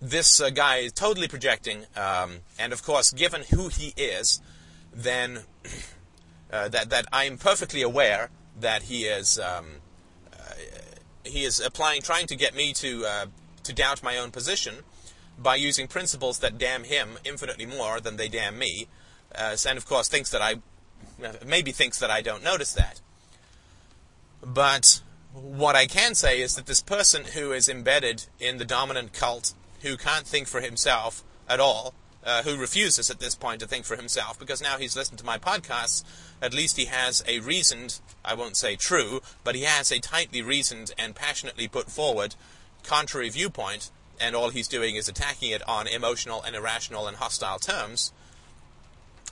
this 0.00 0.40
uh, 0.40 0.50
guy 0.50 0.78
is 0.78 0.92
totally 0.92 1.28
projecting, 1.28 1.86
um, 1.96 2.40
and 2.58 2.72
of 2.72 2.82
course, 2.82 3.10
given 3.10 3.42
who 3.50 3.68
he 3.68 3.94
is, 3.96 4.40
then 4.92 5.40
uh, 6.52 6.68
that, 6.68 6.90
that 6.90 7.06
I'm 7.12 7.38
perfectly 7.38 7.82
aware 7.82 8.30
that 8.60 8.84
he 8.84 9.04
is. 9.04 9.38
Um, 9.38 9.80
he 11.24 11.44
is 11.44 11.60
applying, 11.60 12.02
trying 12.02 12.26
to 12.26 12.36
get 12.36 12.54
me 12.54 12.72
to 12.74 13.04
uh, 13.06 13.26
to 13.62 13.72
doubt 13.72 14.02
my 14.02 14.16
own 14.16 14.30
position 14.30 14.76
by 15.38 15.56
using 15.56 15.88
principles 15.88 16.38
that 16.38 16.58
damn 16.58 16.84
him 16.84 17.18
infinitely 17.24 17.66
more 17.66 18.00
than 18.00 18.16
they 18.16 18.28
damn 18.28 18.58
me, 18.58 18.86
uh, 19.34 19.56
and 19.66 19.78
of 19.78 19.86
course 19.86 20.08
thinks 20.08 20.30
that 20.30 20.42
I 20.42 20.56
maybe 21.44 21.72
thinks 21.72 21.98
that 21.98 22.10
I 22.10 22.22
don't 22.22 22.44
notice 22.44 22.72
that. 22.74 23.00
But 24.42 25.00
what 25.32 25.74
I 25.74 25.86
can 25.86 26.14
say 26.14 26.40
is 26.40 26.54
that 26.54 26.66
this 26.66 26.82
person 26.82 27.24
who 27.34 27.52
is 27.52 27.68
embedded 27.68 28.26
in 28.38 28.58
the 28.58 28.64
dominant 28.64 29.12
cult, 29.12 29.54
who 29.82 29.96
can't 29.96 30.26
think 30.26 30.46
for 30.46 30.60
himself 30.60 31.24
at 31.48 31.60
all, 31.60 31.94
uh, 32.24 32.42
who 32.42 32.56
refuses 32.56 33.10
at 33.10 33.20
this 33.20 33.34
point 33.34 33.60
to 33.60 33.66
think 33.66 33.84
for 33.84 33.96
himself 33.96 34.38
because 34.38 34.62
now 34.62 34.78
he's 34.78 34.96
listened 34.96 35.18
to 35.18 35.26
my 35.26 35.38
podcasts. 35.38 36.02
At 36.40 36.54
least 36.54 36.76
he 36.76 36.86
has 36.86 37.22
a 37.26 37.40
reasoned, 37.40 38.00
I 38.24 38.34
won't 38.34 38.56
say 38.56 38.76
true, 38.76 39.20
but 39.42 39.54
he 39.54 39.62
has 39.62 39.92
a 39.92 39.98
tightly 39.98 40.42
reasoned 40.42 40.92
and 40.98 41.14
passionately 41.14 41.68
put 41.68 41.90
forward 41.90 42.34
contrary 42.82 43.28
viewpoint, 43.30 43.90
and 44.20 44.36
all 44.36 44.50
he's 44.50 44.68
doing 44.68 44.94
is 44.94 45.08
attacking 45.08 45.50
it 45.50 45.66
on 45.68 45.86
emotional 45.86 46.42
and 46.42 46.54
irrational 46.54 47.08
and 47.08 47.16
hostile 47.16 47.58
terms 47.58 48.12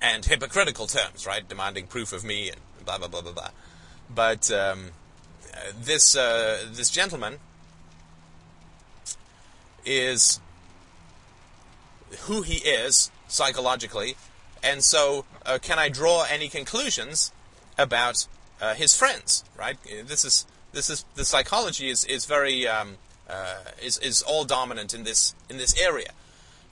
and 0.00 0.24
hypocritical 0.24 0.86
terms, 0.86 1.26
right? 1.26 1.48
Demanding 1.48 1.86
proof 1.86 2.12
of 2.12 2.24
me 2.24 2.50
and 2.50 2.60
blah 2.84 2.98
blah 2.98 3.08
blah 3.08 3.20
blah 3.20 3.32
blah. 3.32 3.50
But 4.12 4.50
um, 4.50 4.90
this 5.80 6.16
uh, 6.16 6.66
this 6.72 6.90
gentleman 6.90 7.38
is 9.84 10.40
who 12.26 12.42
he 12.42 12.56
is 12.56 13.10
psychologically, 13.28 14.16
and 14.62 14.84
so 14.84 15.24
uh, 15.44 15.58
can 15.60 15.78
I 15.78 15.88
draw 15.88 16.24
any 16.30 16.48
conclusions 16.48 17.32
about 17.78 18.26
uh, 18.60 18.74
his 18.74 18.96
friends? 18.96 19.44
Right? 19.58 19.76
This 20.06 20.24
is 20.24 20.46
this 20.72 20.88
is 20.90 21.04
the 21.14 21.24
psychology 21.24 21.88
is 21.88 22.04
is 22.04 22.26
very 22.26 22.66
um, 22.66 22.96
uh, 23.28 23.56
is 23.82 23.98
is 23.98 24.22
all 24.22 24.44
dominant 24.44 24.94
in 24.94 25.04
this 25.04 25.34
in 25.48 25.56
this 25.56 25.78
area, 25.80 26.12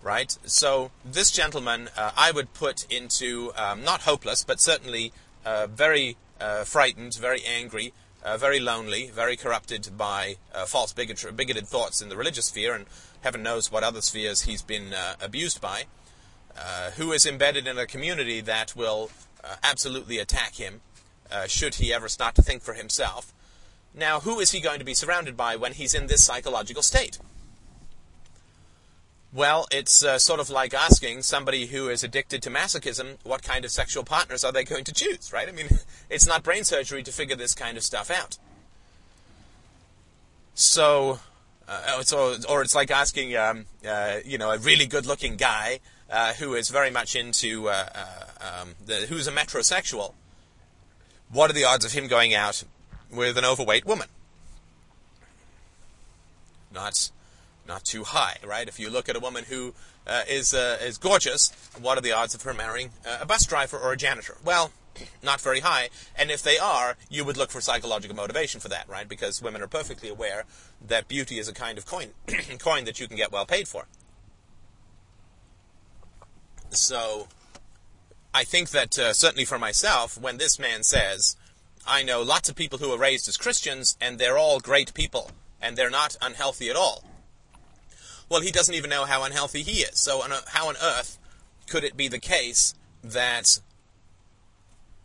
right? 0.02 0.36
So 0.44 0.90
this 1.04 1.30
gentleman 1.30 1.88
uh, 1.96 2.12
I 2.16 2.30
would 2.30 2.52
put 2.54 2.86
into 2.92 3.52
um, 3.56 3.82
not 3.82 4.02
hopeless, 4.02 4.44
but 4.44 4.60
certainly 4.60 5.12
uh, 5.44 5.66
very 5.66 6.16
frightened, 6.64 7.14
very 7.14 7.42
angry. 7.44 7.92
very 8.38 8.60
lonely, 8.60 9.10
very 9.10 9.36
corrupted 9.36 9.88
by 9.96 10.36
false 10.66 10.92
bigotry, 10.92 11.32
bigoted 11.32 11.66
thoughts 11.66 12.02
in 12.02 12.08
the 12.10 12.16
religious 12.16 12.46
sphere, 12.46 12.74
and 12.74 12.86
heaven 13.22 13.42
knows 13.42 13.70
what 13.70 13.84
other 13.84 14.00
spheres 14.00 14.42
he's 14.42 14.62
been 14.62 14.92
uh, 14.92 15.14
abused 15.20 15.60
by, 15.60 15.84
uh, 16.58 16.90
who 16.92 17.12
is 17.12 17.26
embedded 17.26 17.66
in 17.66 17.78
a 17.78 17.86
community 17.86 18.40
that 18.40 18.74
will 18.74 19.10
uh, 19.44 19.56
absolutely 19.62 20.18
attack 20.18 20.54
him 20.54 20.80
uh, 21.30 21.46
should 21.46 21.76
he 21.76 21.92
ever 21.92 22.08
start 22.08 22.34
to 22.34 22.42
think 22.42 22.62
for 22.62 22.74
himself. 22.74 23.32
Now, 23.94 24.20
who 24.20 24.40
is 24.40 24.52
he 24.52 24.60
going 24.60 24.78
to 24.78 24.84
be 24.84 24.94
surrounded 24.94 25.36
by 25.36 25.56
when 25.56 25.72
he's 25.72 25.94
in 25.94 26.06
this 26.06 26.24
psychological 26.24 26.82
state? 26.82 27.18
Well, 29.32 29.68
it's 29.70 30.04
uh, 30.04 30.18
sort 30.18 30.40
of 30.40 30.50
like 30.50 30.74
asking 30.74 31.22
somebody 31.22 31.66
who 31.66 31.88
is 31.88 32.02
addicted 32.02 32.42
to 32.42 32.50
masochism 32.50 33.16
what 33.22 33.42
kind 33.42 33.64
of 33.64 33.70
sexual 33.70 34.02
partners 34.02 34.42
are 34.42 34.50
they 34.50 34.64
going 34.64 34.84
to 34.84 34.92
choose, 34.92 35.32
right? 35.32 35.48
I 35.48 35.52
mean, 35.52 35.68
it's 36.10 36.26
not 36.26 36.42
brain 36.42 36.64
surgery 36.64 37.02
to 37.04 37.12
figure 37.12 37.36
this 37.36 37.54
kind 37.54 37.76
of 37.76 37.84
stuff 37.84 38.10
out. 38.10 38.38
So, 40.54 41.20
uh, 41.70 42.02
or 42.48 42.62
it's 42.62 42.74
like 42.74 42.90
asking, 42.90 43.36
um, 43.36 43.66
uh, 43.86 44.16
you 44.24 44.36
know, 44.36 44.50
a 44.50 44.58
really 44.58 44.86
good-looking 44.86 45.36
guy 45.36 45.78
uh, 46.10 46.32
who 46.34 46.54
is 46.54 46.68
very 46.68 46.90
much 46.90 47.14
into, 47.14 47.68
uh, 47.68 47.88
uh, 47.94 48.62
um, 48.62 48.74
the, 48.84 49.06
who's 49.08 49.28
a 49.28 49.32
metrosexual. 49.32 50.14
What 51.30 51.48
are 51.48 51.52
the 51.52 51.64
odds 51.64 51.84
of 51.84 51.92
him 51.92 52.08
going 52.08 52.34
out 52.34 52.64
with 53.08 53.38
an 53.38 53.44
overweight 53.44 53.86
woman? 53.86 54.08
Not, 56.74 57.10
not 57.70 57.84
too 57.84 58.04
high, 58.04 58.36
right? 58.44 58.68
If 58.68 58.78
you 58.78 58.90
look 58.90 59.08
at 59.08 59.16
a 59.16 59.20
woman 59.20 59.44
who 59.48 59.74
uh, 60.06 60.22
is 60.28 60.52
is 60.52 60.98
gorgeous, 60.98 61.52
what 61.80 61.96
are 61.96 62.02
the 62.02 62.12
odds 62.12 62.34
of 62.34 62.42
her 62.42 62.52
marrying 62.52 62.90
a 63.20 63.24
bus 63.24 63.46
driver 63.46 63.78
or 63.78 63.92
a 63.92 63.96
janitor? 63.96 64.36
Well, 64.44 64.72
not 65.22 65.40
very 65.40 65.60
high. 65.60 65.88
And 66.16 66.30
if 66.30 66.42
they 66.42 66.58
are, 66.58 66.96
you 67.08 67.24
would 67.24 67.36
look 67.36 67.50
for 67.50 67.60
psychological 67.60 68.16
motivation 68.16 68.60
for 68.60 68.68
that, 68.68 68.88
right? 68.88 69.08
Because 69.08 69.42
women 69.42 69.62
are 69.62 69.68
perfectly 69.68 70.08
aware 70.08 70.44
that 70.86 71.08
beauty 71.08 71.38
is 71.38 71.48
a 71.48 71.54
kind 71.54 71.78
of 71.78 71.86
coin, 71.86 72.08
coin 72.58 72.84
that 72.84 73.00
you 73.00 73.06
can 73.06 73.16
get 73.16 73.32
well 73.32 73.46
paid 73.46 73.68
for. 73.68 73.86
So, 76.70 77.28
I 78.32 78.44
think 78.44 78.70
that 78.70 78.98
uh, 78.98 79.12
certainly 79.12 79.44
for 79.44 79.58
myself, 79.58 80.20
when 80.20 80.36
this 80.36 80.58
man 80.58 80.82
says, 80.84 81.36
I 81.86 82.02
know 82.02 82.22
lots 82.22 82.48
of 82.48 82.54
people 82.54 82.78
who 82.78 82.92
are 82.92 82.98
raised 82.98 83.28
as 83.28 83.36
Christians, 83.36 83.96
and 84.00 84.18
they're 84.18 84.38
all 84.38 84.60
great 84.60 84.94
people, 84.94 85.32
and 85.60 85.76
they're 85.76 85.90
not 85.90 86.16
unhealthy 86.22 86.70
at 86.70 86.76
all. 86.76 87.02
Well, 88.30 88.40
he 88.40 88.50
doesn't 88.50 88.74
even 88.74 88.88
know 88.88 89.04
how 89.04 89.24
unhealthy 89.24 89.62
he 89.62 89.82
is. 89.82 89.98
So, 89.98 90.22
how 90.48 90.68
on 90.68 90.76
earth 90.82 91.18
could 91.68 91.84
it 91.84 91.96
be 91.96 92.08
the 92.08 92.18
case 92.18 92.74
that 93.02 93.60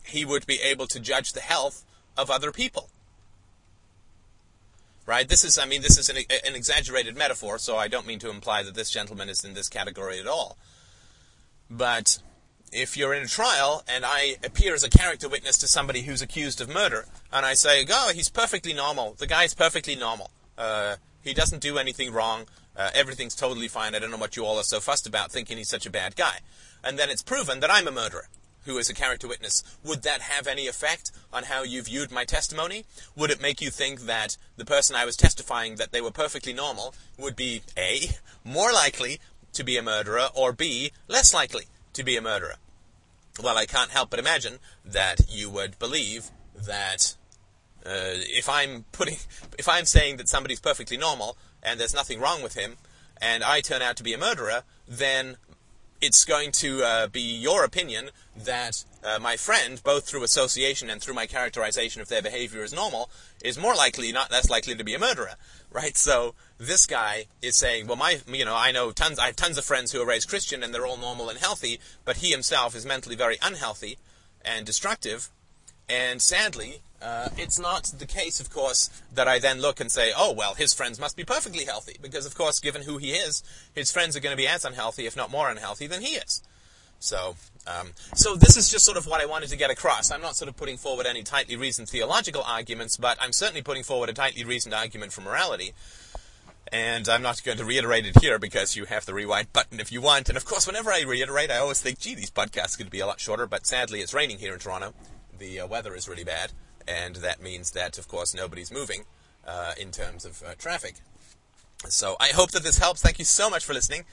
he 0.05 0.25
would 0.25 0.45
be 0.45 0.59
able 0.61 0.87
to 0.87 0.99
judge 0.99 1.33
the 1.33 1.41
health 1.41 1.83
of 2.17 2.29
other 2.29 2.51
people. 2.51 2.89
Right? 5.05 5.27
This 5.27 5.43
is, 5.43 5.57
I 5.57 5.65
mean, 5.65 5.81
this 5.81 5.97
is 5.97 6.09
an, 6.09 6.17
an, 6.17 6.55
exaggerated 6.55 7.15
metaphor, 7.15 7.59
so 7.59 7.77
I 7.77 7.87
don't 7.87 8.07
mean 8.07 8.19
to 8.19 8.29
imply 8.29 8.63
that 8.63 8.73
this 8.73 8.89
gentleman 8.89 9.29
is 9.29 9.43
in 9.43 9.53
this 9.53 9.69
category 9.69 10.19
at 10.19 10.25
all. 10.25 10.57
But 11.69 12.19
if 12.71 12.97
you're 12.97 13.13
in 13.13 13.23
a 13.23 13.27
trial 13.27 13.83
and 13.87 14.03
I 14.03 14.37
appear 14.43 14.73
as 14.73 14.83
a 14.83 14.89
character 14.89 15.29
witness 15.29 15.57
to 15.59 15.67
somebody 15.67 16.01
who's 16.01 16.23
accused 16.23 16.59
of 16.59 16.69
murder, 16.69 17.05
and 17.31 17.45
I 17.45 17.53
say, 17.53 17.85
oh, 17.89 18.13
he's 18.15 18.29
perfectly 18.29 18.73
normal, 18.73 19.13
the 19.13 19.27
guy's 19.27 19.53
perfectly 19.53 19.95
normal, 19.95 20.31
uh, 20.57 20.95
he 21.23 21.35
doesn't 21.35 21.61
do 21.61 21.77
anything 21.77 22.11
wrong, 22.11 22.47
uh, 22.77 22.91
everything's 22.93 23.35
totally 23.35 23.67
fine, 23.67 23.95
I 23.95 23.99
don't 23.99 24.11
know 24.11 24.17
what 24.17 24.35
you 24.35 24.45
all 24.45 24.57
are 24.57 24.63
so 24.63 24.79
fussed 24.79 25.07
about 25.07 25.31
thinking 25.31 25.57
he's 25.57 25.69
such 25.69 25.85
a 25.85 25.91
bad 25.91 26.15
guy. 26.15 26.39
And 26.83 26.99
then 26.99 27.09
it's 27.09 27.23
proven 27.23 27.59
that 27.61 27.71
I'm 27.71 27.87
a 27.87 27.91
murderer 27.91 28.27
who 28.65 28.77
is 28.77 28.89
a 28.89 28.93
character 28.93 29.27
witness, 29.27 29.63
would 29.83 30.03
that 30.03 30.21
have 30.21 30.47
any 30.47 30.67
effect 30.67 31.11
on 31.31 31.43
how 31.43 31.63
you 31.63 31.81
viewed 31.81 32.11
my 32.11 32.25
testimony? 32.25 32.85
Would 33.15 33.31
it 33.31 33.41
make 33.41 33.61
you 33.61 33.69
think 33.69 34.01
that 34.01 34.37
the 34.57 34.65
person 34.65 34.95
I 34.95 35.05
was 35.05 35.15
testifying 35.15 35.75
that 35.75 35.91
they 35.91 36.01
were 36.01 36.11
perfectly 36.11 36.53
normal 36.53 36.93
would 37.17 37.35
be 37.35 37.61
A, 37.77 38.09
more 38.43 38.73
likely 38.73 39.19
to 39.53 39.63
be 39.63 39.77
a 39.77 39.83
murderer, 39.83 40.29
or 40.33 40.51
B, 40.51 40.91
less 41.07 41.33
likely 41.33 41.65
to 41.93 42.03
be 42.03 42.17
a 42.17 42.21
murderer? 42.21 42.55
Well, 43.41 43.57
I 43.57 43.65
can't 43.65 43.91
help 43.91 44.09
but 44.09 44.19
imagine 44.19 44.59
that 44.83 45.21
you 45.29 45.49
would 45.49 45.77
believe 45.77 46.31
that 46.55 47.15
uh, 47.85 48.17
if 48.17 48.49
I'm 48.49 48.85
putting, 48.91 49.17
if 49.59 49.69
I'm 49.69 49.85
saying 49.85 50.17
that 50.17 50.27
somebody's 50.27 50.59
perfectly 50.59 50.97
normal 50.97 51.37
and 51.65 51.79
there's 51.79 51.93
nothing 51.93 52.21
wrong 52.21 52.41
with 52.41 52.53
him, 52.53 52.77
and 53.21 53.43
I 53.43 53.59
turn 53.59 53.81
out 53.81 53.97
to 53.97 54.03
be 54.03 54.13
a 54.13 54.17
murderer, 54.17 54.63
then 54.87 55.37
it's 56.01 56.23
going 56.25 56.51
to 56.51 56.83
uh, 56.83 57.07
be 57.07 57.21
your 57.21 57.63
opinion 57.63 58.11
that 58.37 58.83
uh, 59.03 59.17
my 59.19 59.37
friend, 59.37 59.81
both 59.83 60.05
through 60.05 60.23
association 60.23 60.89
and 60.89 61.01
through 61.01 61.13
my 61.13 61.25
characterization 61.25 62.01
of 62.01 62.09
their 62.09 62.21
behavior 62.21 62.63
as 62.63 62.73
normal, 62.73 63.09
is 63.43 63.57
more 63.57 63.73
likely, 63.73 64.11
not 64.11 64.31
less 64.31 64.49
likely 64.49 64.75
to 64.75 64.83
be 64.83 64.93
a 64.93 64.99
murderer, 64.99 65.35
right? 65.71 65.97
So 65.97 66.35
this 66.57 66.85
guy 66.85 67.25
is 67.41 67.55
saying, 67.55 67.87
well, 67.87 67.97
my, 67.97 68.19
you 68.27 68.45
know, 68.45 68.55
I 68.55 68.71
know 68.71 68.91
tons, 68.91 69.19
I 69.19 69.27
have 69.27 69.35
tons 69.35 69.57
of 69.57 69.65
friends 69.65 69.91
who 69.91 70.01
are 70.01 70.05
raised 70.05 70.29
Christian 70.29 70.63
and 70.63 70.73
they're 70.73 70.85
all 70.85 70.97
normal 70.97 71.29
and 71.29 71.39
healthy, 71.39 71.79
but 72.03 72.17
he 72.17 72.29
himself 72.31 72.75
is 72.75 72.85
mentally 72.85 73.15
very 73.15 73.37
unhealthy 73.41 73.97
and 74.43 74.65
destructive. 74.65 75.29
And 75.87 76.21
sadly, 76.21 76.81
uh, 77.01 77.29
it's 77.37 77.59
not 77.59 77.85
the 77.97 78.05
case, 78.05 78.39
of 78.39 78.49
course, 78.49 78.89
that 79.13 79.27
I 79.27 79.37
then 79.37 79.61
look 79.61 79.79
and 79.79 79.91
say, 79.91 80.11
oh, 80.17 80.33
well, 80.33 80.55
his 80.55 80.73
friends 80.73 80.99
must 80.99 81.15
be 81.15 81.23
perfectly 81.23 81.65
healthy. 81.65 81.97
Because, 82.01 82.25
of 82.25 82.35
course, 82.35 82.59
given 82.59 82.83
who 82.83 82.97
he 82.97 83.11
is, 83.11 83.43
his 83.73 83.91
friends 83.91 84.15
are 84.15 84.19
going 84.19 84.33
to 84.33 84.41
be 84.41 84.47
as 84.47 84.65
unhealthy, 84.65 85.05
if 85.05 85.15
not 85.15 85.31
more 85.31 85.49
unhealthy, 85.49 85.87
than 85.87 86.01
he 86.01 86.15
is. 86.15 86.41
So, 86.99 87.35
um, 87.67 87.91
so 88.15 88.35
this 88.35 88.57
is 88.57 88.69
just 88.69 88.85
sort 88.85 88.97
of 88.97 89.05
what 89.05 89.21
I 89.21 89.25
wanted 89.25 89.49
to 89.49 89.57
get 89.57 89.69
across. 89.69 90.11
I'm 90.11 90.21
not 90.21 90.35
sort 90.35 90.49
of 90.49 90.57
putting 90.57 90.77
forward 90.77 91.05
any 91.05 91.21
tightly 91.21 91.55
reasoned 91.55 91.89
theological 91.89 92.41
arguments, 92.43 92.97
but 92.97 93.17
I'm 93.21 93.33
certainly 93.33 93.61
putting 93.61 93.83
forward 93.83 94.09
a 94.09 94.13
tightly 94.13 94.43
reasoned 94.43 94.73
argument 94.73 95.13
for 95.13 95.21
morality. 95.21 95.73
And 96.71 97.07
I'm 97.07 97.21
not 97.21 97.43
going 97.43 97.59
to 97.59 97.65
reiterate 97.65 98.07
it 98.07 98.19
here 98.21 98.39
because 98.39 98.75
you 98.75 98.85
have 98.85 99.05
the 99.05 99.13
rewind 99.13 99.53
button 99.53 99.79
if 99.79 99.91
you 99.91 100.01
want. 100.01 100.29
And 100.29 100.37
of 100.37 100.45
course, 100.45 100.65
whenever 100.65 100.91
I 100.91 101.01
reiterate, 101.01 101.51
I 101.51 101.57
always 101.57 101.79
think, 101.79 101.99
gee, 101.99 102.15
these 102.15 102.31
podcasts 102.31 102.75
could 102.75 102.89
be 102.89 103.01
a 103.01 103.05
lot 103.05 103.19
shorter. 103.19 103.45
But 103.45 103.67
sadly, 103.67 104.01
it's 104.01 104.15
raining 104.15 104.39
here 104.39 104.53
in 104.53 104.59
Toronto. 104.59 104.93
The 105.37 105.61
uh, 105.61 105.67
weather 105.67 105.95
is 105.95 106.07
really 106.07 106.23
bad, 106.23 106.51
and 106.87 107.15
that 107.17 107.41
means 107.41 107.71
that, 107.71 107.97
of 107.97 108.07
course, 108.07 108.33
nobody's 108.33 108.71
moving 108.71 109.03
uh, 109.47 109.73
in 109.77 109.91
terms 109.91 110.25
of 110.25 110.41
uh, 110.43 110.55
traffic. 110.57 110.95
So 111.87 112.15
I 112.19 112.29
hope 112.29 112.51
that 112.51 112.63
this 112.63 112.79
helps. 112.79 113.01
Thank 113.01 113.19
you 113.19 113.25
so 113.25 113.49
much 113.49 113.65
for 113.65 113.73
listening. 113.73 114.05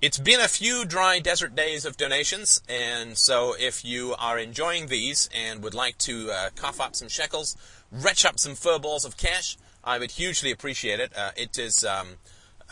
It's 0.00 0.18
been 0.18 0.40
a 0.40 0.48
few 0.48 0.84
dry 0.84 1.18
desert 1.18 1.54
days 1.54 1.84
of 1.84 1.96
donations, 1.96 2.60
and 2.68 3.16
so 3.16 3.54
if 3.58 3.84
you 3.84 4.14
are 4.18 4.38
enjoying 4.38 4.88
these 4.88 5.30
and 5.34 5.62
would 5.62 5.72
like 5.74 5.96
to 5.98 6.30
uh, 6.30 6.50
cough 6.56 6.80
up 6.80 6.94
some 6.94 7.08
shekels, 7.08 7.56
retch 7.90 8.24
up 8.24 8.38
some 8.38 8.54
fur 8.54 8.78
balls 8.78 9.04
of 9.04 9.16
cash, 9.16 9.56
I 9.82 9.98
would 9.98 10.10
hugely 10.10 10.50
appreciate 10.50 11.00
it. 11.00 11.16
Uh, 11.16 11.30
it 11.36 11.58
is, 11.58 11.84
um, 11.84 12.16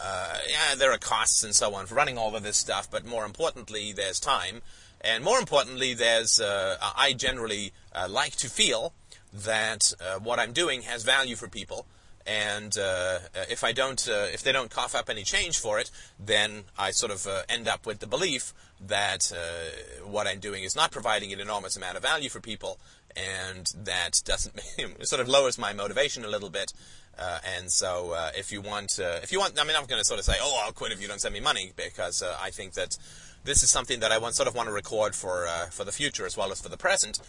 uh, 0.03 0.38
yeah, 0.49 0.74
there 0.74 0.93
are 0.93 0.99
costs 0.99 1.45
and 1.45 1.55
so 1.55 1.74
on 1.74 1.86
for 1.86 1.95
running 1.95 2.18
all 2.18 2.34
of 2.34 2.43
this 2.43 2.57
stuff, 2.57 2.90
but 2.90 3.07
more 3.07 3.24
importantly, 3.24 3.93
there's 3.93 4.20
time, 4.20 4.61
and 5.03 5.24
more 5.24 5.38
importantly, 5.38 5.94
there's, 5.94 6.40
uh, 6.40 6.76
I 6.80 7.12
generally 7.12 7.72
uh, 7.94 8.09
like 8.09 8.36
to 8.36 8.48
feel 8.48 8.92
that 9.32 9.92
uh, 10.00 10.18
what 10.18 10.38
I'm 10.38 10.53
doing 10.53 10.82
has 10.82 11.05
value 11.05 11.36
for 11.36 11.48
people 11.48 11.86
and 12.26 12.76
uh, 12.78 13.18
if 13.50 13.64
I 13.64 13.72
don't, 13.72 14.07
uh, 14.09 14.26
if 14.32 14.42
they 14.42 14.53
don't 14.53 14.70
cough 14.70 14.94
up 14.94 15.11
any 15.11 15.24
change 15.24 15.59
for 15.59 15.78
it, 15.78 15.90
then 16.18 16.64
I 16.78 16.90
sort 16.92 17.12
of 17.12 17.26
uh, 17.26 17.42
end 17.48 17.68
up 17.68 17.86
with 17.86 17.98
the 17.98 18.07
belief 18.07 18.55
that 18.80 19.32
uh, 19.32 20.07
what 20.07 20.26
I'm 20.26 20.38
doing 20.38 20.62
is 20.62 20.76
not 20.76 20.90
providing 20.90 21.32
an 21.32 21.40
enormous 21.40 21.76
amount 21.76 21.96
of 21.96 22.03
value 22.03 22.28
for 22.28 22.40
people, 22.40 22.78
and 23.16 23.72
that 23.84 24.22
doesn't 24.24 24.61
sort 25.03 25.20
of 25.20 25.28
lowers 25.28 25.59
my 25.59 25.72
motivation 25.72 26.24
a 26.24 26.28
little 26.28 26.50
bit. 26.50 26.72
Uh, 27.18 27.38
and 27.57 27.70
so, 27.70 28.12
uh, 28.12 28.30
if 28.34 28.50
you 28.53 28.61
want, 28.61 28.98
if 28.98 29.32
you 29.32 29.38
want, 29.38 29.61
I 29.61 29.64
mean, 29.64 29.76
I'm 29.76 29.84
going 29.84 30.00
to 30.00 30.05
sort 30.05 30.18
of 30.18 30.24
say, 30.24 30.34
oh, 30.40 30.62
I'll 30.64 30.72
quit 30.72 30.92
if 30.92 31.03
you 31.03 31.09
don't 31.09 31.20
send 31.20 31.34
me 31.34 31.40
money, 31.40 31.72
because 31.76 32.22
I 32.22 32.50
think 32.50 32.72
that 32.74 32.96
this 33.45 33.62
is 33.62 33.70
something 33.70 34.01
that 34.01 34.12
I 34.12 34.18
want, 34.18 34.34
sort 34.34 34.49
of 34.49 34.55
want 34.55 34.68
to 34.68 34.72
record 34.72 35.14
for 35.14 35.47
for 35.70 35.84
the 35.84 35.93
future 35.93 36.26
as 36.26 36.36
well 36.36 36.53
as 36.53 36.61
for 36.61 36.68
the 36.68 36.76
present. 36.76 37.20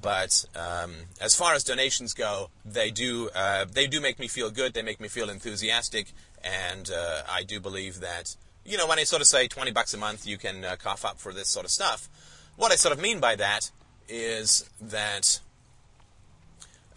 But 0.00 0.44
um, 0.54 0.94
as 1.20 1.34
far 1.34 1.54
as 1.54 1.64
donations 1.64 2.12
go, 2.12 2.50
they 2.64 2.90
do 2.90 3.30
uh, 3.34 3.64
they 3.70 3.86
do 3.86 4.00
make 4.00 4.18
me 4.18 4.28
feel 4.28 4.50
good. 4.50 4.74
They 4.74 4.82
make 4.82 5.00
me 5.00 5.08
feel 5.08 5.30
enthusiastic, 5.30 6.12
and 6.44 6.90
uh, 6.90 7.22
I 7.28 7.42
do 7.42 7.60
believe 7.60 8.00
that 8.00 8.36
you 8.64 8.76
know 8.76 8.86
when 8.86 8.98
I 8.98 9.04
sort 9.04 9.22
of 9.22 9.28
say 9.28 9.48
twenty 9.48 9.70
bucks 9.70 9.94
a 9.94 9.98
month, 9.98 10.26
you 10.26 10.38
can 10.38 10.64
uh, 10.64 10.76
cough 10.76 11.04
up 11.04 11.18
for 11.18 11.32
this 11.32 11.48
sort 11.48 11.64
of 11.64 11.70
stuff. 11.70 12.08
What 12.56 12.72
I 12.72 12.76
sort 12.76 12.94
of 12.94 13.00
mean 13.00 13.20
by 13.20 13.36
that 13.36 13.70
is 14.08 14.68
that 14.80 15.40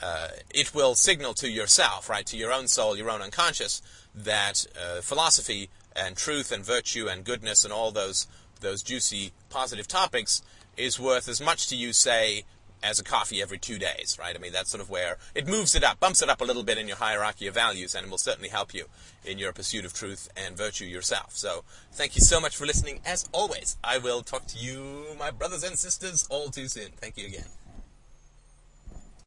uh, 0.02 0.30
it 0.50 0.74
will 0.74 0.96
signal 0.96 1.34
to 1.36 1.50
yourself, 1.50 2.10
right, 2.10 2.26
to 2.26 2.38
your 2.38 2.54
own 2.54 2.68
soul, 2.68 2.98
your 2.98 3.10
own 3.10 3.22
unconscious, 3.22 3.82
that 4.16 4.66
uh, 4.78 5.02
philosophy 5.02 5.70
and 5.96 6.16
truth 6.16 6.52
and 6.52 6.64
virtue 6.64 7.08
and 7.08 7.26
goodness 7.26 7.64
and 7.64 7.74
all 7.74 7.92
those 7.92 8.28
those 8.60 8.84
juicy 8.84 9.32
positive 9.50 9.88
topics 9.88 10.42
is 10.78 11.00
worth 11.00 11.28
as 11.28 11.42
much 11.42 11.68
to 11.68 11.76
you, 11.76 11.94
say, 11.94 12.44
as 12.82 13.00
a 13.00 13.04
coffee 13.04 13.42
every 13.42 13.58
two 13.58 13.78
days, 13.78 14.18
right? 14.20 14.36
I 14.36 14.40
mean, 14.40 14.54
that's 14.54 14.72
sort 14.72 14.82
of 14.82 14.90
where 14.90 15.18
it 15.36 15.48
moves 15.48 15.76
it 15.76 15.84
up, 15.84 16.00
bumps 16.00 16.22
it 16.22 16.30
up 16.30 16.42
a 16.42 16.46
little 16.46 16.64
bit 16.64 16.78
in 16.78 16.88
your 16.88 16.98
hierarchy 16.98 17.48
of 17.48 17.54
values, 17.54 17.94
and 17.94 18.06
it 18.06 18.10
will 18.10 18.18
certainly 18.18 18.50
help 18.50 18.74
you 18.74 18.86
in 19.26 19.38
your 19.38 19.52
pursuit 19.52 19.86
of 19.86 19.94
truth 19.94 20.30
and 20.38 20.56
virtue 20.56 20.86
yourself. 20.86 21.36
So, 21.36 21.64
thank 21.92 22.16
you 22.16 22.22
so 22.22 22.40
much 22.40 22.56
for 22.56 22.66
listening. 22.66 23.02
As 23.06 23.28
always, 23.32 23.78
I 23.84 23.98
will 23.98 24.22
talk 24.22 24.48
to 24.48 24.58
you, 24.58 25.08
my 25.18 25.32
brothers 25.32 25.64
and 25.64 25.78
sisters, 25.78 26.26
all 26.30 26.50
too 26.50 26.68
soon. 26.68 26.92
Thank 26.98 27.18
you 27.18 27.28
again. 27.28 27.59